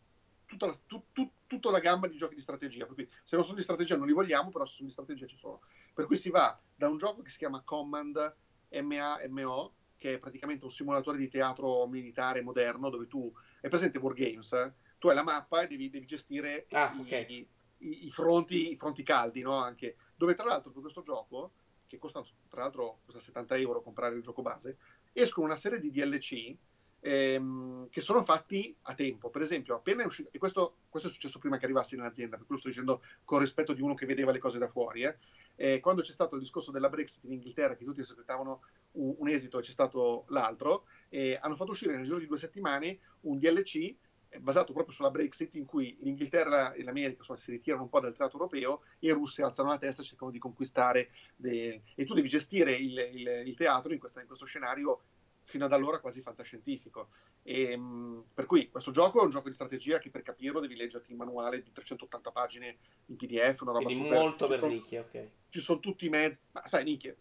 tutta 0.48 0.66
la, 0.66 0.74
tu, 0.86 1.04
tu, 1.12 1.30
tutta 1.46 1.70
la 1.70 1.78
gamma 1.78 2.08
di 2.08 2.16
giochi 2.16 2.34
di 2.34 2.40
strategia. 2.40 2.86
Per 2.86 2.94
cui 2.94 3.08
se 3.22 3.36
non 3.36 3.44
sono 3.44 3.56
di 3.56 3.62
strategia 3.62 3.96
non 3.96 4.06
li 4.06 4.12
vogliamo, 4.12 4.50
però 4.50 4.64
se 4.64 4.74
sono 4.74 4.88
di 4.88 4.94
strategia 4.94 5.26
ci 5.26 5.36
sono. 5.36 5.60
Per 5.94 6.06
cui 6.06 6.16
si 6.16 6.30
va 6.30 6.58
da 6.74 6.88
un 6.88 6.96
gioco 6.96 7.22
che 7.22 7.30
si 7.30 7.38
chiama 7.38 7.62
Command 7.62 8.34
MAMO, 8.70 9.74
che 9.96 10.14
è 10.14 10.18
praticamente 10.18 10.64
un 10.64 10.70
simulatore 10.70 11.18
di 11.18 11.28
teatro 11.28 11.86
militare 11.86 12.40
moderno, 12.40 12.88
dove 12.88 13.06
tu 13.06 13.32
è 13.60 13.68
presente 13.68 13.98
Wargames, 13.98 14.52
eh? 14.52 14.72
tu 14.98 15.08
hai 15.08 15.14
la 15.14 15.22
mappa 15.22 15.62
e 15.62 15.66
devi, 15.66 15.90
devi 15.90 16.06
gestire 16.06 16.66
ah, 16.70 16.92
i, 16.96 17.00
okay. 17.00 17.48
i, 17.78 18.06
i, 18.06 18.10
fronti, 18.10 18.72
i, 18.72 18.76
fronti, 18.76 19.02
caldi, 19.02 19.42
no? 19.42 19.56
Anche, 19.56 19.96
dove 20.16 20.34
tra 20.34 20.46
l'altro 20.46 20.72
per 20.72 20.80
questo 20.80 21.02
gioco, 21.02 21.52
che 21.86 21.98
costa 21.98 22.22
tra 22.48 22.62
l'altro 22.62 23.00
costa 23.04 23.20
70 23.20 23.56
euro 23.56 23.82
comprare 23.82 24.16
il 24.16 24.22
gioco 24.22 24.42
base, 24.42 24.78
escono 25.12 25.46
una 25.46 25.56
serie 25.56 25.80
di 25.80 25.90
DLC 25.90 26.56
ehm, 27.00 27.88
che 27.90 28.00
sono 28.00 28.24
fatti 28.24 28.74
a 28.82 28.94
tempo. 28.94 29.30
Per 29.30 29.42
esempio, 29.42 29.74
appena 29.74 30.02
è 30.02 30.06
uscito, 30.06 30.30
e 30.32 30.38
questo, 30.38 30.78
questo, 30.88 31.08
è 31.08 31.12
successo 31.12 31.38
prima 31.38 31.58
che 31.58 31.64
arrivassi 31.64 31.94
in 31.94 32.00
azienda, 32.00 32.36
per 32.36 32.46
cui 32.46 32.54
lo 32.54 32.60
sto 32.60 32.68
dicendo 32.68 33.02
con 33.24 33.38
rispetto 33.38 33.72
di 33.72 33.82
uno 33.82 33.94
che 33.94 34.06
vedeva 34.06 34.32
le 34.32 34.38
cose 34.38 34.58
da 34.58 34.68
fuori, 34.68 35.02
eh. 35.02 35.16
Eh, 35.60 35.80
quando 35.80 36.02
c'è 36.02 36.12
stato 36.12 36.36
il 36.36 36.42
discorso 36.42 36.70
della 36.70 36.88
Brexit 36.88 37.24
in 37.24 37.32
Inghilterra, 37.32 37.74
che 37.74 37.84
tutti 37.84 38.00
aspettavano 38.00 38.60
un, 38.92 39.16
un 39.18 39.28
esito 39.28 39.58
e 39.58 39.62
c'è 39.62 39.72
stato 39.72 40.24
l'altro, 40.28 40.84
eh, 41.08 41.36
hanno 41.40 41.56
fatto 41.56 41.72
uscire 41.72 41.96
nel 41.96 42.04
giro 42.04 42.18
di 42.18 42.26
due 42.26 42.38
settimane 42.38 43.00
un 43.22 43.38
DLC 43.38 43.96
eh, 44.30 44.40
basato 44.40 44.72
proprio 44.72 44.94
sulla 44.94 45.10
Brexit, 45.10 45.54
in 45.54 45.64
cui 45.64 45.96
l'Inghilterra 46.00 46.72
e 46.74 46.82
l'America 46.82 47.18
insomma, 47.18 47.38
si 47.38 47.50
ritirano 47.50 47.84
un 47.84 47.88
po' 47.88 48.00
dal 48.00 48.14
tratto 48.14 48.34
europeo 48.34 48.82
e 48.98 49.08
i 49.08 49.10
russi 49.10 49.40
alzano 49.40 49.70
la 49.70 49.78
testa 49.78 50.02
e 50.02 50.04
cercano 50.04 50.30
di 50.30 50.38
conquistare. 50.38 51.10
De... 51.34 51.82
E 51.94 52.04
tu 52.04 52.14
devi 52.14 52.28
gestire 52.28 52.72
il, 52.72 52.96
il, 53.14 53.42
il 53.46 53.54
teatro 53.56 53.92
in, 53.92 53.98
questa, 53.98 54.20
in, 54.20 54.26
questo 54.26 54.44
scenario 54.44 55.00
fino 55.48 55.64
ad 55.64 55.72
allora 55.72 55.98
quasi 55.98 56.20
fantascientifico. 56.20 57.08
E, 57.42 57.74
um, 57.74 58.22
per 58.34 58.44
cui 58.44 58.68
questo 58.68 58.90
gioco 58.90 59.20
è 59.20 59.24
un 59.24 59.30
gioco 59.30 59.48
di 59.48 59.54
strategia 59.54 59.98
che 59.98 60.10
per 60.10 60.20
capirlo 60.20 60.60
devi 60.60 60.76
leggerti 60.76 61.10
il 61.10 61.16
manuale 61.16 61.62
di 61.62 61.72
380 61.72 62.30
pagine 62.30 62.76
in 63.06 63.16
PDF, 63.16 63.62
una 63.62 63.72
roba 63.72 63.84
Quindi 63.86 64.04
super... 64.04 64.18
molto 64.18 64.46
per 64.46 64.62
nicchie, 64.64 64.98
ok. 64.98 65.28
Ci 65.48 65.60
sono 65.60 65.80
tutti 65.80 66.04
i 66.04 66.10
mezzi, 66.10 66.38
ma 66.52 66.66
sai 66.66 66.84
nicchie, 66.84 67.16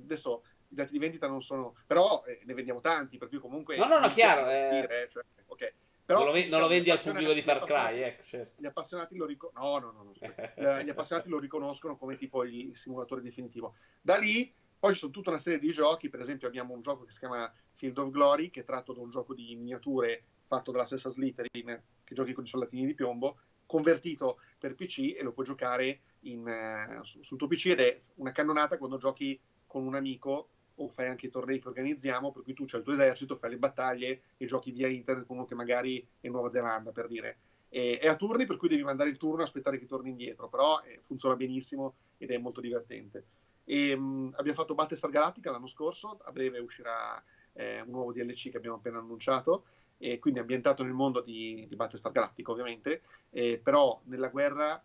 adesso 0.00 0.44
i 0.68 0.74
dati 0.76 0.92
di 0.92 0.98
vendita 0.98 1.26
non 1.26 1.42
sono... 1.42 1.74
però 1.84 2.22
eh, 2.26 2.40
ne 2.44 2.54
vendiamo 2.54 2.80
tanti, 2.80 3.18
per 3.18 3.28
cui 3.28 3.38
comunque... 3.38 3.76
No, 3.76 3.88
no, 3.88 3.98
no, 3.98 4.06
chiaro. 4.06 4.48
Eh... 4.48 4.68
Dire, 4.70 5.08
cioè, 5.10 5.24
ok. 5.46 5.74
Però, 6.04 6.24
non, 6.24 6.32
lo, 6.32 6.46
non 6.48 6.60
lo 6.60 6.68
vendi 6.68 6.90
al 6.90 7.00
pubblico 7.00 7.32
di 7.32 7.42
Far 7.42 7.64
Cry, 7.64 8.00
ecco, 8.00 8.22
certo. 8.24 8.62
Gli 8.62 8.66
appassionati 8.66 9.16
lo 9.16 9.26
riconoscono. 9.26 9.78
No, 9.78 9.78
no, 9.78 9.92
no, 9.92 10.12
no 10.56 10.80
gli 10.82 10.88
appassionati 10.88 11.28
lo 11.28 11.38
riconoscono 11.38 11.96
come 11.96 12.16
tipo 12.16 12.44
il 12.44 12.74
simulatore 12.74 13.20
definitivo. 13.20 13.74
Da 14.00 14.16
lì 14.16 14.50
poi 14.78 14.92
ci 14.92 14.98
sono 15.00 15.12
tutta 15.12 15.30
una 15.30 15.38
serie 15.38 15.58
di 15.58 15.70
giochi, 15.70 16.08
per 16.08 16.20
esempio 16.20 16.46
abbiamo 16.46 16.74
un 16.74 16.82
gioco 16.82 17.04
che 17.04 17.10
si 17.10 17.18
chiama 17.18 17.52
Field 17.74 17.98
of 17.98 18.10
Glory, 18.10 18.50
che 18.50 18.60
è 18.60 18.64
tratto 18.64 18.92
da 18.92 19.00
un 19.00 19.10
gioco 19.10 19.34
di 19.34 19.54
miniature 19.56 20.22
fatto 20.46 20.70
dalla 20.70 20.86
stessa 20.86 21.10
Slytherin, 21.10 21.82
che 22.04 22.14
giochi 22.14 22.32
con 22.32 22.44
i 22.44 22.48
soldatini 22.48 22.86
di 22.86 22.94
piombo, 22.94 23.38
convertito 23.66 24.40
per 24.58 24.74
PC 24.74 25.14
e 25.16 25.22
lo 25.22 25.32
puoi 25.32 25.44
giocare 25.44 26.00
in, 26.20 26.44
uh, 26.46 27.04
su, 27.04 27.22
sul 27.22 27.36
tuo 27.36 27.46
PC 27.46 27.66
ed 27.66 27.80
è 27.80 28.00
una 28.14 28.32
cannonata 28.32 28.78
quando 28.78 28.96
giochi 28.96 29.38
con 29.66 29.84
un 29.84 29.94
amico 29.94 30.48
o 30.76 30.88
fai 30.88 31.08
anche 31.08 31.26
i 31.26 31.30
tornei 31.30 31.60
che 31.60 31.68
organizziamo, 31.68 32.32
per 32.32 32.42
cui 32.42 32.54
tu 32.54 32.64
c'hai 32.64 32.78
il 32.80 32.84
tuo 32.84 32.94
esercito, 32.94 33.36
fai 33.36 33.50
le 33.50 33.58
battaglie 33.58 34.22
e 34.36 34.46
giochi 34.46 34.70
via 34.70 34.88
internet 34.88 35.26
con 35.26 35.36
uno 35.36 35.44
che 35.44 35.54
magari 35.54 36.00
è 36.20 36.26
in 36.26 36.32
Nuova 36.32 36.50
Zelanda, 36.50 36.92
per 36.92 37.08
dire. 37.08 37.38
E, 37.68 37.98
è 37.98 38.06
a 38.06 38.16
turni, 38.16 38.46
per 38.46 38.56
cui 38.56 38.68
devi 38.68 38.82
mandare 38.82 39.10
il 39.10 39.16
turno 39.16 39.40
e 39.40 39.44
aspettare 39.44 39.78
che 39.78 39.86
torni 39.86 40.10
indietro, 40.10 40.48
però 40.48 40.80
eh, 40.80 41.00
funziona 41.04 41.36
benissimo 41.36 41.94
ed 42.16 42.30
è 42.30 42.38
molto 42.38 42.60
divertente. 42.60 43.24
E, 43.70 43.92
um, 43.92 44.32
abbiamo 44.36 44.58
fatto 44.58 44.74
Battlestar 44.74 45.10
Galactica 45.10 45.50
l'anno 45.50 45.66
scorso, 45.66 46.16
a 46.22 46.32
breve 46.32 46.58
uscirà 46.58 47.22
eh, 47.52 47.82
un 47.82 47.90
nuovo 47.90 48.12
DLC 48.14 48.48
che 48.48 48.56
abbiamo 48.56 48.76
appena 48.76 48.96
annunciato, 48.96 49.66
e 49.98 50.18
quindi 50.18 50.40
ambientato 50.40 50.82
nel 50.82 50.94
mondo 50.94 51.20
di, 51.20 51.66
di 51.68 51.76
Battlestar 51.76 52.10
Galactica 52.10 52.50
ovviamente, 52.50 53.02
eh, 53.28 53.60
però 53.62 54.00
nella 54.04 54.28
guerra, 54.28 54.82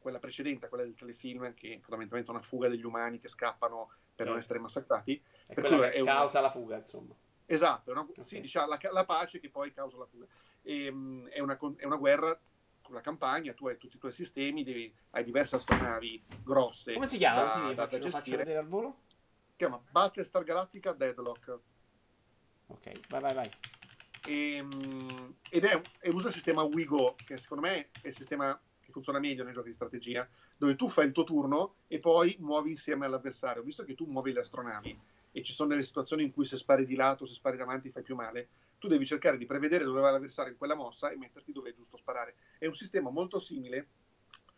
quella 0.00 0.18
precedente, 0.18 0.68
quella 0.68 0.82
del 0.82 0.96
telefilm, 0.96 1.54
che 1.54 1.74
è 1.74 1.78
fondamentalmente 1.78 2.32
una 2.32 2.42
fuga 2.42 2.66
degli 2.66 2.84
umani 2.84 3.20
che 3.20 3.28
scappano 3.28 3.92
per 4.16 4.26
non 4.26 4.36
essere 4.36 4.58
massacrati. 4.58 5.22
È 5.46 5.54
per 5.54 5.64
quella 5.68 5.90
che 5.90 5.92
è 5.92 6.02
causa 6.02 6.38
una... 6.40 6.48
la 6.48 6.52
fuga, 6.52 6.76
insomma. 6.78 7.14
Esatto, 7.46 7.92
una... 7.92 8.00
okay. 8.00 8.24
sì, 8.24 8.40
diciamo, 8.40 8.66
la, 8.66 8.80
la, 8.90 9.04
pace 9.04 9.38
che 9.38 9.48
poi 9.48 9.72
causa 9.72 9.96
la 9.96 10.06
fuga. 10.06 10.26
E, 10.62 10.88
um, 10.88 11.28
è, 11.28 11.38
una, 11.38 11.56
è 11.76 11.84
una 11.84 11.96
guerra 11.96 12.36
la 12.90 13.00
campagna, 13.00 13.52
tu 13.54 13.68
hai 13.68 13.76
tutti 13.76 13.96
i 13.96 13.98
tuoi 13.98 14.12
sistemi, 14.12 14.64
devi, 14.64 14.92
hai 15.10 15.24
diverse 15.24 15.56
astronavi 15.56 16.22
grosse. 16.42 16.94
Come 16.94 17.06
si 17.06 17.18
chiama? 17.18 17.42
Da, 17.42 17.50
sì, 17.50 17.74
da, 17.74 17.86
da 17.86 17.98
gestire. 17.98 18.36
vedere 18.38 18.58
al 18.58 18.66
volo? 18.66 18.96
Si 19.50 19.56
chiama 19.56 19.80
Battlestar 19.90 20.44
Galactica 20.44 20.92
Deadlock. 20.92 21.58
Ok, 22.66 23.08
vai, 23.08 23.20
vai, 23.20 23.34
vai. 23.34 23.50
E, 24.26 24.56
ehm, 24.56 25.34
ed 25.50 25.64
è, 25.64 25.80
e 26.00 26.10
usa 26.10 26.28
il 26.28 26.34
sistema 26.34 26.62
Wigo, 26.62 27.14
che 27.24 27.36
secondo 27.36 27.66
me 27.66 27.90
è 28.00 28.08
il 28.08 28.14
sistema 28.14 28.58
che 28.80 28.92
funziona 28.92 29.18
meglio 29.18 29.44
nei 29.44 29.52
giochi 29.52 29.68
di 29.68 29.74
strategia, 29.74 30.28
dove 30.56 30.76
tu 30.76 30.88
fai 30.88 31.06
il 31.06 31.12
tuo 31.12 31.24
turno 31.24 31.76
e 31.86 31.98
poi 31.98 32.36
muovi 32.40 32.70
insieme 32.70 33.06
all'avversario. 33.06 33.62
Visto 33.62 33.84
che 33.84 33.94
tu 33.94 34.06
muovi 34.06 34.32
le 34.32 34.40
astronavi 34.40 34.98
e 35.32 35.42
ci 35.42 35.52
sono 35.52 35.70
delle 35.70 35.82
situazioni 35.82 36.22
in 36.22 36.32
cui 36.32 36.44
se 36.44 36.56
spari 36.56 36.84
di 36.84 36.94
lato, 36.94 37.26
se 37.26 37.34
spari 37.34 37.56
davanti 37.56 37.90
fai 37.90 38.02
più 38.02 38.14
male, 38.14 38.48
tu 38.82 38.88
devi 38.88 39.06
cercare 39.06 39.38
di 39.38 39.46
prevedere 39.46 39.84
dove 39.84 40.00
va 40.00 40.10
l'avversario 40.10 40.50
in 40.50 40.58
quella 40.58 40.74
mossa 40.74 41.10
e 41.10 41.16
metterti 41.16 41.52
dove 41.52 41.70
è 41.70 41.72
giusto 41.72 41.96
sparare. 41.96 42.34
È 42.58 42.66
un 42.66 42.74
sistema 42.74 43.10
molto 43.10 43.38
simile 43.38 43.86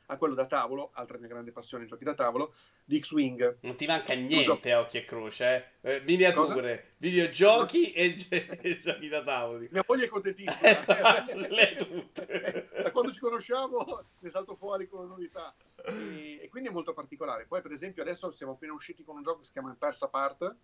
a 0.07 0.17
quello 0.17 0.33
da 0.33 0.47
tavolo, 0.47 0.93
altra 0.95 1.19
mia 1.19 1.29
grande 1.29 1.53
passione, 1.53 1.85
giochi 1.85 2.05
da 2.05 2.15
tavolo, 2.15 2.55
di 2.87 2.99
X-Wing. 3.01 3.59
Non 3.61 3.77
ti 3.77 3.85
manca 3.85 4.15
niente 4.15 4.73
a 4.73 4.81
occhio 4.81 5.01
e 5.01 5.05
croce, 5.05 5.73
eh? 5.83 5.97
eh 5.97 6.01
miniature, 6.07 6.55
Cosa? 6.55 6.81
videogiochi 6.97 7.93
e, 7.93 8.17
e, 8.63 8.79
giochi 8.79 9.09
da 9.09 9.23
tavolo. 9.23 9.67
Mia 9.71 9.85
moglie 9.87 10.07
è 10.07 10.09
contentissima. 10.09 10.73
da 12.83 12.91
quando 12.93 13.13
ci 13.13 13.21
conosciamo 13.21 14.07
ne 14.21 14.31
salto 14.31 14.57
fuori 14.57 14.89
con 14.89 15.07
novità. 15.07 15.55
E, 15.85 16.41
e, 16.45 16.49
quindi 16.49 16.71
è 16.71 16.73
molto 16.73 16.95
particolare. 16.95 17.45
Poi 17.45 17.61
per 17.61 17.73
esempio 17.73 18.01
adesso 18.01 18.31
siamo 18.31 18.53
appena 18.53 18.73
usciti 18.73 19.05
con 19.05 19.17
un 19.17 19.23
gioco 19.23 19.41
che 19.41 19.45
si 19.45 19.53
chiama 19.53 19.69
Empires 19.69 20.01
Apart, 20.01 20.57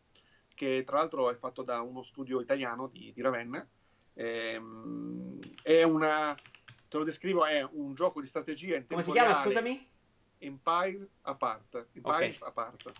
che 0.60 0.84
tra 0.84 0.98
l'altro 0.98 1.30
è 1.30 1.36
fatto 1.38 1.62
da 1.62 1.80
uno 1.80 2.02
studio 2.02 2.38
italiano 2.38 2.86
di, 2.86 3.10
di 3.14 3.22
Ravenna. 3.22 3.66
Ehm, 4.12 5.38
è 5.62 5.84
una 5.84 6.34
te 6.34 6.98
lo 6.98 7.04
descrivo, 7.04 7.46
è 7.46 7.66
un 7.72 7.94
gioco 7.94 8.20
di 8.20 8.26
strategia 8.26 8.76
in 8.76 8.86
Come 8.86 9.02
si 9.02 9.10
chiama, 9.10 9.36
scusami? 9.36 9.88
Empire 10.36 11.08
Apart. 11.22 11.86
Empires 11.94 12.40
okay. 12.42 12.48
Apart. 12.48 12.92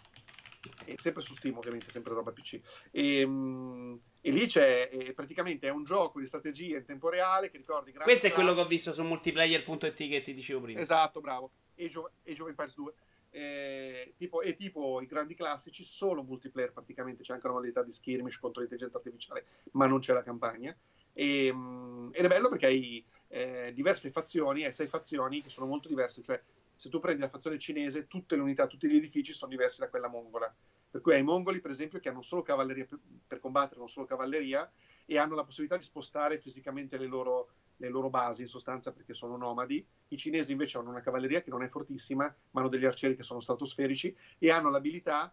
E 0.87 0.97
sempre 0.97 1.21
su 1.21 1.35
Steam, 1.35 1.59
ovviamente, 1.59 1.91
sempre 1.91 2.15
roba 2.15 2.33
PC. 2.33 2.61
E, 2.91 3.25
um, 3.25 4.01
e 4.23 4.31
lì 4.31 4.47
c'è 4.47 4.89
e 4.91 5.13
praticamente 5.13 5.67
è 5.67 5.71
un 5.71 5.85
gioco 5.85 6.19
di 6.19 6.27
strategia 6.27 6.79
in 6.79 6.87
tempo 6.87 7.11
reale 7.11 7.51
che 7.51 7.59
ricordi 7.59 7.93
Questo 7.93 8.29
è 8.29 8.33
quello 8.33 8.55
che 8.55 8.61
ho 8.61 8.67
visto 8.67 8.95
su 8.95 9.03
multiplayer.it 9.03 9.95
che 9.95 10.21
ti 10.23 10.33
dicevo 10.33 10.63
prima. 10.63 10.81
Esatto, 10.81 11.21
bravo. 11.21 11.51
Age 11.77 11.99
of, 11.99 12.11
Age 12.25 12.41
of 12.41 12.49
Empires 12.49 12.75
2. 12.75 12.95
Eh, 13.31 14.15
tipo, 14.17 14.41
è 14.41 14.57
tipo 14.57 15.01
i 15.01 15.07
grandi 15.07 15.35
classici, 15.35 15.85
solo 15.85 16.23
multiplayer 16.23 16.73
praticamente, 16.73 17.23
c'è 17.23 17.33
anche 17.33 17.47
una 17.47 17.55
modalità 17.55 17.83
di 17.83 17.93
skirmish 17.93 18.39
contro 18.39 18.61
l'intelligenza 18.61 18.99
artificiale, 18.99 19.47
ma 19.73 19.87
non 19.87 20.01
c'è 20.01 20.13
la 20.13 20.23
campagna. 20.23 20.77
E, 21.13 21.51
um, 21.51 22.11
ed 22.13 22.25
è 22.25 22.29
bello 22.29 22.49
perché 22.49 22.67
hai 22.67 23.05
eh, 23.29 23.73
diverse 23.73 24.11
fazioni 24.11 24.65
e 24.65 24.73
sei 24.73 24.89
fazioni 24.89 25.43
che 25.43 25.49
sono 25.49 25.67
molto 25.67 25.89
diverse, 25.89 26.23
cioè 26.23 26.41
se 26.75 26.89
tu 26.89 26.99
prendi 26.99 27.21
la 27.21 27.29
fazione 27.29 27.59
cinese, 27.59 28.07
tutte 28.07 28.37
le 28.37 28.43
unità, 28.43 28.67
tutti 28.67 28.89
gli 28.89 28.97
edifici 28.97 29.35
sono 29.35 29.51
diversi 29.51 29.81
da 29.81 29.91
quella 29.91 30.09
mongola. 30.09 30.51
Per 30.91 31.03
cui 31.03 31.13
hai 31.13 31.21
i 31.21 31.23
mongoli, 31.23 31.61
per 31.61 31.71
esempio, 31.71 32.01
che 32.01 32.09
hanno 32.09 32.23
solo 32.23 32.41
cavalleria 32.41 32.87
per, 32.87 32.99
per 33.27 33.39
combattere, 33.39 33.81
non 33.81 33.89
solo 33.89 34.07
cavalleria, 34.07 34.69
e 35.05 35.19
hanno 35.19 35.35
la 35.35 35.45
possibilità 35.45 35.77
di 35.77 35.85
spostare 35.85 36.39
fisicamente 36.39 36.97
le 36.97 37.05
loro, 37.05 37.51
le 37.81 37.89
loro, 37.89 38.11
basi, 38.11 38.43
in 38.43 38.49
sostanza, 38.49 38.93
perché 38.93 39.15
sono 39.15 39.37
nomadi. 39.37 39.85
I 40.09 40.17
cinesi 40.17 40.53
invece 40.53 40.79
hanno 40.79 40.91
una 40.91 41.01
cavalleria 41.01 41.43
che 41.43 41.51
non 41.51 41.63
è 41.63 41.69
fortissima, 41.69 42.25
ma 42.51 42.61
hanno 42.61 42.69
degli 42.69 42.85
arcieri 42.85 43.17
che 43.17 43.23
sono 43.23 43.41
stratosferici 43.41 44.15
e 44.39 44.51
hanno 44.51 44.71
l'abilità 44.71 45.33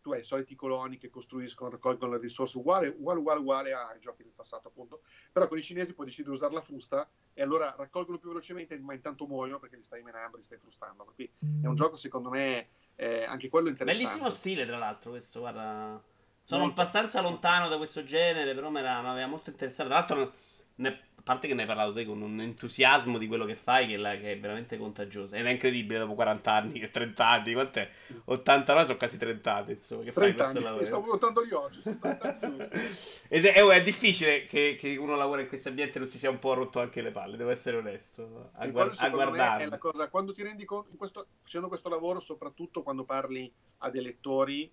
tu 0.00 0.12
hai 0.12 0.20
i 0.20 0.24
soliti 0.24 0.54
coloni 0.54 0.96
che 0.96 1.10
costruiscono, 1.10 1.70
raccolgono 1.70 2.12
le 2.12 2.18
risorse 2.18 2.56
uguale, 2.56 2.88
uguale, 2.88 3.18
uguale, 3.18 3.40
uguale 3.40 3.72
ai 3.74 3.98
giochi 4.00 4.22
del 4.22 4.32
passato, 4.34 4.68
appunto. 4.68 5.02
Però 5.32 5.48
con 5.48 5.58
i 5.58 5.62
cinesi 5.62 5.92
puoi 5.92 6.06
decidere 6.06 6.34
di 6.34 6.40
usare 6.40 6.54
la 6.54 6.62
frusta 6.62 7.08
e 7.34 7.42
allora 7.42 7.74
raccolgono 7.76 8.18
più 8.18 8.28
velocemente, 8.28 8.78
ma 8.78 8.94
intanto 8.94 9.26
muoiono 9.26 9.58
perché 9.58 9.76
li 9.76 9.82
stai 9.82 10.02
menando, 10.02 10.36
li 10.36 10.42
stai 10.42 10.58
frustando. 10.58 11.04
Per 11.04 11.14
cui 11.14 11.30
è 11.62 11.66
un 11.66 11.74
gioco, 11.74 11.96
secondo 11.96 12.30
me, 12.30 12.68
eh, 12.94 13.24
anche 13.24 13.48
quello 13.48 13.68
interessante. 13.68 14.04
Bellissimo 14.04 14.30
stile, 14.30 14.64
tra 14.64 14.78
l'altro, 14.78 15.10
questo, 15.10 15.40
guarda. 15.40 16.02
Sono 16.42 16.62
molto. 16.62 16.80
abbastanza 16.80 17.20
lontano 17.20 17.68
da 17.68 17.76
questo 17.76 18.04
genere, 18.04 18.54
però 18.54 18.70
mi 18.70 18.78
aveva 18.78 19.26
molto 19.26 19.50
interessato. 19.50 19.88
Tra 19.88 19.98
l'altro, 19.98 20.32
ne 20.76 21.07
parte 21.28 21.46
che 21.46 21.52
ne 21.52 21.60
hai 21.60 21.66
parlato 21.66 21.92
te 21.92 22.06
con 22.06 22.22
un 22.22 22.40
entusiasmo 22.40 23.18
di 23.18 23.26
quello 23.26 23.44
che 23.44 23.54
fai 23.54 23.86
che, 23.86 23.98
la, 23.98 24.16
che, 24.16 24.32
è 24.32 24.40
veramente 24.40 24.78
contagioso. 24.78 25.34
Ed 25.34 25.44
è 25.44 25.50
incredibile 25.50 25.98
dopo 25.98 26.14
40 26.14 26.50
anni, 26.50 26.90
30 26.90 27.28
anni, 27.28 27.52
quant'è? 27.52 27.90
89 28.24 28.86
sono 28.86 28.96
quasi 28.96 29.18
30 29.18 29.54
anni, 29.54 29.72
insomma, 29.72 30.04
che 30.04 30.12
fai 30.12 30.32
questo 30.32 30.56
anni, 30.56 30.64
lavoro. 30.64 30.86
Stavo 30.86 31.04
votando 31.04 31.44
gli 31.44 31.52
oggi, 31.52 31.80
Ed 33.28 33.44
è, 33.44 33.62
è, 33.62 33.82
difficile 33.82 34.46
che, 34.46 34.74
che, 34.80 34.96
uno 34.96 35.16
lavora 35.16 35.42
in 35.42 35.48
questo 35.48 35.68
ambiente 35.68 35.98
e 35.98 36.00
non 36.00 36.08
si 36.08 36.16
sia 36.16 36.30
un 36.30 36.38
po' 36.38 36.54
rotto 36.54 36.80
anche 36.80 37.02
le 37.02 37.10
palle, 37.10 37.36
devo 37.36 37.50
essere 37.50 37.76
onesto. 37.76 38.52
A, 38.54 38.66
guard- 38.68 38.96
a 38.98 39.10
guardare. 39.10 39.76
Cosa, 39.76 40.08
quando 40.08 40.32
ti 40.32 40.42
rendi 40.42 40.64
conto, 40.64 40.96
questo, 40.96 41.26
facendo 41.42 41.68
questo 41.68 41.90
lavoro, 41.90 42.20
soprattutto 42.20 42.82
quando 42.82 43.04
parli 43.04 43.52
a 43.78 43.90
dei 43.90 44.02
lettori, 44.02 44.72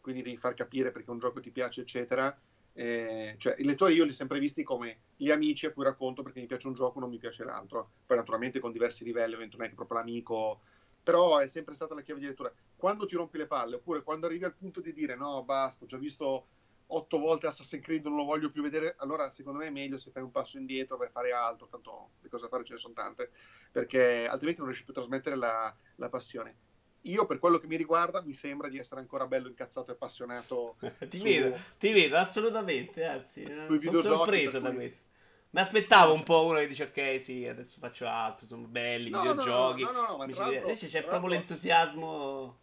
quindi 0.00 0.22
devi 0.22 0.38
far 0.38 0.54
capire 0.54 0.92
perché 0.92 1.10
un 1.10 1.18
gioco 1.18 1.40
ti 1.40 1.50
piace, 1.50 1.82
eccetera, 1.82 2.34
eh, 2.72 3.34
cioè, 3.38 3.56
i 3.58 3.64
lettori 3.64 3.94
io 3.94 4.04
li 4.04 4.10
ho 4.10 4.14
sempre 4.14 4.38
visti 4.38 4.62
come 4.62 5.00
gli 5.16 5.30
amici 5.30 5.66
a 5.66 5.72
cui 5.72 5.84
racconto 5.84 6.22
perché 6.22 6.40
mi 6.40 6.46
piace 6.46 6.66
un 6.66 6.74
gioco, 6.74 7.00
non 7.00 7.10
mi 7.10 7.18
piace 7.18 7.44
l'altro. 7.44 7.90
Poi 8.06 8.16
naturalmente 8.16 8.60
con 8.60 8.72
diversi 8.72 9.04
livelli, 9.04 9.34
non 9.34 9.62
è 9.62 9.68
che 9.68 9.74
proprio 9.74 9.98
l'amico, 9.98 10.60
però 11.02 11.38
è 11.38 11.48
sempre 11.48 11.74
stata 11.74 11.94
la 11.94 12.02
chiave 12.02 12.20
di 12.20 12.26
lettura. 12.26 12.52
Quando 12.76 13.06
ti 13.06 13.16
rompi 13.16 13.38
le 13.38 13.46
palle, 13.46 13.76
oppure 13.76 14.02
quando 14.02 14.26
arrivi 14.26 14.44
al 14.44 14.54
punto 14.54 14.80
di 14.80 14.92
dire 14.92 15.16
no, 15.16 15.42
basta, 15.44 15.84
ho 15.84 15.88
già 15.88 15.98
visto 15.98 16.46
otto 16.92 17.18
volte 17.18 17.46
Assassin's 17.46 17.84
Creed, 17.84 18.04
non 18.04 18.16
lo 18.16 18.24
voglio 18.24 18.50
più 18.50 18.62
vedere, 18.62 18.94
allora 18.98 19.30
secondo 19.30 19.60
me 19.60 19.66
è 19.66 19.70
meglio 19.70 19.98
se 19.98 20.10
fai 20.10 20.22
un 20.22 20.30
passo 20.30 20.58
indietro, 20.58 20.96
vai 20.96 21.06
a 21.06 21.10
fare 21.10 21.32
altro, 21.32 21.68
tanto 21.68 22.10
le 22.20 22.28
cose 22.28 22.44
da 22.44 22.48
fare 22.48 22.64
ce 22.64 22.72
ne 22.72 22.78
sono 22.78 22.94
tante, 22.94 23.30
perché 23.70 24.26
altrimenti 24.26 24.58
non 24.60 24.68
riesci 24.68 24.84
più 24.84 24.92
a 24.92 24.96
trasmettere 24.96 25.36
la, 25.36 25.74
la 25.96 26.08
passione 26.08 26.56
io 27.02 27.26
per 27.26 27.38
quello 27.38 27.58
che 27.58 27.66
mi 27.66 27.76
riguarda 27.76 28.20
mi 28.20 28.34
sembra 28.34 28.68
di 28.68 28.78
essere 28.78 29.00
ancora 29.00 29.26
bello 29.26 29.48
incazzato 29.48 29.90
e 29.90 29.94
appassionato. 29.94 30.76
ti, 31.08 31.18
su, 31.18 31.24
vedo, 31.24 31.58
ti 31.78 31.92
vedo 31.92 32.16
assolutamente, 32.16 33.04
anzi, 33.04 33.44
sono 33.80 34.02
sorpreso 34.02 34.58
da 34.58 34.72
questo. 34.72 35.08
Mi 35.50 35.60
aspettavo 35.60 36.12
un 36.12 36.22
po' 36.22 36.44
uno 36.44 36.58
che 36.58 36.68
dice 36.68 36.84
ok 36.84 37.20
sì, 37.20 37.46
adesso 37.46 37.80
faccio 37.80 38.06
altro, 38.06 38.46
sono 38.46 38.66
belli, 38.66 39.10
no, 39.10 39.20
videogiochi. 39.20 39.82
No, 39.82 39.90
no, 39.90 40.00
no, 40.02 40.16
no 40.16 40.24
invece 40.24 40.86
c'è 40.86 41.02
proprio 41.02 41.30
l'entusiasmo. 41.30 42.58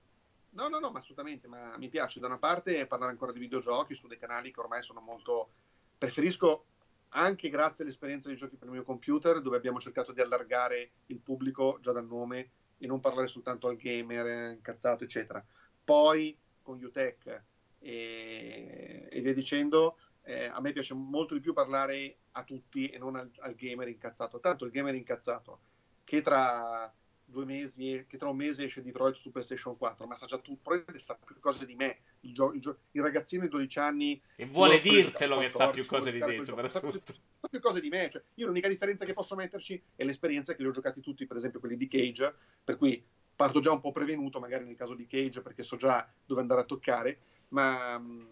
No, 0.51 0.67
no, 0.69 0.79
no, 0.79 0.89
ma 0.91 0.99
assolutamente, 0.99 1.47
ma 1.47 1.75
mi 1.77 1.89
piace 1.89 2.19
da 2.19 2.27
una 2.27 2.38
parte 2.38 2.88
parlare 2.88 3.11
ancora 3.11 3.31
di 3.31 3.39
videogiochi 3.39 3.93
su 3.93 4.07
dei 4.07 4.17
canali 4.17 4.51
che 4.51 4.59
ormai 4.59 4.81
sono 4.81 5.01
molto... 5.01 5.49
Preferisco 5.97 6.65
anche 7.09 7.49
grazie 7.49 7.83
all'esperienza 7.83 8.27
dei 8.27 8.38
giochi 8.38 8.55
per 8.55 8.67
il 8.67 8.73
mio 8.73 8.83
computer, 8.83 9.41
dove 9.41 9.57
abbiamo 9.57 9.79
cercato 9.79 10.13
di 10.13 10.21
allargare 10.21 10.91
il 11.07 11.19
pubblico 11.19 11.77
già 11.81 11.91
dal 11.91 12.07
nome 12.07 12.51
e 12.78 12.88
non 12.88 12.99
parlare 12.99 13.28
soltanto 13.28 13.67
al 13.67 13.75
gamer 13.75 14.53
incazzato, 14.53 15.03
eccetera. 15.03 15.43
Poi 15.84 16.38
con 16.61 16.84
UTech 16.84 17.43
e, 17.80 19.07
e 19.09 19.21
via 19.21 19.34
dicendo, 19.34 19.97
eh, 20.23 20.45
a 20.45 20.59
me 20.59 20.73
piace 20.73 20.93
molto 20.93 21.34
di 21.34 21.39
più 21.39 21.53
parlare 21.53 22.17
a 22.32 22.43
tutti 22.43 22.89
e 22.89 22.97
non 22.97 23.15
al, 23.15 23.32
al, 23.39 23.55
gamer 23.55 23.88
incazzato. 23.88 24.39
Tanto 24.39 24.65
il 24.65 24.71
gamer 24.71 24.95
incazzato 24.95 25.59
che 26.03 26.21
tra 26.21 26.93
due 27.23 27.45
mesi, 27.45 28.05
che 28.07 28.17
tra 28.17 28.30
un 28.30 28.38
mese 28.38 28.65
esce 28.65 28.82
Detroit 28.82 29.15
su 29.15 29.32
PlayStation 29.32 29.78
4, 29.78 30.05
ma 30.05 30.15
sa 30.15 30.25
già 30.25 30.38
tutto, 30.38 30.61
probabilmente 30.63 30.99
sa 30.99 31.15
più 31.15 31.39
cose 31.39 31.65
di 31.65 31.75
me. 31.75 31.99
Il, 32.22 32.34
gio- 32.34 32.51
il, 32.53 32.61
gio- 32.61 32.80
il 32.91 33.01
ragazzino 33.01 33.43
di 33.43 33.49
12 33.49 33.80
anni 33.80 34.22
e 34.36 34.45
vuole 34.45 34.80
dirtelo 34.82 35.39
che 35.39 35.49
sa 35.49 35.70
più 35.70 35.86
cose 35.86 36.11
di 36.11 36.20
te, 36.20 36.43
soprattutto 36.43 37.03
sa 37.39 37.47
più 37.47 37.59
cose 37.59 37.80
di 37.80 37.89
me. 37.89 38.09
Cioè, 38.09 38.22
io 38.36 38.47
l'unica 38.47 38.68
differenza 38.68 39.05
che 39.05 39.13
posso 39.13 39.36
metterci 39.36 39.82
è 39.95 40.03
l'esperienza 40.03 40.55
che 40.55 40.61
li 40.61 40.68
ho 40.68 40.72
giocati 40.72 40.99
tutti, 41.01 41.26
per 41.26 41.38
esempio 41.38 41.59
quelli 41.59 41.78
di 41.78 41.88
Cage, 41.88 42.34
per 42.63 42.78
cui 42.78 43.03
parto 43.36 43.59
già 43.59 43.72
un 43.72 43.80
po' 43.80 43.91
prevenuto, 43.91 44.39
magari 44.39 44.65
nel 44.65 44.76
caso 44.76 44.95
di 44.95 45.05
Cage, 45.05 45.41
perché 45.41 45.63
so 45.63 45.78
già 45.78 46.07
dove 46.26 46.41
andare 46.41 46.61
a 46.61 46.65
toccare, 46.65 47.20
ma 47.49 47.97
mh, 47.99 48.28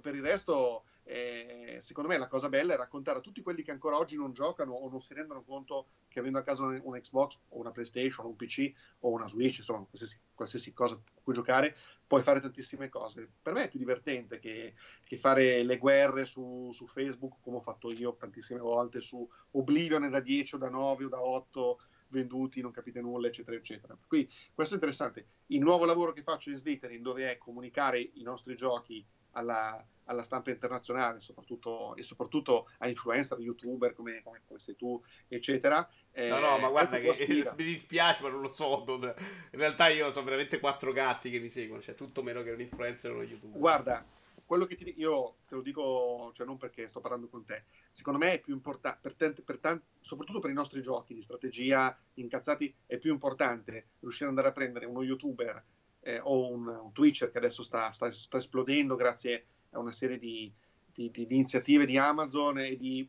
per 0.00 0.14
il 0.14 0.22
resto 0.22 0.84
eh, 1.06 1.78
secondo 1.80 2.08
me 2.08 2.16
la 2.16 2.28
cosa 2.28 2.48
bella 2.48 2.72
è 2.72 2.76
raccontare 2.76 3.18
a 3.18 3.20
tutti 3.20 3.42
quelli 3.42 3.62
che 3.62 3.70
ancora 3.70 3.98
oggi 3.98 4.16
non 4.16 4.32
giocano 4.32 4.72
o 4.72 4.88
non 4.88 5.00
si 5.00 5.12
rendono 5.12 5.42
conto 5.42 5.88
che 6.08 6.18
avendo 6.18 6.38
a 6.38 6.42
casa 6.42 6.62
un, 6.62 6.80
un 6.82 6.98
Xbox 6.98 7.38
o 7.50 7.58
una 7.58 7.72
PlayStation 7.72 8.24
o 8.24 8.30
un 8.30 8.36
PC 8.36 8.72
o 9.00 9.10
una 9.10 9.26
Switch, 9.26 9.58
insomma 9.58 9.80
qualsiasi, 9.80 10.18
qualsiasi 10.32 10.72
cosa 10.72 10.94
con 10.94 11.22
cui 11.22 11.34
giocare, 11.34 11.76
puoi 12.06 12.22
fare 12.22 12.40
tantissime 12.40 12.88
cose. 12.88 13.28
Per 13.42 13.52
me 13.52 13.64
è 13.64 13.68
più 13.68 13.78
divertente 13.78 14.38
che, 14.38 14.74
che 15.04 15.18
fare 15.18 15.62
le 15.62 15.76
guerre 15.76 16.24
su, 16.24 16.70
su, 16.72 16.86
Facebook 16.86 17.36
come 17.42 17.58
ho 17.58 17.60
fatto 17.60 17.90
io 17.92 18.16
tantissime 18.16 18.60
volte 18.60 19.00
su 19.00 19.28
Oblivion 19.52 20.08
da 20.08 20.20
10 20.20 20.54
o 20.54 20.58
da 20.58 20.70
9 20.70 21.04
o 21.04 21.08
da 21.08 21.20
8 21.20 21.80
venduti, 22.08 22.60
non 22.60 22.70
capite 22.70 23.00
nulla, 23.00 23.26
eccetera, 23.26 23.56
eccetera. 23.56 23.96
Cui 24.06 24.30
questo 24.54 24.74
è 24.74 24.76
interessante. 24.76 25.26
Il 25.48 25.60
nuovo 25.60 25.84
lavoro 25.84 26.12
che 26.12 26.22
faccio 26.22 26.50
in 26.50 26.56
Slytherin, 26.56 27.02
dove 27.02 27.30
è 27.30 27.38
comunicare 27.38 27.98
i 27.98 28.22
nostri 28.22 28.54
giochi 28.56 29.04
alla, 29.34 29.84
alla 30.04 30.22
stampa 30.22 30.50
internazionale 30.50 31.20
soprattutto, 31.20 31.94
e 31.96 32.02
soprattutto 32.02 32.68
a 32.78 32.88
influencer, 32.88 33.38
youtuber 33.38 33.92
come, 33.92 34.22
come, 34.22 34.42
come 34.46 34.58
sei 34.58 34.76
tu, 34.76 35.02
eccetera. 35.28 35.88
Eh, 36.10 36.28
no, 36.28 36.38
no, 36.38 36.58
ma 36.58 36.68
guarda 36.68 36.98
che 36.98 37.14
mi 37.56 37.64
dispiace, 37.64 38.22
ma 38.22 38.28
non 38.28 38.40
lo 38.40 38.48
so. 38.48 38.84
Non... 38.86 39.02
In 39.02 39.58
realtà 39.58 39.88
io 39.88 40.10
sono 40.12 40.24
veramente 40.24 40.58
quattro 40.58 40.92
gatti 40.92 41.30
che 41.30 41.38
mi 41.38 41.48
seguono, 41.48 41.82
cioè 41.82 41.94
tutto 41.94 42.22
meno 42.22 42.42
che 42.42 42.50
un 42.50 42.60
influencer 42.60 43.10
o 43.10 43.14
uno 43.14 43.22
youtuber. 43.24 43.58
Guarda, 43.58 44.04
quello 44.46 44.66
che 44.66 44.74
ti, 44.76 44.94
io 44.96 45.36
te 45.48 45.54
lo 45.54 45.62
dico, 45.62 46.30
cioè 46.34 46.46
non 46.46 46.58
perché 46.58 46.88
sto 46.88 47.00
parlando 47.00 47.28
con 47.28 47.44
te, 47.44 47.64
secondo 47.90 48.18
me 48.18 48.34
è 48.34 48.40
più 48.40 48.54
importante, 48.54 48.98
per 49.00 49.14
tanti, 49.14 49.42
per 49.42 49.58
tanti, 49.58 49.84
soprattutto 50.00 50.38
per 50.38 50.50
i 50.50 50.54
nostri 50.54 50.82
giochi 50.82 51.14
di 51.14 51.22
strategia 51.22 51.96
incazzati, 52.14 52.74
è 52.86 52.98
più 52.98 53.12
importante 53.12 53.88
riuscire 54.00 54.24
ad 54.24 54.36
andare 54.36 54.48
a 54.48 54.52
prendere 54.52 54.86
uno 54.86 55.02
youtuber 55.02 55.62
eh, 56.04 56.20
o 56.22 56.50
un, 56.50 56.66
un 56.66 56.92
Twitcher 56.92 57.30
che 57.30 57.38
adesso 57.38 57.62
sta, 57.62 57.90
sta, 57.90 58.12
sta, 58.12 58.36
esplodendo 58.36 58.94
grazie 58.94 59.46
a 59.70 59.78
una 59.78 59.92
serie 59.92 60.18
di, 60.18 60.52
di, 60.92 61.10
di, 61.10 61.26
di 61.26 61.34
iniziative 61.34 61.86
di 61.86 61.96
Amazon 61.96 62.58
e 62.58 62.76
di 62.76 63.08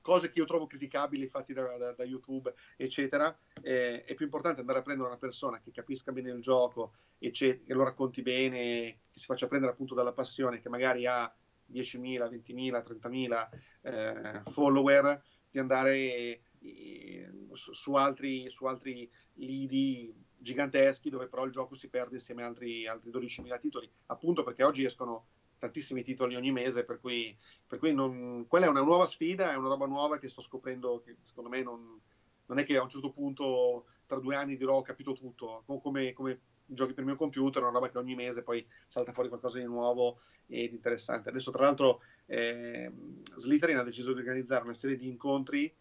cose 0.00 0.30
che 0.30 0.38
io 0.38 0.46
trovo 0.46 0.66
criticabili 0.66 1.26
fatti 1.26 1.52
da, 1.52 1.76
da, 1.76 1.92
da 1.92 2.04
YouTube, 2.04 2.54
eccetera, 2.76 3.36
eh, 3.60 4.04
è 4.04 4.14
più 4.14 4.24
importante 4.24 4.60
andare 4.60 4.78
a 4.78 4.82
prendere 4.82 5.08
una 5.08 5.18
persona 5.18 5.60
che 5.60 5.72
capisca 5.72 6.12
bene 6.12 6.30
il 6.30 6.40
gioco 6.40 6.94
e 7.18 7.30
che 7.32 7.62
lo 7.66 7.84
racconti 7.84 8.22
bene, 8.22 8.98
che 9.10 9.18
si 9.18 9.26
faccia 9.26 9.48
prendere 9.48 9.72
appunto 9.72 9.94
dalla 9.94 10.12
passione, 10.12 10.60
che 10.60 10.68
magari 10.70 11.06
ha 11.06 11.30
10.000, 11.70 12.30
20.000, 12.30 12.82
30.000 12.82 13.48
eh, 13.82 14.42
follower, 14.50 15.22
di 15.50 15.58
andare 15.58 16.40
eh, 16.60 17.30
su, 17.52 17.74
su, 17.74 17.94
altri, 17.94 18.48
su 18.48 18.64
altri 18.64 19.10
lidi 19.34 20.14
giganteschi 20.40 21.10
dove 21.10 21.28
però 21.28 21.44
il 21.44 21.52
gioco 21.52 21.74
si 21.74 21.88
perde 21.88 22.14
insieme 22.14 22.42
a 22.42 22.46
altri, 22.46 22.86
altri 22.86 23.10
12.000 23.10 23.60
titoli, 23.60 23.90
appunto 24.06 24.42
perché 24.42 24.64
oggi 24.64 24.84
escono 24.84 25.26
tantissimi 25.58 26.02
titoli 26.02 26.34
ogni 26.36 26.50
mese, 26.50 26.84
per 26.84 26.98
cui, 26.98 27.36
per 27.66 27.78
cui 27.78 27.92
non, 27.92 28.46
quella 28.48 28.66
è 28.66 28.68
una 28.68 28.82
nuova 28.82 29.06
sfida, 29.06 29.52
è 29.52 29.56
una 29.56 29.68
roba 29.68 29.86
nuova 29.86 30.18
che 30.18 30.28
sto 30.28 30.40
scoprendo, 30.40 31.02
che 31.04 31.18
secondo 31.22 31.50
me 31.50 31.62
non, 31.62 32.00
non 32.46 32.58
è 32.58 32.64
che 32.64 32.76
a 32.78 32.82
un 32.82 32.88
certo 32.88 33.10
punto 33.10 33.84
tra 34.06 34.18
due 34.18 34.34
anni 34.34 34.56
dirò 34.56 34.78
ho 34.78 34.82
capito 34.82 35.12
tutto, 35.12 35.62
come, 35.82 36.14
come 36.14 36.40
giochi 36.64 36.92
per 36.92 37.00
il 37.02 37.10
mio 37.10 37.18
computer, 37.18 37.62
una 37.62 37.72
roba 37.72 37.90
che 37.90 37.98
ogni 37.98 38.14
mese 38.14 38.42
poi 38.42 38.66
salta 38.86 39.12
fuori 39.12 39.28
qualcosa 39.28 39.58
di 39.58 39.64
nuovo 39.64 40.20
ed 40.46 40.72
interessante. 40.72 41.28
Adesso 41.28 41.50
tra 41.50 41.64
l'altro 41.64 42.00
eh, 42.26 42.90
Slytherin 43.36 43.76
ha 43.76 43.82
deciso 43.82 44.12
di 44.12 44.20
organizzare 44.20 44.64
una 44.64 44.74
serie 44.74 44.96
di 44.96 45.06
incontri 45.06 45.72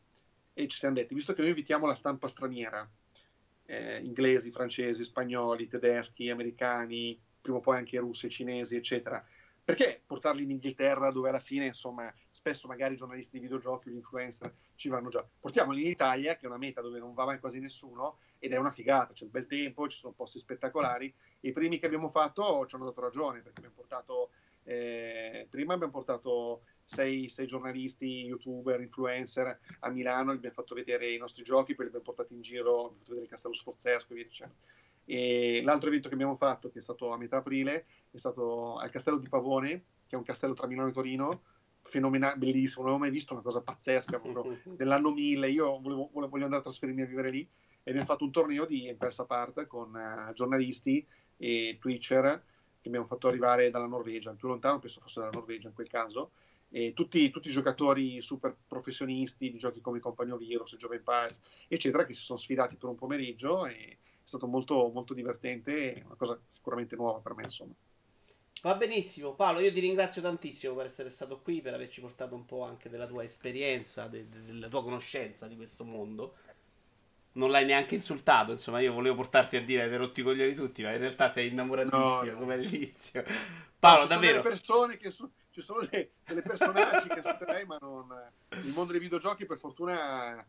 e 0.53 0.67
ci 0.67 0.77
siamo 0.77 0.95
detti, 0.95 1.13
visto 1.13 1.33
che 1.33 1.41
noi 1.41 1.51
invitiamo 1.51 1.85
la 1.85 1.95
stampa 1.95 2.27
straniera, 2.27 2.87
eh, 3.69 3.99
inglesi, 3.99 4.49
francesi, 4.49 5.03
spagnoli, 5.03 5.67
tedeschi, 5.67 6.31
americani, 6.31 7.19
prima 7.39 7.57
o 7.57 7.61
poi 7.61 7.77
anche 7.77 7.99
russi, 7.99 8.27
cinesi, 8.27 8.75
eccetera, 8.75 9.23
perché 9.63 10.01
portarli 10.03 10.41
in 10.41 10.49
Inghilterra 10.49 11.11
dove 11.11 11.29
alla 11.29 11.39
fine 11.39 11.67
insomma 11.67 12.11
spesso 12.31 12.67
magari 12.67 12.95
i 12.95 12.97
giornalisti 12.97 13.37
di 13.37 13.43
videogiochi 13.43 13.89
o 13.89 13.91
gli 13.91 13.97
influencer 13.97 14.51
ci 14.73 14.89
vanno 14.89 15.09
già. 15.09 15.23
Portiamoli 15.39 15.81
in 15.81 15.91
Italia 15.91 16.35
che 16.35 16.45
è 16.45 16.47
una 16.47 16.57
meta 16.57 16.81
dove 16.81 16.97
non 16.97 17.13
va 17.13 17.25
mai 17.25 17.39
quasi 17.39 17.59
nessuno 17.59 18.17
ed 18.39 18.53
è 18.53 18.57
una 18.57 18.71
figata. 18.71 19.13
C'è 19.13 19.25
il 19.25 19.29
bel 19.29 19.45
tempo 19.45 19.87
ci 19.87 19.99
sono 19.99 20.13
posti 20.13 20.39
spettacolari. 20.39 21.13
I 21.41 21.51
primi 21.51 21.77
che 21.77 21.85
abbiamo 21.85 22.09
fatto 22.09 22.65
ci 22.65 22.73
hanno 22.73 22.85
dato 22.85 23.01
ragione 23.01 23.41
perché 23.41 23.59
abbiamo 23.59 23.75
portato 23.75 24.31
eh, 24.63 25.45
prima 25.47 25.73
abbiamo 25.75 25.93
portato 25.93 26.63
sei, 26.89 27.29
sei, 27.29 27.45
giornalisti, 27.45 28.25
youtuber, 28.25 28.81
influencer 28.81 29.59
a 29.81 29.89
Milano, 29.91 30.33
gli 30.33 30.37
abbiamo 30.37 30.55
fatto 30.55 30.73
vedere 30.73 31.13
i 31.13 31.19
nostri 31.19 31.43
giochi, 31.43 31.75
poi 31.75 31.85
li 31.85 31.91
abbiamo 31.91 32.05
portati 32.05 32.33
in 32.33 32.41
giro, 32.41 32.71
abbiamo 32.71 32.95
fatto 32.95 33.09
vedere 33.09 33.25
il 33.25 33.29
Castello 33.29 33.53
Sforzesco 33.53 34.11
e 34.11 34.15
via 34.15 34.23
dicendo. 34.23 34.55
E 35.05 35.61
l'altro 35.63 35.89
evento 35.89 36.07
che 36.07 36.15
abbiamo 36.15 36.35
fatto, 36.35 36.71
che 36.71 36.79
è 36.79 36.81
stato 36.81 37.11
a 37.11 37.17
metà 37.17 37.37
aprile, 37.37 37.85
è 38.09 38.17
stato 38.17 38.77
al 38.77 38.89
Castello 38.89 39.19
di 39.19 39.29
Pavone, 39.29 39.69
che 40.07 40.15
è 40.15 40.17
un 40.17 40.23
castello 40.23 40.55
tra 40.55 40.65
Milano 40.65 40.89
e 40.89 40.91
Torino, 40.91 41.41
fenomenale, 41.83 42.37
bellissimo, 42.37 42.81
non 42.81 42.93
avevo 42.93 43.05
mai 43.05 43.11
visto 43.11 43.33
una 43.33 43.43
cosa 43.43 43.61
pazzesca, 43.61 44.19
proprio 44.19 44.57
dell'anno 44.75 45.11
1000, 45.11 45.47
io 45.49 45.79
volevo, 45.79 46.09
volevo, 46.11 46.35
andare 46.37 46.57
a 46.57 46.61
trasferirmi 46.61 47.03
a 47.03 47.05
vivere 47.05 47.29
lì 47.29 47.47
e 47.83 47.91
abbiamo 47.91 48.07
fatto 48.07 48.23
un 48.23 48.31
torneo 48.31 48.65
di 48.65 48.87
Empersa 48.87 49.25
Part 49.25 49.67
con 49.67 49.93
uh, 49.93 50.33
giornalisti 50.33 51.05
e 51.37 51.77
twitcher 51.79 52.43
che 52.81 52.87
abbiamo 52.87 53.05
fatto 53.05 53.27
arrivare 53.27 53.69
dalla 53.69 53.85
Norvegia, 53.85 54.31
il 54.31 54.37
più 54.37 54.47
lontano 54.47 54.79
penso 54.79 55.01
fosse 55.01 55.19
dalla 55.19 55.31
Norvegia 55.33 55.67
in 55.67 55.73
quel 55.73 55.87
caso, 55.87 56.31
e 56.71 56.93
tutti, 56.93 57.29
tutti, 57.29 57.49
i 57.49 57.51
giocatori 57.51 58.21
super 58.21 58.55
professionisti 58.67 59.51
di 59.51 59.57
giochi 59.57 59.81
come 59.81 59.99
Compagno 59.99 60.37
Virus, 60.37 60.75
Jove 60.75 60.97
Empires, 60.97 61.39
eccetera, 61.67 62.05
che 62.05 62.13
si 62.13 62.21
sono 62.21 62.37
sfidati 62.37 62.75
per 62.75 62.89
un 62.89 62.95
pomeriggio 62.95 63.65
e 63.65 63.97
stato 64.23 64.45
molto, 64.45 64.91
molto 64.93 65.13
divertente 65.13 66.03
una 66.05 66.15
cosa 66.15 66.39
sicuramente 66.47 66.95
nuova 66.95 67.19
per 67.19 67.33
me, 67.33 67.43
insomma. 67.43 67.73
Va 68.61 68.75
benissimo, 68.75 69.33
Paolo. 69.33 69.59
Io 69.59 69.71
ti 69.71 69.79
ringrazio 69.79 70.21
tantissimo 70.21 70.75
per 70.75 70.87
essere 70.87 71.09
stato 71.09 71.39
qui, 71.39 71.61
per 71.61 71.73
averci 71.73 72.01
portato 72.01 72.35
un 72.35 72.45
po' 72.45 72.63
anche 72.63 72.89
della 72.89 73.07
tua 73.07 73.23
esperienza, 73.23 74.07
de- 74.07 74.27
de- 74.27 74.43
della 74.43 74.67
tua 74.67 74.83
conoscenza 74.83 75.47
di 75.47 75.55
questo 75.55 75.85
mondo. 75.85 76.35
Non 77.31 77.51
l'hai 77.51 77.65
neanche 77.65 77.95
insultato, 77.95 78.51
insomma, 78.51 78.81
io 78.81 78.91
volevo 78.91 79.15
portarti 79.15 79.55
a 79.55 79.63
dire 79.63 79.83
hai 79.83 79.95
rotti 79.95 80.19
i 80.19 80.23
coglioni 80.23 80.53
tutti, 80.55 80.83
ma 80.83 80.91
in 80.91 80.97
realtà 80.97 81.29
sei 81.29 81.49
innamoratissimo 81.49 82.23
no, 82.23 82.31
no. 82.31 82.37
come 82.37 82.53
all'inizio. 82.55 83.23
Paolo, 83.79 84.01
no, 84.01 84.07
davvero. 84.07 84.33
Sono 84.33 84.43
delle 84.43 84.55
persone 84.55 84.97
che 84.97 85.11
su- 85.11 85.31
ci 85.59 85.65
sono 85.65 85.85
dei, 85.85 86.09
delle 86.25 86.41
personaggi 86.41 87.07
che 87.07 87.17
insulterei, 87.17 87.65
ma 87.65 87.77
non. 87.79 88.07
Il 88.63 88.73
mondo 88.73 88.91
dei 88.91 89.01
videogiochi, 89.01 89.45
per 89.45 89.57
fortuna 89.57 90.45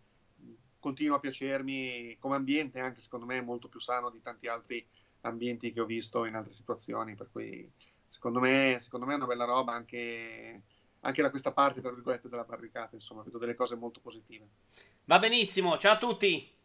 continua 0.78 1.16
a 1.16 1.20
piacermi 1.20 2.16
come 2.18 2.36
ambiente, 2.36 2.80
anche 2.80 3.00
secondo 3.00 3.26
me 3.26 3.38
è 3.38 3.42
molto 3.42 3.68
più 3.68 3.80
sano 3.80 4.10
di 4.10 4.22
tanti 4.22 4.46
altri 4.46 4.86
ambienti 5.22 5.72
che 5.72 5.80
ho 5.80 5.84
visto 5.84 6.24
in 6.24 6.34
altre 6.34 6.52
situazioni, 6.52 7.14
per 7.14 7.28
cui 7.30 7.70
secondo 8.06 8.40
me, 8.40 8.76
secondo 8.78 9.06
me 9.06 9.12
è 9.12 9.16
una 9.16 9.26
bella 9.26 9.44
roba 9.44 9.72
anche, 9.72 10.62
anche 11.00 11.22
da 11.22 11.30
questa 11.30 11.52
parte, 11.52 11.80
tra 11.80 11.92
virgolette, 11.92 12.28
della 12.28 12.44
barricata, 12.44 12.94
insomma, 12.94 13.22
vedo 13.22 13.38
delle 13.38 13.54
cose 13.54 13.74
molto 13.76 14.00
positive. 14.00 14.48
Va 15.04 15.18
benissimo, 15.18 15.76
ciao 15.76 15.94
a 15.94 15.98
tutti! 15.98 16.59